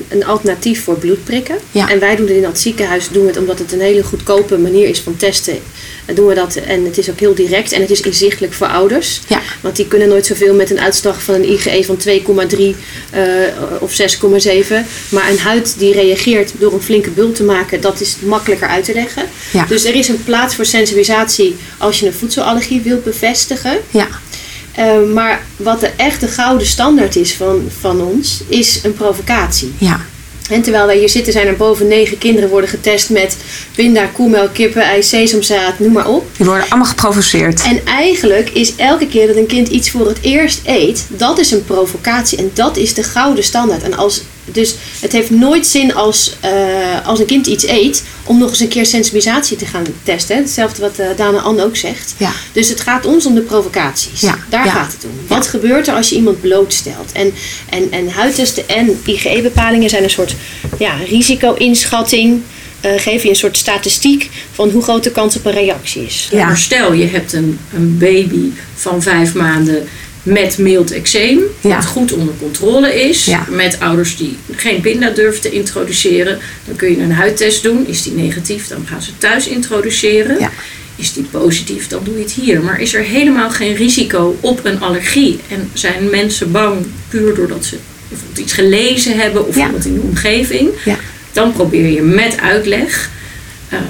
een 0.10 0.26
alternatief 0.26 0.84
voor 0.84 0.98
bloedprikken. 0.98 1.56
Ja. 1.72 1.90
En 1.90 2.00
wij 2.00 2.16
doen 2.16 2.28
het 2.28 2.36
in 2.36 2.42
dat 2.42 2.60
ziekenhuis, 2.60 3.10
doen 3.10 3.22
we 3.22 3.28
het 3.30 3.38
omdat 3.38 3.60
het 3.60 3.72
een 3.72 3.82
hele 3.82 4.04
goedkope 4.04 4.58
manier 4.58 4.88
is 4.88 5.00
van 5.00 5.16
testen. 5.18 5.58
eh, 6.06 6.16
Doen 6.16 6.28
we 6.28 6.34
dat 6.34 6.56
en 6.56 6.86
het 6.86 6.98
is 6.98 7.10
ook 7.10 7.20
heel 7.20 7.36
direct 7.36 7.72
en 7.72 7.82
het 7.82 7.90
is 7.90 8.02
inzichtelijk 8.02 8.54
voor 8.54 8.68
ouders. 8.68 9.22
Ja. 9.28 9.42
Want 9.62 9.76
die 9.76 9.88
kunnen 9.88 10.08
nooit 10.08 10.26
zoveel 10.26 10.54
met 10.54 10.70
een 10.72 10.80
uitslag 10.80 11.24
van 11.24 11.34
een 11.36 11.50
IgE 11.52 11.84
van 11.86 11.98
2,3 11.98 12.76
eh, 13.12 13.22
of 13.80 13.92
6,7. 13.92 14.86
Maar 15.10 15.30
een 15.30 15.40
huid 15.40 15.76
die 15.78 15.94
reageert 15.94 16.52
door 16.60 16.74
een 16.74 16.82
flinke 16.82 17.10
bult 17.10 17.36
te 17.36 17.44
maken, 17.44 17.82
dat 17.82 18.00
is 18.02 18.16
makkelijker 18.22 18.68
uit 18.68 18.86
te 18.86 18.94
leggen. 18.94 19.24
Ja. 19.54 19.66
Dus 19.66 19.86
er 19.86 19.96
is 19.96 20.08
een 20.08 20.24
plaats 20.24 20.56
voor 20.56 20.66
sensibilisatie 20.66 21.56
als 21.78 22.00
je 22.00 22.06
een 22.06 22.14
voedselallergie 22.14 22.82
wilt 22.82 23.04
bevestigen. 23.04 23.78
Ja, 23.92 24.08
Eh, 24.76 24.86
maar 25.14 25.42
wat 25.56 25.80
de 25.80 25.90
echte 25.98 26.28
gouden 26.28 26.68
standaard 26.68 27.16
is 27.16 27.34
van, 27.34 27.70
van 27.80 28.02
ons, 28.02 28.42
is 28.48 28.80
een 28.84 28.94
provocatie. 28.94 29.74
ja, 29.78 30.06
En 30.50 30.62
terwijl 30.62 30.86
wij 30.86 30.98
hier 30.98 31.10
zitten, 31.10 31.34
zijn 31.34 31.48
er 31.48 31.56
boven 31.56 31.88
negen 31.88 32.18
kinderen 32.18 32.50
worden 32.50 32.70
getest 32.70 33.10
met 33.10 33.38
pinda, 33.76 34.06
koemelk, 34.06 34.54
kippen, 34.54 34.82
ei, 34.82 35.04
sesamzaad, 35.04 35.80
noem 35.80 35.92
maar 35.92 36.08
op. 36.08 36.26
die 36.38 36.46
worden 36.46 36.70
allemaal 36.70 36.90
geprovoceerd. 36.90 37.62
En 37.64 37.86
eigenlijk 37.86 38.50
is 38.50 38.76
elke 38.76 39.08
keer 39.08 39.28
dat 39.28 39.36
een 39.36 39.48
kind 39.48 39.68
iets 39.68 39.92
voor 39.92 40.08
het 40.08 40.22
eerst 40.22 40.62
eet, 40.66 41.06
dat 41.10 41.40
is 41.40 41.52
een 41.52 41.66
provocatie. 41.66 42.38
En 42.38 42.52
dat 42.54 42.78
is 42.78 42.94
de 42.94 43.04
gouden 43.04 43.44
standaard. 43.44 43.84
En 43.84 43.98
als, 43.98 44.22
dus 44.46 44.76
het 45.00 45.12
heeft 45.12 45.30
nooit 45.30 45.68
zin 45.68 45.96
als, 45.96 46.36
eh, 46.40 46.52
als 47.06 47.20
een 47.20 47.26
kind 47.26 47.48
iets 47.48 47.68
eet, 47.68 48.04
om 48.24 48.38
nog 48.38 48.50
eens 48.50 48.60
een 48.60 48.68
keer 48.68 48.86
sensibilisatie 48.86 49.58
te 49.58 49.66
gaan 49.66 49.86
testen. 50.04 50.38
Hetzelfde 50.38 50.82
wat 50.82 51.00
eh, 51.00 51.08
Dana 51.18 51.40
Anne 51.40 51.64
ook 51.64 51.76
zegt. 51.76 52.14
Ja. 52.18 52.32
Dus 52.52 52.70
het 52.70 52.80
gaat 52.82 53.06
ons 53.06 53.26
om 53.26 53.36
de 53.36 53.42
provocaties. 53.42 54.22
Ja, 54.22 54.38
Daar 54.50 54.66
ja. 54.66 54.72
gaat 54.72 54.92
het 54.92 55.04
om. 55.04 55.12
Wat 55.28 55.48
gebeurt 55.48 55.88
er 55.88 55.94
als 55.96 56.10
je 56.10 56.16
iemand 56.16 56.42
blootstelt? 56.42 57.12
En, 57.14 57.34
en, 57.70 57.92
en 57.92 58.10
huidtesten 58.10 58.70
en 58.70 59.00
IgE-bepalingen 59.06 59.90
zijn 59.90 60.04
een 60.04 60.10
soort 60.10 60.36
ja, 60.80 60.94
risico-inschatting. 61.10 62.42
eh 62.82 62.92
geef 62.98 63.24
je 63.24 63.30
een 63.30 63.36
soort 63.36 63.58
statistiek 63.58 64.30
van 64.54 64.70
hoe 64.70 64.84
groot 64.84 65.04
de 65.04 65.12
kans 65.12 65.36
op 65.36 65.46
een 65.46 65.52
reactie 65.52 66.06
is. 66.06 66.28
Ja. 66.32 66.46
Maar 66.46 66.58
stel 66.58 66.94
je 66.94 67.06
hebt 67.08 67.34
een, 67.34 67.60
een 67.74 67.98
baby 67.98 68.52
van 68.76 69.02
vijf 69.02 69.34
maanden 69.34 69.88
met 70.26 70.58
mild 70.58 70.92
eczeem, 70.92 71.40
Ja. 71.62 71.76
dat 71.76 71.86
goed 71.86 72.14
onder 72.14 72.34
controle 72.40 73.04
is. 73.10 73.26
Ja. 73.26 73.46
Met 73.50 73.80
ouders 73.80 74.18
die 74.18 74.38
geen 74.56 74.82
pinda 74.82 75.10
durven 75.10 75.42
te 75.42 75.52
introduceren. 75.52 76.40
Dan 76.66 76.76
kun 76.76 76.90
je 76.92 76.98
een 77.02 77.12
huidtest 77.12 77.64
doen. 77.64 77.88
Is 77.88 78.04
die 78.04 78.14
negatief, 78.14 78.68
dan 78.68 78.86
gaan 78.88 79.02
ze 79.02 79.18
thuis 79.18 79.48
introduceren. 79.48 80.40
Ja. 80.40 80.52
Is 80.96 81.14
die 81.14 81.24
positief, 81.24 81.88
dan 81.88 82.04
doe 82.04 82.14
je 82.18 82.22
het 82.24 82.32
hier. 82.32 82.62
Maar 82.62 82.82
is 82.82 82.94
er 82.94 83.02
helemaal 83.04 83.50
geen 83.50 83.76
risico 83.76 84.38
op 84.40 84.66
een 84.66 84.82
allergie? 84.82 85.40
En 85.50 85.70
zijn 85.74 86.10
mensen 86.10 86.52
bang 86.52 86.86
puur 87.10 87.36
doordat 87.36 87.66
ze 87.66 87.76
bijvoorbeeld 88.10 88.40
iets 88.40 88.54
gelezen 88.54 89.18
hebben 89.20 89.48
of 89.48 89.56
iemand 89.56 89.86
in 89.86 89.94
de 89.94 90.02
omgeving? 90.02 90.70
Dan 91.32 91.54
probeer 91.54 91.90
je 91.90 92.02
met 92.02 92.40
uitleg 92.40 93.10
ehm, 93.70 93.82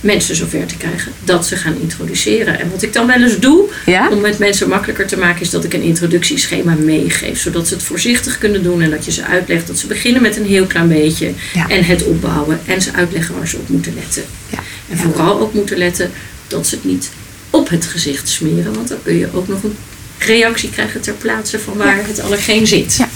mensen 0.00 0.36
zover 0.36 0.66
te 0.66 0.76
krijgen 0.76 1.12
dat 1.24 1.46
ze 1.46 1.56
gaan 1.56 1.76
introduceren. 1.80 2.58
En 2.60 2.70
wat 2.70 2.82
ik 2.82 2.92
dan 2.92 3.06
wel 3.06 3.22
eens 3.22 3.38
doe, 3.38 3.68
Ja? 3.86 4.08
om 4.10 4.24
het 4.24 4.38
mensen 4.38 4.68
makkelijker 4.68 5.06
te 5.06 5.16
maken, 5.18 5.40
is 5.40 5.50
dat 5.50 5.64
ik 5.64 5.74
een 5.74 5.82
introductieschema 5.82 6.74
meegeef. 6.74 7.40
Zodat 7.40 7.68
ze 7.68 7.74
het 7.74 7.82
voorzichtig 7.82 8.38
kunnen 8.38 8.62
doen 8.62 8.82
en 8.82 8.90
dat 8.90 9.04
je 9.04 9.10
ze 9.12 9.24
uitlegt 9.24 9.66
dat 9.66 9.78
ze 9.78 9.86
beginnen 9.86 10.22
met 10.22 10.36
een 10.36 10.46
heel 10.46 10.66
klein 10.66 10.88
beetje. 10.88 11.32
Ja. 11.54 11.68
En 11.68 11.84
het 11.84 12.04
opbouwen 12.04 12.60
en 12.66 12.82
ze 12.82 12.92
uitleggen 12.92 13.34
waar 13.38 13.48
ze 13.48 13.56
op 13.56 13.68
moeten 13.68 13.94
letten. 13.94 14.22
Ja. 14.50 14.58
En 14.90 14.98
vooral 14.98 15.40
ook 15.40 15.54
moeten 15.54 15.76
letten 15.78 16.10
dat 16.46 16.66
ze 16.66 16.74
het 16.74 16.84
niet 16.84 17.10
op 17.50 17.68
het 17.68 17.86
gezicht 17.86 18.28
smeren. 18.28 18.74
Want 18.74 18.88
dan 18.88 18.98
kun 19.02 19.16
je 19.18 19.28
ook 19.34 19.48
nog 19.48 19.62
een 19.62 19.76
reactie 20.18 20.70
krijgen 20.70 21.00
ter 21.00 21.14
plaatse 21.14 21.58
van 21.58 21.76
waar 21.76 22.06
het 22.06 22.20
allergeen 22.20 22.66
zit. 22.66 23.06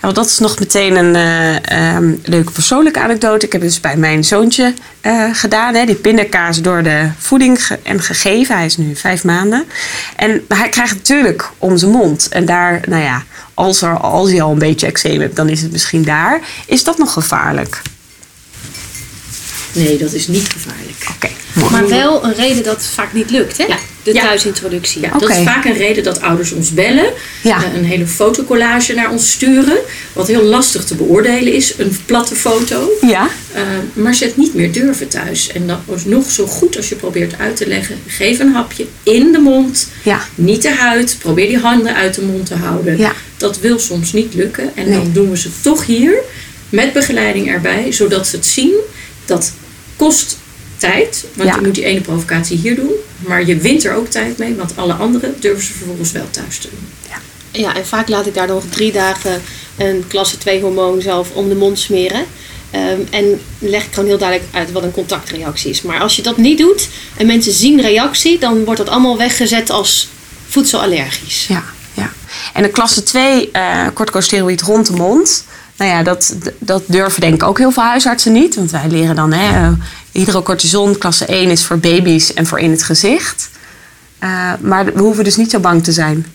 Want 0.00 0.14
dat 0.14 0.26
is 0.26 0.38
nog 0.38 0.58
meteen 0.58 0.96
een 0.96 1.14
eh, 1.16 1.94
ehm, 1.96 2.14
leuke 2.24 2.52
persoonlijke 2.52 3.00
anekdote. 3.00 3.46
Ik 3.46 3.52
heb 3.52 3.60
dus 3.60 3.80
bij 3.80 3.96
mijn 3.96 4.24
zoontje 4.24 4.74
eh, 5.00 5.24
gedaan. 5.32 5.74
Hè, 5.74 5.84
die 5.84 5.94
pindakaas 5.94 6.62
door 6.62 6.82
de 6.82 7.10
voeding 7.18 7.58
en 7.82 8.02
gegeven. 8.02 8.56
Hij 8.56 8.64
is 8.64 8.76
nu 8.76 8.96
vijf 8.96 9.24
maanden. 9.24 9.64
En 10.16 10.44
hij 10.48 10.68
krijgt 10.68 10.94
natuurlijk 10.94 11.50
om 11.58 11.76
zijn 11.76 11.90
mond. 11.90 12.28
En 12.28 12.44
daar, 12.44 12.80
nou 12.88 13.02
ja, 13.02 13.24
als, 13.54 13.82
er, 13.82 13.98
als 13.98 14.30
hij 14.30 14.42
al 14.42 14.52
een 14.52 14.58
beetje 14.58 14.86
eczeem 14.86 15.20
hebt, 15.20 15.36
dan 15.36 15.48
is 15.48 15.62
het 15.62 15.72
misschien 15.72 16.02
daar. 16.02 16.40
Is 16.66 16.84
dat 16.84 16.98
nog 16.98 17.12
gevaarlijk? 17.12 17.82
Nee, 19.72 19.98
dat 19.98 20.12
is 20.12 20.26
niet 20.28 20.48
gevaarlijk. 20.48 21.06
Oké. 21.14 21.28
Maar 21.70 21.88
wel 21.88 22.24
een 22.24 22.34
reden 22.34 22.62
dat 22.62 22.76
het 22.76 22.86
vaak 22.86 23.12
niet 23.12 23.30
lukt, 23.30 23.58
hè? 23.58 23.64
Ja. 23.64 23.78
De 24.02 24.14
Ja. 24.14 24.22
thuisintroductie. 24.22 25.00
Ja. 25.00 25.18
Dat 25.18 25.30
is 25.30 25.36
vaak 25.44 25.64
een 25.64 25.76
reden 25.76 26.02
dat 26.04 26.20
ouders 26.20 26.52
ons 26.52 26.74
bellen. 26.74 27.12
Ja. 27.42 27.64
eh, 27.64 27.74
Een 27.74 27.84
hele 27.84 28.06
fotocollage 28.06 28.94
naar 28.94 29.10
ons 29.10 29.30
sturen. 29.30 29.76
Wat 30.12 30.26
heel 30.26 30.42
lastig 30.42 30.84
te 30.84 30.94
beoordelen 30.94 31.52
is. 31.52 31.74
Een 31.78 31.96
platte 32.06 32.34
foto. 32.34 32.90
Ja? 33.06 33.28
eh, 33.52 33.62
maar 33.92 34.14
ze 34.14 34.24
het 34.24 34.36
niet 34.36 34.54
meer 34.54 34.72
durven 34.72 35.08
thuis. 35.08 35.48
En 35.52 35.66
dat 35.66 35.78
is 35.96 36.04
nog 36.04 36.30
zo 36.30 36.46
goed 36.46 36.76
als 36.76 36.88
je 36.88 36.94
probeert 36.94 37.38
uit 37.38 37.56
te 37.56 37.66
leggen. 37.66 37.98
Geef 38.06 38.38
een 38.38 38.52
hapje 38.52 38.86
in 39.02 39.32
de 39.32 39.38
mond. 39.38 39.88
Ja. 40.02 40.26
Niet 40.34 40.62
de 40.62 40.70
huid. 40.74 41.16
Probeer 41.18 41.46
die 41.48 41.58
handen 41.58 41.94
uit 41.94 42.14
de 42.14 42.22
mond 42.22 42.46
te 42.46 42.54
houden. 42.54 42.98
Ja. 42.98 43.12
Dat 43.36 43.58
wil 43.60 43.78
soms 43.78 44.12
niet 44.12 44.34
lukken. 44.34 44.70
En 44.76 44.88
Nee. 44.88 44.98
dan 44.98 45.10
doen 45.12 45.30
we 45.30 45.38
ze 45.38 45.48
toch 45.60 45.86
hier. 45.86 46.14
Met 46.68 46.92
begeleiding 46.92 47.48
erbij. 47.48 47.92
Zodat 47.92 48.26
ze 48.26 48.36
het 48.36 48.46
zien. 48.46 48.74
Dat 49.24 49.52
kost 49.98 50.36
tijd. 50.76 51.24
Want 51.34 51.48
Ja. 51.48 51.54
je 51.54 51.60
moet 51.62 51.74
die 51.74 51.84
ene 51.84 52.00
provocatie 52.00 52.58
hier 52.58 52.74
doen. 52.76 52.90
Maar 53.18 53.46
je 53.46 53.56
wint 53.56 53.84
er 53.84 53.94
ook 53.94 54.08
tijd 54.08 54.38
mee. 54.38 54.54
Want 54.54 54.72
alle 54.76 54.92
andere 54.92 55.34
durven 55.40 55.64
ze 55.64 55.72
vervolgens 55.72 56.12
wel 56.12 56.26
thuis 56.30 56.58
te 56.58 56.68
doen. 56.70 56.88
Ja, 57.50 57.74
en 57.76 57.86
vaak 57.86 58.08
laat 58.08 58.26
ik 58.26 58.34
daar 58.34 58.46
nog 58.46 58.64
drie 58.70 58.92
dagen 58.92 59.42
een 59.76 60.04
klasse 60.08 60.38
2 60.38 60.60
hormoon 60.60 61.00
zelf 61.02 61.30
om 61.32 61.48
de 61.48 61.54
mond 61.54 61.78
smeren. 61.78 62.24
Ehm, 62.70 63.00
en 63.10 63.40
leg 63.58 63.84
ik 63.84 63.92
gewoon 63.92 64.08
heel 64.08 64.18
duidelijk 64.18 64.48
uit 64.54 64.72
wat 64.72 64.82
een 64.82 64.90
contactreactie 64.90 65.70
is. 65.70 65.82
Maar 65.82 66.00
als 66.00 66.16
je 66.16 66.22
dat 66.22 66.36
niet 66.36 66.58
doet 66.58 66.88
en 67.16 67.26
mensen 67.26 67.52
zien 67.52 67.80
reactie, 67.80 68.38
dan 68.38 68.64
wordt 68.64 68.78
dat 68.80 68.88
allemaal 68.88 69.16
weggezet 69.18 69.70
als 69.70 70.08
voedselallergisch. 70.48 71.46
Ja, 71.46 71.64
ja. 71.94 72.12
En 72.54 72.62
de 72.62 72.68
klasse 72.68 73.02
2 73.02 73.50
eh 73.52 73.86
corticosteroïd 73.94 74.62
rond 74.62 74.86
de 74.86 74.92
mond. 74.92 75.44
Nou 75.78 75.90
ja, 75.90 76.02
dat, 76.02 76.36
dat 76.58 76.82
durven 76.86 77.20
denk 77.20 77.34
ik 77.34 77.42
ook 77.42 77.58
heel 77.58 77.70
veel 77.70 77.82
huisartsen 77.82 78.32
niet. 78.32 78.54
Want 78.54 78.70
wij 78.70 78.88
leren 78.88 79.16
dan, 79.16 79.32
hè, 79.32 79.66
eh, 79.66 79.72
hydrocortison 80.12 80.98
klasse 80.98 81.24
1 81.26 81.50
is 81.50 81.64
voor 81.64 81.78
baby's 81.78 82.34
en 82.34 82.46
voor 82.46 82.58
in 82.58 82.70
het 82.70 82.82
gezicht. 82.82 83.50
Eh, 84.18 84.52
maar 84.60 84.84
we 84.84 85.00
hoeven 85.00 85.24
dus 85.24 85.36
niet 85.36 85.50
zo 85.50 85.58
bang 85.58 85.84
te 85.84 85.92
zijn. 85.92 86.26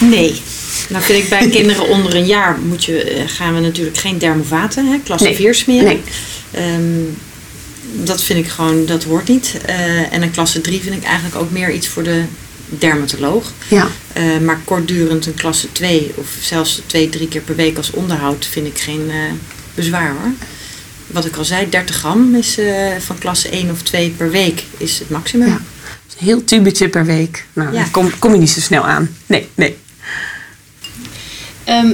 Nee. 0.00 0.40
Nou 0.88 1.04
vind 1.04 1.22
ik 1.22 1.28
bij 1.28 1.48
kinderen 1.58 1.88
onder 1.88 2.14
een 2.14 2.26
jaar 2.26 2.58
moet 2.58 2.84
je, 2.84 3.02
eh, 3.02 3.22
gaan 3.26 3.54
we 3.54 3.60
natuurlijk 3.60 3.96
geen 3.96 4.18
dermovaten, 4.18 4.86
hè, 4.86 4.98
klasse 5.04 5.26
Nee. 5.26 5.36
4 5.36 5.54
smeren. 5.54 5.84
Nee. 5.84 6.02
Ehm, 6.50 7.00
dat 7.92 8.22
vind 8.22 8.38
ik 8.38 8.48
gewoon, 8.48 8.86
dat 8.86 9.04
hoort 9.04 9.28
niet. 9.28 9.56
En 10.10 10.22
een 10.22 10.30
klasse 10.30 10.60
3 10.60 10.80
vind 10.80 10.94
ik 10.94 11.04
eigenlijk 11.04 11.36
ook 11.36 11.50
meer 11.50 11.72
iets 11.72 11.88
voor 11.88 12.02
de 12.02 12.22
dermatoloog. 12.78 13.52
Ja, 13.68 13.88
Eh, 14.12 14.38
maar 14.38 14.60
kortdurend 14.64 15.26
een 15.26 15.34
klasse 15.34 15.72
2 15.72 16.12
of 16.14 16.26
zelfs 16.40 16.82
twee, 16.86 17.08
drie 17.08 17.28
keer 17.28 17.40
per 17.40 17.56
week 17.56 17.76
als 17.76 17.90
onderhoud 17.90 18.46
vind 18.46 18.66
ik 18.66 18.78
geen 18.78 19.10
eh, 19.10 19.16
bezwaar 19.74 20.10
hoor. 20.10 20.32
Wat 21.06 21.24
ik 21.26 21.36
al 21.36 21.44
zei, 21.44 21.68
30 21.68 21.96
gram 21.96 22.34
is 22.34 22.58
eh, 22.58 22.96
van 22.98 23.18
klasse 23.18 23.48
1 23.48 23.70
of 23.70 23.82
2 23.82 24.10
per 24.10 24.30
week 24.30 24.62
is 24.76 24.98
het 24.98 25.10
maximum. 25.10 25.48
Ja. 25.48 25.54
een 26.18 26.26
heel 26.28 26.44
tubetje 26.44 26.88
per 26.88 27.04
week. 27.04 27.44
Nou, 27.52 27.72
Ja. 27.74 27.84
kom, 27.90 28.18
kom 28.18 28.32
je 28.32 28.38
niet 28.38 28.50
zo 28.50 28.60
snel 28.60 28.86
aan. 28.86 29.16
Nee, 29.26 29.48
nee. 29.54 29.76
Ehm, 31.64 31.92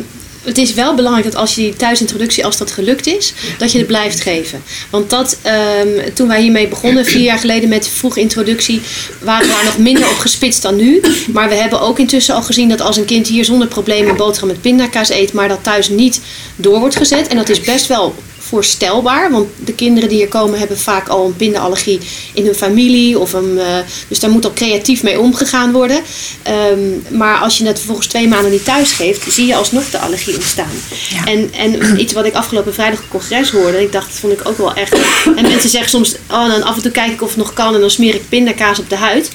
het 0.48 0.58
is 0.58 0.74
wel 0.74 0.94
belangrijk 0.94 1.24
dat 1.26 1.36
als 1.36 1.54
je 1.54 1.60
die 1.60 1.76
thuisintroductie, 1.76 2.44
als 2.44 2.56
dat 2.56 2.70
gelukt 2.70 3.06
is, 3.06 3.32
dat 3.58 3.72
je 3.72 3.78
het 3.78 3.86
blijft 3.86 4.20
geven. 4.20 4.62
Want 4.90 5.10
dat, 5.10 5.38
ehm, 5.42 6.12
toen 6.14 6.28
wij 6.28 6.42
hiermee 6.42 6.68
begonnen, 6.68 7.04
vier 7.04 7.22
jaar 7.22 7.38
geleden 7.38 7.68
met 7.68 7.88
vroege 7.88 8.20
introductie, 8.20 8.80
waren 9.20 9.46
we 9.46 9.52
daar 9.52 9.64
nog 9.64 9.78
minder 9.78 10.10
op 10.10 10.16
gespitst 10.18 10.62
dan 10.62 10.76
nu. 10.76 11.00
Maar 11.32 11.48
we 11.48 11.54
hebben 11.54 11.80
ook 11.80 11.98
intussen 11.98 12.34
al 12.34 12.42
gezien 12.42 12.68
dat 12.68 12.80
als 12.80 12.96
een 12.96 13.04
kind 13.04 13.26
hier 13.26 13.44
zonder 13.44 13.68
problemen 13.68 14.16
boterham 14.16 14.48
met 14.48 14.60
pindakaas 14.60 15.10
eet, 15.10 15.32
maar 15.32 15.48
dat 15.48 15.62
thuis 15.62 15.88
niet 15.88 16.20
door 16.56 16.78
wordt 16.78 16.96
gezet. 16.96 17.28
En 17.28 17.36
dat 17.36 17.48
is 17.48 17.60
best 17.60 17.86
wel 17.86 18.14
voorstelbaar, 18.48 19.30
want 19.30 19.48
de 19.64 19.72
kinderen 19.72 20.08
die 20.08 20.18
hier 20.18 20.28
komen 20.28 20.58
hebben 20.58 20.78
vaak 20.78 21.08
al 21.08 21.26
een 21.26 21.36
pindaallergie 21.36 22.00
in 22.34 22.44
hun 22.44 22.54
familie. 22.54 23.18
Of 23.18 23.32
een, 23.32 23.58
eh, 23.58 23.76
dus 24.08 24.20
daar 24.20 24.30
moet 24.30 24.44
al 24.44 24.52
creatief 24.52 25.02
mee 25.02 25.20
omgegaan 25.20 25.72
worden. 25.72 26.00
Ehm, 26.42 27.16
maar 27.18 27.38
als 27.38 27.58
je 27.58 27.66
het 27.66 27.76
vervolgens 27.76 28.06
twee 28.06 28.28
maanden 28.28 28.50
niet 28.50 28.64
thuis 28.64 28.92
geeft, 28.92 29.32
zie 29.32 29.46
je 29.46 29.54
alsnog 29.56 29.90
de 29.90 29.98
allergie 29.98 30.34
ontstaan. 30.34 30.70
Ja. 31.14 31.24
En, 31.24 31.50
en 31.54 31.78
iets 32.02 32.12
wat 32.12 32.24
ik 32.24 32.34
afgelopen 32.34 32.74
vrijdag 32.74 32.98
op 32.98 33.08
congres 33.08 33.50
hoorde, 33.50 33.82
ik 33.82 33.92
dacht, 33.92 34.06
dat 34.06 34.16
vond 34.16 34.32
ik 34.32 34.48
ook 34.48 34.58
wel 34.58 34.74
echt. 34.74 34.96
En 35.36 35.42
mensen 35.42 35.70
zeggen 35.70 35.90
soms, 35.90 36.14
oh, 36.30 36.48
dan 36.48 36.62
af 36.62 36.76
en 36.76 36.82
toe 36.82 36.90
kijk 36.90 37.12
ik 37.12 37.22
of 37.22 37.28
het 37.28 37.36
nog 37.38 37.52
kan 37.52 37.74
en 37.74 37.80
dan 37.80 37.90
smeer 37.90 38.14
ik 38.14 38.28
pindakaas 38.28 38.78
op 38.78 38.88
de 38.90 38.96
huid. 38.96 39.30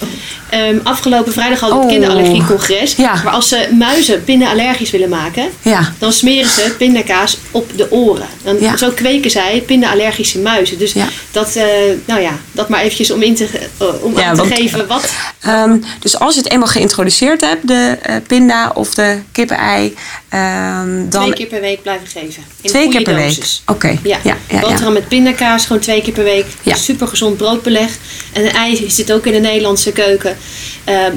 Ehm, 0.49 0.77
afgelopen 0.83 1.33
vrijdag 1.33 1.59
hadden 1.59 1.77
we 1.79 1.85
het 1.85 1.93
Oh. 1.93 1.99
kinderallergiecongres. 1.99 2.95
Ja. 2.95 3.21
Maar 3.23 3.33
als 3.33 3.47
ze 3.47 3.67
muizen 3.77 4.23
pindaallergisch 4.23 4.91
willen 4.91 5.09
maken, 5.09 5.49
Ja, 5.61 5.93
dan 5.99 6.13
smeren 6.13 6.49
ze 6.49 6.73
pindakaas 6.77 7.37
op 7.51 7.71
de 7.75 7.91
oren. 7.91 8.27
Dan. 8.43 8.77
Zo 8.77 8.91
kweken 9.03 9.31
zij 9.31 9.63
pindaallergische 9.65 10.39
muizen. 10.39 10.77
Dus 10.77 10.93
Ja. 10.93 11.07
dat, 11.31 11.55
eh, 11.55 11.65
nou 12.05 12.21
ja, 12.21 12.39
dat 12.51 12.69
maar 12.69 12.81
eventjes 12.81 13.11
om, 13.11 13.21
in 13.21 13.35
te, 13.35 13.47
eh, 13.77 14.03
om 14.03 14.17
Ja, 14.17 14.23
aan 14.23 14.35
te 14.35 14.55
geven 14.55 14.87
wat. 14.87 15.13
Ehm, 15.39 15.77
dus 15.99 16.19
als 16.19 16.35
je 16.35 16.41
het 16.41 16.51
eenmaal 16.51 16.67
geïntroduceerd 16.67 17.41
hebt, 17.41 17.67
de 17.67 17.97
eh, 18.01 18.15
pinda 18.27 18.71
of 18.73 18.93
de 18.93 19.19
kippenei, 19.31 19.95
ehm, 20.29 21.09
dan 21.09 21.21
twee 21.21 21.33
keer 21.33 21.45
per 21.45 21.61
week 21.61 21.81
blijven 21.81 22.07
geven. 22.07 22.43
In 22.61 22.69
twee 22.69 22.89
keer 22.89 23.01
per 23.01 23.15
week. 23.15 23.45
Oké, 23.65 23.87
Ja, 23.87 23.97
ja, 24.03 24.17
ja, 24.23 24.37
ja. 24.49 24.59
boterham 24.59 24.93
met 24.93 25.07
pindakaas 25.07 25.65
gewoon 25.65 25.81
twee 25.81 26.01
keer 26.01 26.13
per 26.13 26.23
week. 26.23 26.45
Ja. 26.63 26.75
Super 26.75 27.07
gezond 27.07 27.37
broodbeleg. 27.37 27.97
En 28.33 28.45
een 28.45 28.51
ei 28.51 28.85
zit 28.89 29.11
ook 29.11 29.25
in 29.25 29.31
de 29.31 29.39
Nederlandse 29.39 29.91
keuken. 29.91 30.37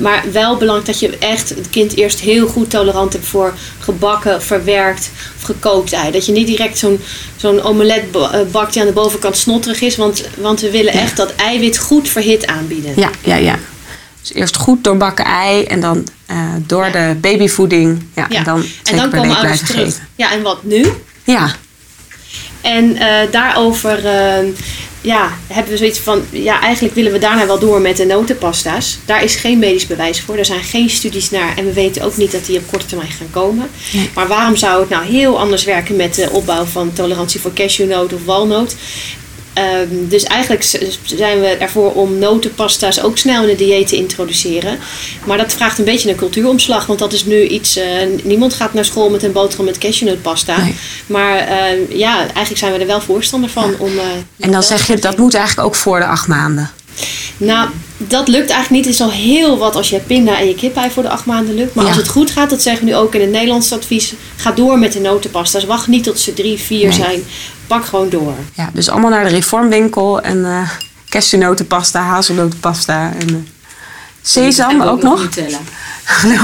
Maar 0.00 0.24
wel 0.32 0.56
belangrijk 0.56 0.86
dat 0.86 1.00
je 1.00 1.16
echt 1.18 1.48
het 1.48 1.70
kind 1.70 1.96
eerst 1.96 2.20
heel 2.20 2.46
goed 2.46 2.70
tolerant 2.70 3.12
hebt 3.12 3.26
voor 3.26 3.54
gebakken, 3.78 4.42
verwerkt 4.42 5.10
of 5.36 5.42
gekookt 5.42 5.92
ei. 5.92 6.10
Dat 6.10 6.26
je 6.26 6.32
niet 6.32 6.46
direct 6.46 6.78
zo'n 6.78 7.00
zo'n 7.36 7.62
omelet 7.76 8.04
eh, 8.12 8.40
bakt 8.52 8.72
die 8.72 8.82
aan 8.82 8.88
de 8.88 8.94
bovenkant 8.94 9.36
snotterig 9.36 9.80
is. 9.80 9.96
Want, 9.96 10.24
want 10.36 10.60
we 10.60 10.70
willen 10.70 10.92
Ja. 10.92 11.00
echt 11.00 11.16
dat 11.16 11.34
eiwit 11.34 11.78
goed 11.78 12.08
verhit 12.08 12.46
aanbieden. 12.46 12.92
Ja, 12.96 13.10
ja, 13.24 13.36
ja. 13.36 13.58
Dus 14.20 14.32
eerst 14.34 14.56
goed 14.56 14.84
doorbakken 14.84 15.24
ei 15.24 15.64
en 15.64 15.80
dan 15.80 16.06
eh, 16.26 16.36
door 16.66 16.90
de 16.92 17.16
babyvoeding. 17.20 18.02
Ja, 18.14 18.26
Ja. 18.28 18.38
En 18.38 18.44
dan 18.44 18.64
en 18.90 18.96
dan 18.96 19.10
komen 19.10 19.36
ouders 19.36 19.60
terug. 19.60 19.84
geven. 19.84 20.08
Ja, 20.16 20.32
en 20.32 20.42
wat 20.42 20.62
nu? 20.62 20.86
Ja, 21.24 21.50
En 22.60 22.96
eh, 22.96 23.30
daarover 23.30 23.98
ja, 25.06 25.38
hebben 25.46 25.72
we 25.72 25.78
zoiets 25.78 25.98
van, 25.98 26.24
ja, 26.30 26.60
eigenlijk 26.60 26.94
willen 26.94 27.12
we 27.12 27.18
daarna 27.18 27.46
wel 27.46 27.58
door 27.58 27.80
met 27.80 27.96
de 27.96 28.04
notenpasta's. 28.04 28.98
Daar 29.04 29.24
is 29.24 29.34
geen 29.34 29.58
medisch 29.58 29.86
bewijs 29.86 30.20
voor. 30.20 30.36
Er 30.36 30.44
zijn 30.44 30.64
geen 30.64 30.90
studies 30.90 31.30
naar 31.30 31.56
en 31.56 31.64
we 31.64 31.72
weten 31.72 32.02
ook 32.02 32.16
niet 32.16 32.32
dat 32.32 32.46
die 32.46 32.58
op 32.58 32.66
korte 32.70 32.86
termijn 32.86 33.10
gaan 33.10 33.30
komen. 33.30 33.70
Nee. 33.92 34.10
Maar 34.14 34.28
waarom 34.28 34.56
zou 34.56 34.80
het 34.80 34.88
nou 34.88 35.04
heel 35.04 35.38
anders 35.38 35.64
werken 35.64 35.96
met 35.96 36.14
de 36.14 36.30
opbouw 36.30 36.64
van 36.64 36.92
tolerantie 36.92 37.40
voor 37.40 37.52
cashewnoot 37.52 38.12
of 38.12 38.24
walnoot? 38.24 38.76
Ehm, 39.56 40.08
dus 40.08 40.22
eigenlijk 40.24 40.62
zijn 41.04 41.40
we 41.40 41.46
ervoor 41.46 41.92
om 41.92 42.18
notenpasta's 42.18 43.00
ook 43.02 43.18
snel 43.18 43.42
in 43.42 43.48
het 43.48 43.58
dieet 43.58 43.88
te 43.88 43.96
introduceren. 43.96 44.78
Maar 45.24 45.38
dat 45.38 45.52
vraagt 45.52 45.78
een 45.78 45.84
beetje 45.84 46.10
een 46.10 46.16
cultuuromslag. 46.16 46.86
Want 46.86 46.98
dat 46.98 47.12
is 47.12 47.24
nu 47.24 47.42
iets. 47.46 47.76
eh, 47.76 47.84
niemand 48.22 48.54
gaat 48.54 48.74
naar 48.74 48.84
school 48.84 49.10
met 49.10 49.22
een 49.22 49.32
boterham 49.32 49.64
met 49.66 49.78
cashewnootpasta. 49.78 50.60
Nee. 50.62 50.74
Maar 51.06 51.36
ehm, 51.38 51.78
ja, 51.88 52.18
eigenlijk 52.18 52.56
zijn 52.58 52.72
we 52.72 52.78
er 52.78 52.86
wel 52.86 53.00
voorstander 53.00 53.50
van. 53.50 53.74
Om, 53.78 53.98
eh, 53.98 54.04
en 54.40 54.50
dan 54.52 54.62
zeg 54.62 54.86
je 54.86 54.96
dat 54.96 55.16
moet 55.18 55.34
eigenlijk 55.34 55.68
ook 55.68 55.74
voor 55.74 55.98
de 55.98 56.06
acht 56.06 56.26
maanden. 56.28 56.70
Nou, 57.36 57.68
dat 57.96 58.28
lukt 58.28 58.50
eigenlijk 58.50 58.70
niet. 58.70 58.84
Het 58.84 58.94
is 58.94 59.00
al 59.00 59.10
heel 59.10 59.58
wat 59.58 59.76
als 59.76 59.90
je 59.90 59.98
pinda 59.98 60.38
en 60.38 60.46
je 60.48 60.54
kipei 60.54 60.90
voor 60.90 61.02
de 61.02 61.08
acht 61.08 61.24
maanden 61.24 61.54
lukt. 61.54 61.74
Maar 61.74 61.84
Ja. 61.84 61.90
als 61.90 61.98
het 62.00 62.08
goed 62.08 62.30
gaat, 62.30 62.50
dat 62.50 62.62
zeggen 62.62 62.84
we 62.84 62.90
nu 62.90 62.96
ook 62.96 63.14
in 63.14 63.20
het 63.20 63.30
Nederlands 63.30 63.72
advies. 63.72 64.12
Ga 64.36 64.52
door 64.52 64.78
met 64.78 64.92
de 64.92 65.00
notenpasta's. 65.00 65.64
Wacht 65.64 65.86
niet 65.86 66.04
tot 66.04 66.18
ze 66.18 66.34
drie, 66.34 66.58
vier 66.58 66.88
Nee. 66.88 66.92
zijn. 66.96 67.24
Pak 67.66 67.84
gewoon 67.84 68.08
door. 68.08 68.34
Ja, 68.54 68.70
dus 68.72 68.88
allemaal 68.88 69.10
naar 69.10 69.24
de 69.24 69.30
reformwinkel 69.30 70.20
en 70.20 70.68
cashewnotenpasta, 71.08 72.00
hazelnotenpasta 72.00 73.12
en 73.18 73.28
eh, 73.28 73.34
sesam 74.22 74.82
ook 74.82 75.02
nog. 75.02 75.20
Nutella. 75.20 75.58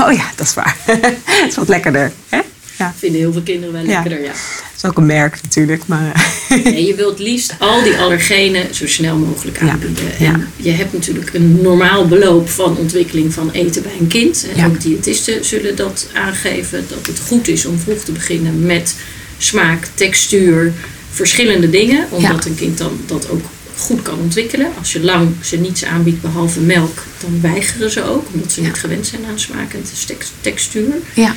Oh 0.06 0.12
ja, 0.12 0.24
dat 0.36 0.46
is 0.46 0.54
waar. 0.54 0.76
Het 0.86 1.48
is 1.48 1.56
wat 1.56 1.68
lekkerder. 1.68 2.12
Hè? 2.28 2.40
Ja, 2.78 2.94
Vinden 2.98 3.20
heel 3.20 3.32
veel 3.32 3.42
kinderen 3.42 3.72
wel 3.72 3.82
lekkerder, 3.82 4.20
ja. 4.20 4.26
dat 4.26 4.76
is 4.76 4.84
ook 4.84 4.96
een 4.96 5.06
merk 5.06 5.38
natuurlijk. 5.42 5.86
Maar 5.86 6.12
eh, 6.48 6.64
Nee, 6.72 6.86
je 6.86 6.94
wilt 6.94 7.18
liefst 7.18 7.54
al 7.58 7.82
die 7.82 7.96
allergenen 7.96 8.74
zo 8.74 8.86
snel 8.86 9.16
mogelijk 9.16 9.60
aanbieden. 9.60 10.04
Ja. 10.18 10.32
En 10.32 10.48
je 10.56 10.70
hebt 10.70 10.92
natuurlijk 10.92 11.34
een 11.34 11.62
normaal 11.62 12.08
beloop 12.08 12.48
van 12.48 12.76
ontwikkeling 12.76 13.32
van 13.34 13.50
eten 13.50 13.82
bij 13.82 13.96
een 14.00 14.06
kind. 14.06 14.46
En 14.56 14.66
ook 14.66 14.80
diëtisten 14.80 15.44
zullen 15.44 15.76
dat 15.76 16.06
aangeven. 16.14 16.84
Dat 16.88 17.06
het 17.06 17.20
goed 17.26 17.48
is 17.48 17.66
om 17.66 17.78
vroeg 17.78 18.02
te 18.04 18.12
beginnen 18.12 18.66
met 18.66 18.96
smaak, 19.38 19.88
textuur, 19.94 20.72
verschillende 21.12 21.70
dingen. 21.70 22.06
Omdat 22.10 22.44
een 22.44 22.54
kind 22.54 22.78
dan 22.78 23.00
dat 23.06 23.28
ook 23.30 23.44
goed 23.76 24.02
kan 24.02 24.18
ontwikkelen. 24.18 24.70
Als 24.78 24.92
je 24.92 25.00
lang 25.00 25.28
ze 25.42 25.56
niets 25.56 25.84
aanbiedt 25.84 26.20
behalve 26.20 26.60
melk, 26.60 27.02
dan 27.20 27.40
weigeren 27.40 27.90
ze 27.90 28.04
ook. 28.04 28.26
Omdat 28.32 28.52
ze 28.52 28.60
Ja. 28.60 28.66
niet 28.66 28.76
gewend 28.78 29.06
zijn 29.06 29.24
aan 29.30 29.38
smaak 29.38 29.72
en 29.74 29.82
tex- 30.06 30.32
textuur. 30.40 30.94
ja, 31.14 31.34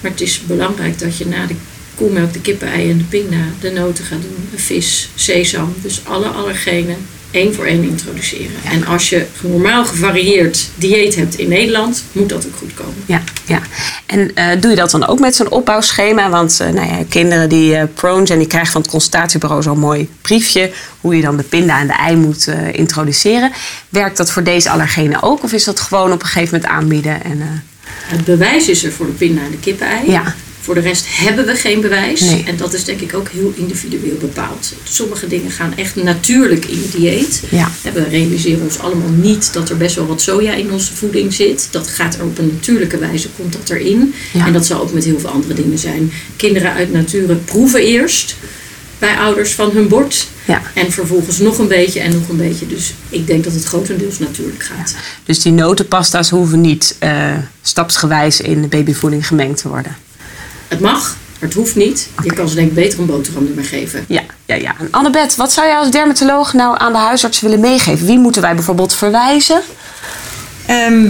Maar 0.00 0.10
het 0.10 0.20
is 0.20 0.40
belangrijk 0.46 0.98
dat 0.98 1.16
je 1.16 1.26
na 1.26 1.46
de 1.46 1.54
koemelk, 1.94 2.32
de 2.32 2.40
kippenei 2.40 2.90
en 2.90 2.98
de 2.98 3.04
pinda 3.04 3.44
de 3.60 3.70
noten 3.70 4.04
gaat 4.04 4.22
doen. 4.22 4.48
De 4.50 4.58
vis, 4.58 5.08
sesam. 5.14 5.74
Dus 5.82 6.00
alle 6.04 6.26
allergenen 6.26 6.96
één 7.30 7.54
voor 7.54 7.64
één 7.64 7.82
introduceren. 7.82 8.56
En 8.64 8.86
als 8.86 9.08
je 9.08 9.26
normaal 9.40 9.84
gevarieerd 9.84 10.68
dieet 10.74 11.14
hebt 11.14 11.38
in 11.38 11.48
Nederland, 11.48 12.04
moet 12.12 12.28
dat 12.28 12.46
ook 12.46 12.56
goed 12.56 12.74
komen. 12.74 12.94
ja, 13.06 13.22
ja. 13.46 13.60
En 14.06 14.34
eh, 14.34 14.60
doe 14.60 14.70
je 14.70 14.76
dat 14.76 14.90
dan 14.90 15.06
ook 15.06 15.18
met 15.20 15.34
zo'n 15.36 15.50
opbouwschema? 15.50 16.30
Want 16.30 16.60
eh, 16.60 16.68
nou 16.68 16.86
ja, 16.88 17.04
kinderen 17.08 17.48
die 17.48 17.76
eh 17.76 17.84
prone 17.94 18.26
zijn, 18.26 18.38
die 18.38 18.48
krijgen 18.48 18.72
van 18.72 18.80
het 18.80 18.90
consultatiebureau 18.90 19.62
zo'n 19.62 19.78
mooi 19.78 20.08
briefje. 20.20 20.70
Hoe 21.00 21.16
je 21.16 21.22
dan 21.22 21.36
de 21.36 21.42
pinda 21.42 21.80
en 21.80 21.86
de 21.86 21.92
ei 21.92 22.16
moet 22.16 22.48
introduceren. 22.72 23.52
Werkt 23.88 24.16
dat 24.16 24.30
voor 24.30 24.42
deze 24.42 24.70
allergenen 24.70 25.22
ook? 25.22 25.42
Of 25.42 25.52
is 25.52 25.64
dat 25.64 25.80
gewoon 25.80 26.12
op 26.12 26.20
een 26.22 26.26
gegeven 26.28 26.54
moment 26.54 26.72
aanbieden? 26.72 27.24
En, 27.24 27.64
Het 28.04 28.24
bewijs 28.24 28.68
is 28.68 28.84
er 28.84 28.92
voor 28.92 29.06
de 29.06 29.12
pinda 29.12 29.40
en 29.42 29.50
de 29.50 29.58
kippenei. 29.58 30.10
ja, 30.10 30.34
Voor 30.60 30.74
de 30.74 30.80
rest 30.80 31.04
hebben 31.08 31.46
we 31.46 31.54
geen 31.54 31.80
bewijs. 31.80 32.20
Nee. 32.20 32.44
En 32.46 32.56
dat 32.56 32.72
is 32.72 32.84
denk 32.84 33.00
ik 33.00 33.14
ook 33.14 33.28
heel 33.28 33.52
individueel 33.56 34.16
bepaald. 34.20 34.72
Sommige 34.82 35.26
dingen 35.26 35.50
gaan 35.50 35.72
echt 35.76 35.96
natuurlijk 35.96 36.64
in 36.64 36.76
je 36.78 36.88
dieet. 36.98 37.42
ja, 37.50 37.70
We 37.92 38.04
realiseren 38.08 38.62
ons 38.62 38.78
allemaal 38.78 39.08
niet 39.10 39.52
dat 39.52 39.68
er 39.70 39.76
best 39.76 39.94
wel 39.96 40.06
wat 40.06 40.20
soja 40.22 40.52
in 40.54 40.72
onze 40.72 40.94
voeding 40.94 41.32
zit. 41.32 41.68
Dat 41.70 41.88
gaat 41.88 42.14
er 42.14 42.24
op 42.24 42.38
een 42.38 42.50
natuurlijke 42.52 42.98
wijze, 42.98 43.28
komt 43.36 43.52
dat 43.52 43.70
erin. 43.70 44.14
Ja. 44.32 44.46
En 44.46 44.52
dat 44.52 44.66
zal 44.66 44.80
ook 44.80 44.92
met 44.92 45.04
heel 45.04 45.18
veel 45.18 45.30
andere 45.30 45.54
dingen 45.54 45.78
zijn. 45.78 46.12
Kinderen 46.36 46.72
uit 46.72 46.92
nature 46.92 47.34
proeven 47.34 47.82
eerst 47.82 48.36
bij 48.98 49.16
ouders 49.16 49.52
van 49.52 49.70
hun 49.70 49.88
bord. 49.88 50.26
ja. 50.44 50.62
En 50.74 50.92
vervolgens 50.92 51.38
nog 51.38 51.58
een 51.58 51.68
beetje 51.68 52.00
en 52.00 52.12
nog 52.12 52.28
een 52.28 52.36
beetje. 52.36 52.66
Dus 52.66 52.94
ik 53.08 53.26
denk 53.26 53.44
dat 53.44 53.52
het 53.52 53.64
grotendeels 53.64 54.18
natuurlijk 54.18 54.62
gaat. 54.62 54.94
Dus 55.24 55.40
die 55.42 55.52
notenpasta's 55.52 56.30
hoeven 56.30 56.60
niet 56.60 56.96
eh, 56.98 57.32
stapsgewijs 57.62 58.40
in 58.40 58.62
de 58.62 58.68
babyvoeding 58.68 59.26
gemengd 59.26 59.60
te 59.60 59.68
worden. 59.68 59.96
Het 60.70 60.80
mag, 60.80 61.16
maar 61.38 61.48
het 61.48 61.54
hoeft 61.54 61.76
niet. 61.76 62.08
Je 62.22 62.32
kan 62.32 62.48
ze 62.48 62.54
denk 62.54 62.68
ik 62.68 62.74
beter 62.74 62.98
een 62.98 63.06
boterhamnummer 63.06 63.64
geven. 63.64 64.04
Ja, 64.08 64.22
ja, 64.46 64.54
ja. 64.54 64.74
En 64.78 64.88
Annabeth, 64.90 65.36
wat 65.36 65.52
zou 65.52 65.66
jij 65.66 65.76
als 65.76 65.90
dermatoloog 65.90 66.52
nou 66.52 66.74
aan 66.78 66.92
de 66.92 66.98
huisarts 66.98 67.40
willen 67.40 67.60
meegeven? 67.60 68.06
Wie 68.06 68.18
moeten 68.18 68.42
wij 68.42 68.54
bijvoorbeeld 68.54 68.94
verwijzen? 68.94 69.62
Ehm, 70.66 71.08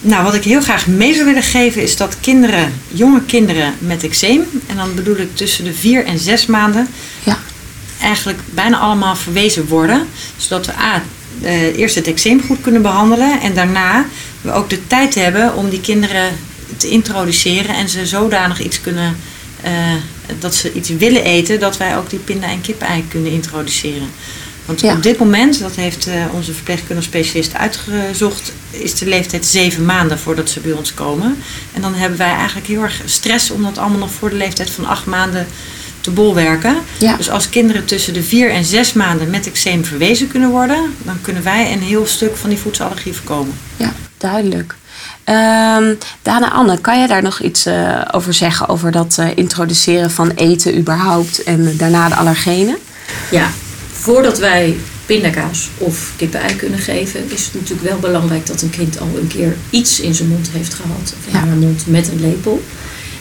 nou, 0.00 0.24
wat 0.24 0.34
ik 0.34 0.44
heel 0.44 0.60
graag 0.60 0.86
mee 0.86 1.14
zou 1.14 1.24
willen 1.24 1.42
geven 1.42 1.82
is 1.82 1.96
dat 1.96 2.16
kinderen, 2.20 2.72
jonge 2.88 3.22
kinderen 3.22 3.74
met 3.78 4.04
eczeem, 4.04 4.44
en 4.66 4.76
dan 4.76 4.94
bedoel 4.94 5.16
ik 5.16 5.36
tussen 5.36 5.64
de 5.64 5.74
vier 5.74 6.04
en 6.04 6.18
zes 6.18 6.46
maanden, 6.46 6.88
Ja, 7.24 7.38
eigenlijk 8.00 8.38
bijna 8.44 8.78
allemaal 8.78 9.16
verwezen 9.16 9.66
worden. 9.66 10.08
Zodat 10.36 10.66
we 10.66 10.72
A, 10.72 11.02
eh, 11.42 11.78
eerst 11.78 11.94
het 11.94 12.06
eczeem 12.06 12.42
goed 12.46 12.60
kunnen 12.60 12.82
behandelen 12.82 13.40
en 13.40 13.54
daarna 13.54 14.04
we 14.40 14.52
ook 14.52 14.70
de 14.70 14.86
tijd 14.86 15.14
hebben 15.14 15.56
om 15.56 15.68
die 15.68 15.80
kinderen 15.80 16.32
te 16.76 16.88
introduceren 16.88 17.74
en 17.74 17.88
ze 17.88 18.06
zodanig 18.06 18.60
iets 18.60 18.80
kunnen, 18.80 19.16
eh, 19.62 19.72
dat 20.38 20.54
ze 20.54 20.72
iets 20.72 20.88
willen 20.88 21.24
eten, 21.24 21.60
dat 21.60 21.76
wij 21.76 21.96
ook 21.96 22.10
die 22.10 22.18
pinda- 22.18 22.46
en 22.48 22.60
kippenei 22.60 23.04
kunnen 23.08 23.32
introduceren. 23.32 24.08
Want 24.64 24.80
Ja. 24.80 24.92
op 24.94 25.02
dit 25.02 25.18
moment, 25.18 25.60
dat 25.60 25.74
heeft 25.74 26.06
eh, 26.06 26.14
onze 26.32 26.52
verpleegkundige 26.52 27.08
specialist 27.08 27.54
uitgezocht, 27.54 28.52
is 28.70 28.94
de 28.94 29.06
leeftijd 29.06 29.46
zeven 29.46 29.84
maanden 29.84 30.18
voordat 30.18 30.50
ze 30.50 30.60
bij 30.60 30.72
ons 30.72 30.94
komen. 30.94 31.36
En 31.72 31.80
dan 31.82 31.94
hebben 31.94 32.18
wij 32.18 32.32
eigenlijk 32.34 32.66
heel 32.66 32.82
erg 32.82 33.00
stress 33.04 33.50
om 33.50 33.62
dat 33.62 33.78
allemaal 33.78 33.98
nog 33.98 34.10
voor 34.12 34.30
de 34.30 34.36
leeftijd 34.36 34.70
van 34.70 34.86
acht 34.86 35.06
maanden 35.06 35.46
te 36.00 36.10
bolwerken. 36.10 36.76
Ja. 36.98 37.16
Dus 37.16 37.30
als 37.30 37.48
kinderen 37.48 37.84
tussen 37.84 38.12
de 38.14 38.22
vier 38.22 38.50
en 38.50 38.64
zes 38.64 38.92
maanden 38.92 39.30
met 39.30 39.46
eczeem 39.46 39.84
verwezen 39.84 40.28
kunnen 40.28 40.50
worden, 40.50 40.94
dan 41.02 41.18
kunnen 41.20 41.42
wij 41.42 41.72
een 41.72 41.82
heel 41.82 42.06
stuk 42.06 42.36
van 42.36 42.48
die 42.50 42.58
voedselallergie 42.58 43.12
voorkomen. 43.12 43.54
ja 43.76 43.94
duidelijk. 44.18 44.74
Ehm 45.28 45.94
Dana 46.22 46.50
Anne, 46.52 46.78
kan 46.80 46.98
jij 46.98 47.06
daar 47.06 47.22
nog 47.22 47.40
iets 47.40 47.66
eh, 47.66 48.00
over 48.12 48.34
zeggen? 48.34 48.68
Over 48.68 48.90
dat 48.92 49.16
eh, 49.18 49.26
introduceren 49.34 50.10
van 50.10 50.30
eten 50.30 50.78
überhaupt 50.78 51.42
en 51.42 51.76
daarna 51.76 52.08
de 52.08 52.14
allergenen? 52.14 52.76
Ja, 53.30 53.50
voordat 53.92 54.38
wij 54.38 54.76
pindakaas 55.06 55.68
of 55.78 56.12
kippenei 56.16 56.56
kunnen 56.56 56.78
geven, 56.78 57.20
is 57.32 57.44
het 57.44 57.54
natuurlijk 57.54 57.88
wel 57.88 57.98
belangrijk 57.98 58.46
dat 58.46 58.62
een 58.62 58.70
kind 58.70 59.00
al 59.00 59.08
een 59.20 59.26
keer 59.26 59.56
iets 59.70 60.00
in 60.00 60.14
zijn 60.14 60.28
mond 60.28 60.48
heeft 60.52 60.74
gehad. 60.74 61.14
Of 61.18 61.26
in 61.26 61.32
Ja. 61.32 61.38
haar 61.38 61.56
mond 61.56 61.86
met 61.86 62.08
een 62.08 62.20
lepel. 62.20 62.62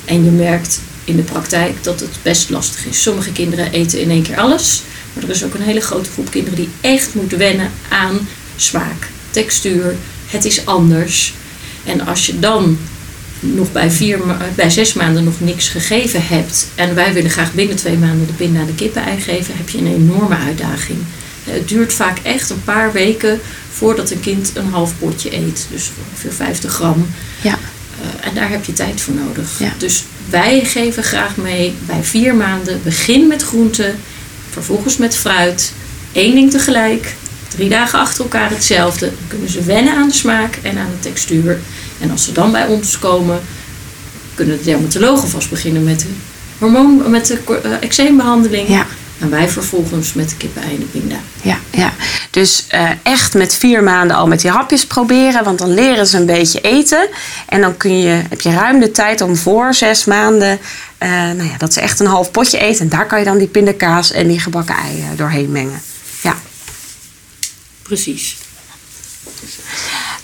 En 0.06 0.24
je 0.26 0.32
merkt 0.32 0.80
in 1.04 1.16
de 1.16 1.22
praktijk 1.22 1.84
dat 1.84 2.00
het 2.00 2.18
best 2.22 2.50
lastig 2.50 2.86
is. 2.86 3.02
Sommige 3.02 3.32
kinderen 3.32 3.72
eten 3.72 4.02
in 4.02 4.10
één 4.10 4.24
keer 4.24 4.38
alles. 4.40 4.82
Maar 5.14 5.24
er 5.24 5.30
is 5.30 5.44
ook 5.44 5.54
een 5.54 5.62
hele 5.62 5.82
grote 5.82 6.10
groep 6.12 6.32
kinderen 6.32 6.58
die 6.60 6.70
echt 6.82 7.14
moet 7.14 7.32
wennen 7.32 7.72
aan 7.90 8.28
smaak, 8.56 9.08
textuur. 9.30 9.96
Het 10.28 10.46
is 10.46 10.66
anders. 10.66 11.34
En 11.88 12.06
als 12.08 12.26
je 12.26 12.40
dan 12.40 12.78
nog 13.40 13.72
bij, 13.72 13.92
vier, 13.92 14.20
ma- 14.26 14.38
bij 14.56 14.70
zes 14.70 14.94
maanden 14.94 15.24
nog 15.24 15.40
niks 15.40 15.70
gegeven 15.70 16.22
hebt. 16.28 16.68
En 16.76 16.96
wij 16.96 17.14
willen 17.14 17.30
graag 17.32 17.54
binnen 17.54 17.76
twee 17.76 17.98
maanden 17.98 18.28
de 18.38 18.44
en 18.44 18.66
de 18.66 18.74
kippenei 18.76 19.20
geven. 19.22 19.54
Heb 19.58 19.70
je 19.70 19.78
een 19.78 19.94
enorme 19.94 20.36
uitdaging. 20.38 20.98
Eh, 21.46 21.54
Het 21.54 21.68
duurt 21.68 21.94
vaak 21.94 22.18
echt 22.24 22.50
een 22.50 22.64
paar 22.64 22.92
weken 22.92 23.40
voordat 23.74 24.12
een 24.12 24.20
kind 24.20 24.52
een 24.54 24.70
half 24.70 24.94
potje 25.00 25.36
eet. 25.36 25.68
Dus 25.72 25.92
ongeveer 26.10 26.34
50 26.34 26.72
gram. 26.74 27.08
Ja, 27.42 27.58
Eh, 28.02 28.28
en 28.28 28.36
daar 28.36 28.50
heb 28.50 28.64
je 28.66 28.74
tijd 28.74 29.02
voor 29.02 29.14
nodig. 29.14 29.50
Ja. 29.60 29.74
Dus 29.78 30.04
wij 30.30 30.66
geven 30.66 31.04
graag 31.04 31.36
mee 31.38 31.74
bij 31.86 32.04
vier 32.04 32.36
maanden. 32.36 32.80
Begin 32.84 33.28
met 33.28 33.44
groenten, 33.44 33.96
vervolgens 34.50 34.98
met 34.98 35.16
fruit. 35.16 35.72
Eén 36.14 36.34
ding 36.36 36.52
tegelijk. 36.52 37.16
Drie 37.48 37.70
dagen 37.70 38.00
achter 38.00 38.24
elkaar 38.24 38.50
hetzelfde. 38.50 39.06
Dan 39.06 39.28
kunnen 39.28 39.50
ze 39.50 39.64
wennen 39.64 39.96
aan 39.96 40.08
de 40.08 40.14
smaak 40.14 40.60
en 40.62 40.78
aan 40.78 40.90
de 40.92 41.10
textuur. 41.10 41.60
En 42.00 42.12
als 42.12 42.24
ze 42.24 42.32
dan 42.32 42.52
bij 42.52 42.66
ons 42.68 43.00
komen, 43.00 43.42
kunnen 44.36 44.58
de 44.58 44.64
dermatologen 44.64 45.30
vast 45.30 45.50
beginnen 45.50 45.84
met 45.84 46.00
de 46.00 46.08
hormoon, 46.58 47.10
met 47.10 47.28
de 47.28 47.40
eh, 47.64 47.72
eczeembehandeling. 47.80 48.68
ja. 48.68 48.86
En 49.20 49.30
wij 49.30 49.50
vervolgens 49.50 50.14
met 50.14 50.30
de 50.30 50.36
kippen 50.36 50.62
en 50.62 50.76
de 50.80 50.86
pinda. 50.86 51.16
Ja, 51.42 51.60
ja. 51.72 51.94
Dus 52.30 52.66
eh, 52.68 52.90
echt 53.04 53.34
met 53.34 53.56
vier 53.56 53.84
maanden 53.84 54.18
al 54.18 54.28
met 54.28 54.42
die 54.42 54.52
hapjes 54.52 54.86
proberen, 54.86 55.44
want 55.44 55.60
dan 55.60 55.74
leren 55.74 56.08
ze 56.08 56.18
een 56.18 56.26
beetje 56.26 56.62
eten. 56.62 57.08
En 57.50 57.62
dan 57.62 57.78
kun 57.78 58.00
je, 58.00 58.22
heb 58.30 58.42
je 58.42 58.54
ruim 58.54 58.80
de 58.80 58.92
tijd 58.92 59.22
om 59.22 59.36
voor 59.36 59.74
zes 59.74 60.06
maanden, 60.06 60.60
eh, 60.98 61.10
nou 61.10 61.44
ja, 61.44 61.58
dat 61.58 61.74
ze 61.74 61.82
echt 61.82 62.00
een 62.00 62.06
half 62.08 62.32
potje 62.32 62.60
eten. 62.60 62.82
En 62.82 62.90
daar 62.90 63.06
kan 63.06 63.20
je 63.20 63.26
dan 63.26 63.38
die 63.38 63.48
pindakaas 63.48 64.12
en 64.12 64.28
die 64.28 64.40
gebakken 64.40 64.76
ei 64.76 65.00
eh, 65.00 65.06
doorheen 65.16 65.52
mengen. 65.52 65.82
Precies. 67.88 68.38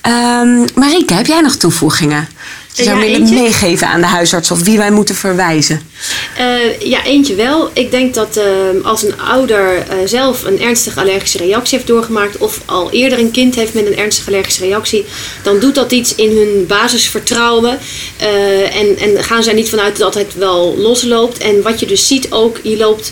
Ehm 0.02 0.66
Marieke, 0.76 1.14
heb 1.14 1.26
jij 1.26 1.42
nog 1.42 1.56
toevoegingen? 1.56 2.28
Die 2.74 2.84
zou 2.86 2.98
Ja, 2.98 3.04
willen 3.06 3.34
meegeven 3.34 3.88
aan 3.88 4.02
de 4.02 4.08
huisarts 4.08 4.52
of 4.52 4.62
wie 4.64 4.78
wij 4.78 4.92
moeten 4.92 5.16
verwijzen? 5.16 5.82
Eh, 6.38 6.80
ja, 6.80 7.06
eentje 7.06 7.36
wel. 7.36 7.70
Ik 7.74 7.92
denk 7.92 8.14
dat 8.14 8.38
eh, 8.38 8.46
als 8.84 9.04
een 9.04 9.20
ouder 9.20 9.78
eh, 9.78 9.98
zelf 10.06 10.44
een 10.44 10.62
ernstige 10.62 11.00
allergische 11.00 11.38
reactie 11.38 11.78
heeft 11.78 11.90
doorgemaakt, 11.90 12.38
of 12.38 12.62
al 12.66 12.92
eerder 12.92 13.20
een 13.20 13.32
kind 13.32 13.56
heeft 13.56 13.74
met 13.74 13.86
een 13.86 13.98
ernstige 13.98 14.30
allergische 14.30 14.66
reactie, 14.66 15.06
dan 15.44 15.60
doet 15.60 15.76
dat 15.76 15.92
iets 15.92 16.16
in 16.16 16.38
hun 16.38 16.66
basisvertrouwen. 16.68 17.80
Eh, 18.18 18.76
en, 18.76 18.98
en 18.98 19.24
gaan 19.24 19.44
zij 19.44 19.54
niet 19.54 19.70
vanuit 19.70 19.98
dat 19.98 20.14
het 20.14 20.34
wel 20.36 20.78
losloopt. 20.78 21.38
En 21.38 21.62
wat 21.62 21.80
je 21.80 21.86
dus 21.86 22.08
ziet 22.08 22.28
ook, 22.30 22.60
je 22.64 22.78
loopt 22.78 23.12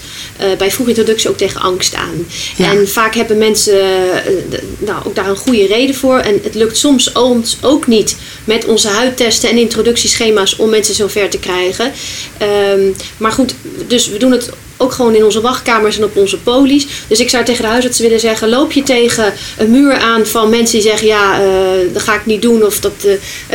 bij 0.57 0.71
vroege 0.71 0.91
introductie 0.91 1.29
ook 1.29 1.37
tegen 1.37 1.61
angst 1.61 1.95
aan. 1.95 2.25
Ja. 2.57 2.71
En 2.71 2.87
vaak 2.87 3.15
hebben 3.15 3.37
mensen 3.37 3.79
nou, 4.77 5.05
ook 5.05 5.15
daar 5.15 5.29
een 5.29 5.35
goede 5.35 5.65
reden 5.65 5.95
voor. 5.95 6.17
En 6.17 6.39
het 6.43 6.55
lukt 6.55 6.77
soms 6.77 7.11
ons 7.11 7.57
ook 7.61 7.87
niet 7.87 8.15
met 8.43 8.65
onze 8.65 8.87
huidtesten 8.87 9.49
en 9.49 9.57
introductieschema's 9.57 10.55
om 10.55 10.69
mensen 10.69 10.95
zover 10.95 11.29
te 11.29 11.39
krijgen. 11.39 11.91
Ehm, 12.37 12.91
maar 13.21 13.31
goed, 13.31 13.55
dus 13.87 14.09
we 14.09 14.17
doen 14.17 14.31
het 14.31 14.49
ook 14.77 14.91
gewoon 14.91 15.15
in 15.15 15.23
onze 15.23 15.41
wachtkamers 15.41 15.97
en 15.97 16.03
op 16.03 16.17
onze 16.17 16.37
polies. 16.37 16.87
Dus 17.07 17.19
ik 17.19 17.29
zou 17.29 17.45
tegen 17.45 17.61
de 17.63 17.69
huisartsen 17.69 18.03
willen 18.03 18.19
zeggen: 18.19 18.49
loop 18.49 18.71
je 18.71 18.83
tegen 18.83 19.33
een 19.57 19.71
muur 19.71 19.97
aan 19.97 20.25
van 20.25 20.49
mensen 20.49 20.79
die 20.79 20.89
zeggen: 20.89 21.07
ja, 21.07 21.41
eh, 21.41 21.93
dat 21.93 22.01
ga 22.01 22.15
ik 22.15 22.25
niet 22.25 22.41
doen. 22.41 22.65
Of 22.65 22.79
dat, 22.79 22.93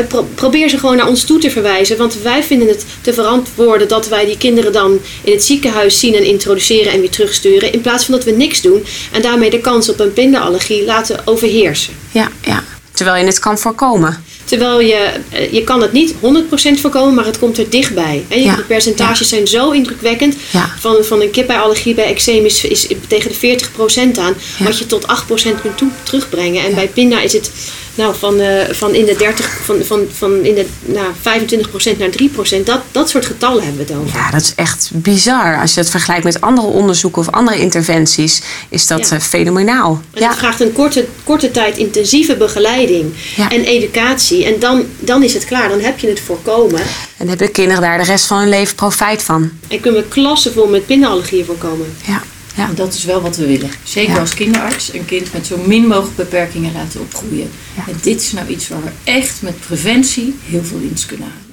pro- 0.08 0.26
probeer 0.34 0.68
ze 0.68 0.78
gewoon 0.78 0.96
naar 0.96 1.08
ons 1.08 1.24
toe 1.24 1.38
te 1.38 1.50
verwijzen. 1.50 1.96
Want 1.96 2.22
wij 2.22 2.42
vinden 2.42 2.68
het 2.68 2.84
te 3.00 3.12
verantwoorden 3.12 3.88
dat 3.88 4.08
wij 4.08 4.26
die 4.26 4.38
kinderen 4.38 4.72
dan 4.72 4.98
in 5.22 5.32
het 5.32 5.44
ziekenhuis 5.44 5.98
zien 5.98 6.14
en 6.14 6.24
introduceren 6.24 6.92
en 6.92 7.00
weer 7.00 7.10
terugsturen. 7.10 7.72
In 7.72 7.80
plaats 7.80 8.04
van 8.04 8.14
dat 8.14 8.24
we 8.24 8.30
niks 8.30 8.60
doen 8.60 8.84
en 9.12 9.22
daarmee 9.22 9.50
de 9.50 9.60
kans 9.60 9.88
op 9.88 10.00
een 10.00 10.12
pindaallergie 10.12 10.84
laten 10.84 11.20
overheersen. 11.24 11.92
Ja, 12.10 12.28
ja. 12.44 12.62
Terwijl 12.92 13.16
je 13.20 13.26
het 13.26 13.38
kan 13.38 13.58
voorkomen. 13.58 14.24
Terwijl 14.46 14.80
je, 14.80 15.10
eh, 15.30 15.52
je 15.52 15.64
kan 15.64 15.82
het 15.82 15.92
niet 15.92 16.14
100% 16.20 16.80
voorkomen, 16.80 17.14
maar 17.14 17.24
het 17.24 17.38
komt 17.38 17.58
er 17.58 17.70
dichtbij. 17.70 18.24
En 18.28 18.42
Ja, 18.42 18.56
de 18.56 18.62
percentages 18.62 19.28
zijn 19.28 19.46
zo 19.46 19.70
indrukwekkend. 19.70 20.36
Ja. 20.50 20.74
Van, 20.78 21.04
van 21.04 21.20
een 21.20 21.30
kippenallergie 21.30 21.94
bij 21.94 22.04
eczeem 22.04 22.44
is, 22.44 22.64
is 22.64 22.88
tegen 23.08 23.30
de 23.30 23.36
40% 23.36 24.18
aan. 24.18 24.34
Wat 24.58 24.78
je 24.78 24.86
tot 24.86 25.06
8% 25.06 25.60
kunt 25.60 25.76
toe, 25.76 25.88
terugbrengen. 26.02 26.64
En 26.64 26.74
bij 26.74 26.88
pinda 26.88 27.20
is 27.20 27.32
het 27.32 27.50
nou, 27.96 28.14
van, 28.18 28.40
eh, 28.40 28.74
van 28.74 28.94
in 28.94 29.04
de, 29.04 29.14
30, 29.16 29.58
van, 29.64 29.76
van, 29.84 30.06
van 30.12 30.44
in 30.44 30.54
de 30.54 30.66
nou, 30.84 31.06
25% 31.14 31.98
naar 31.98 32.08
3%. 32.08 32.64
Dat, 32.66 32.80
dat 32.92 33.08
soort 33.10 33.26
getallen 33.26 33.64
hebben 33.64 33.86
we 33.86 33.94
over. 33.96 34.16
Ja, 34.16 34.30
dat 34.30 34.40
is 34.40 34.52
echt 34.56 34.90
bizar. 34.92 35.60
Als 35.60 35.74
je 35.74 35.80
het 35.80 35.90
vergelijkt 35.90 36.24
met 36.24 36.40
andere 36.40 36.66
onderzoeken 36.66 37.20
of 37.22 37.30
andere 37.30 37.58
interventies, 37.58 38.42
is 38.68 38.86
dat 38.86 39.08
Ja. 39.08 39.16
eh, 39.16 39.22
fenomenaal. 39.22 40.02
Ja, 40.14 40.28
het 40.28 40.38
vraagt 40.38 40.60
een 40.60 40.72
korte, 40.72 41.06
korte 41.24 41.50
tijd 41.50 41.76
intensieve 41.76 42.36
begeleiding 42.36 43.14
Ja. 43.36 43.50
en 43.50 43.60
educatie. 43.64 44.44
En 44.44 44.58
dan, 44.58 44.84
dan 44.98 45.22
is 45.22 45.34
het 45.34 45.44
klaar. 45.44 45.68
Dan 45.68 45.80
heb 45.80 45.98
je 45.98 46.08
het 46.08 46.20
voorkomen. 46.20 46.80
en 47.16 47.28
hebben 47.28 47.52
kinderen 47.52 47.82
daar 47.82 47.98
de 47.98 48.04
rest 48.04 48.26
van 48.26 48.38
hun 48.38 48.48
leven 48.48 48.74
profijt 48.74 49.22
van. 49.22 49.50
En 49.68 49.80
kunnen 49.80 50.02
we 50.02 50.08
klassen 50.08 50.52
vol 50.52 50.66
met 50.66 50.86
pindaallergieën 50.86 51.44
voorkomen. 51.44 51.96
Ja, 52.06 52.22
ja. 52.56 52.68
En 52.68 52.74
dat 52.74 52.94
is 52.94 53.04
wel 53.04 53.20
wat 53.20 53.36
we 53.36 53.46
willen. 53.46 53.70
Zeker 53.84 54.14
Ja. 54.14 54.20
als 54.20 54.34
kinderarts. 54.34 54.92
Een 54.92 55.04
kind 55.04 55.32
met 55.32 55.46
zo 55.46 55.56
min 55.56 55.86
mogelijk 55.86 56.16
beperkingen 56.16 56.72
laten 56.72 57.00
opgroeien. 57.00 57.50
Ja. 57.76 57.86
En 57.92 57.98
dit 58.02 58.20
is 58.20 58.32
nou 58.32 58.48
iets 58.48 58.68
waar 58.68 58.82
we 58.82 58.90
echt 59.04 59.42
met 59.42 59.60
preventie 59.60 60.34
heel 60.44 60.64
veel 60.64 60.78
winst 60.78 61.06
kunnen 61.06 61.26
halen. 61.28 61.44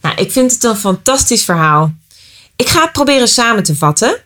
Nou, 0.00 0.16
ik 0.16 0.32
vind 0.32 0.52
het 0.52 0.64
een 0.64 0.76
fantastisch 0.76 1.44
verhaal. 1.44 1.94
Ik 2.56 2.68
ga 2.68 2.82
het 2.82 2.92
proberen 2.92 3.28
samen 3.28 3.62
te 3.62 3.76
vatten. 3.76 4.16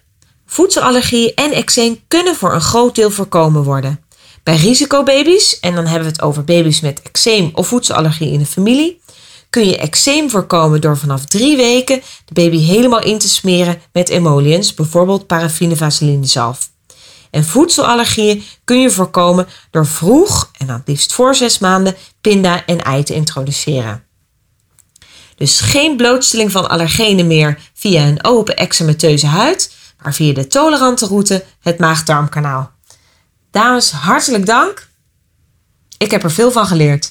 Voedselallergie 0.47 1.35
en 1.35 1.53
eczeem 1.53 1.99
kunnen 2.09 2.37
voor 2.37 2.55
een 2.55 2.61
groot 2.61 2.95
deel 2.95 3.11
voorkomen 3.11 3.63
worden. 3.63 4.01
Bij 4.43 4.57
risicobaby's, 4.57 5.61
en 5.61 5.75
dan 5.75 5.85
hebben 5.87 6.03
we 6.09 6.13
het 6.15 6.23
over 6.23 6.45
baby's 6.45 6.81
met 6.81 7.03
eczeem 7.03 7.51
of 7.55 7.67
voedselallergie 7.69 8.33
in 8.33 8.39
de 8.39 8.47
familie, 8.47 9.01
kun 9.55 9.67
je 9.67 9.77
eczeem 9.77 10.31
voorkomen 10.31 10.81
door 10.81 10.99
vanaf 10.99 11.25
drie 11.25 11.57
weken 11.57 12.03
de 12.25 12.35
baby 12.35 12.59
helemaal 12.59 13.03
in 13.03 13.19
te 13.19 13.29
smeren 13.29 13.81
met 13.93 14.09
emollients, 14.09 14.75
bijvoorbeeld 14.75 15.27
paraffine 15.27 15.77
vaseline 15.77 16.27
zalf. 16.27 16.71
En 17.31 17.45
voedselallergieën 17.45 18.45
kun 18.65 18.81
je 18.81 18.91
voorkomen 18.91 19.47
door 19.71 19.87
vroeg, 19.87 20.51
en 20.59 20.67
dan 20.67 20.83
liefst 20.85 21.13
voor 21.13 21.35
zes 21.35 21.59
maanden, 21.59 21.97
pinda 22.21 22.67
en 22.67 22.85
ei 22.85 23.03
te 23.03 23.15
introduceren. 23.15 24.05
Dus 25.37 25.61
geen 25.61 25.97
blootstelling 25.97 26.53
van 26.53 26.69
allergenen 26.69 27.27
meer 27.27 27.59
via 27.75 28.07
een 28.07 28.25
open 28.25 28.57
eczemateuze 28.57 29.27
huid, 29.27 29.75
maar 30.03 30.15
via 30.15 30.33
de 30.33 30.47
tolerante 30.47 31.07
route, 31.07 31.45
het 31.61 31.79
maag-darmkanaal. 31.79 32.73
Dames, 33.51 33.91
hartelijk 33.91 34.47
dank. 34.47 34.89
Ik 35.99 36.11
heb 36.11 36.23
er 36.23 36.33
veel 36.33 36.51
van 36.51 36.67
geleerd. 36.67 37.11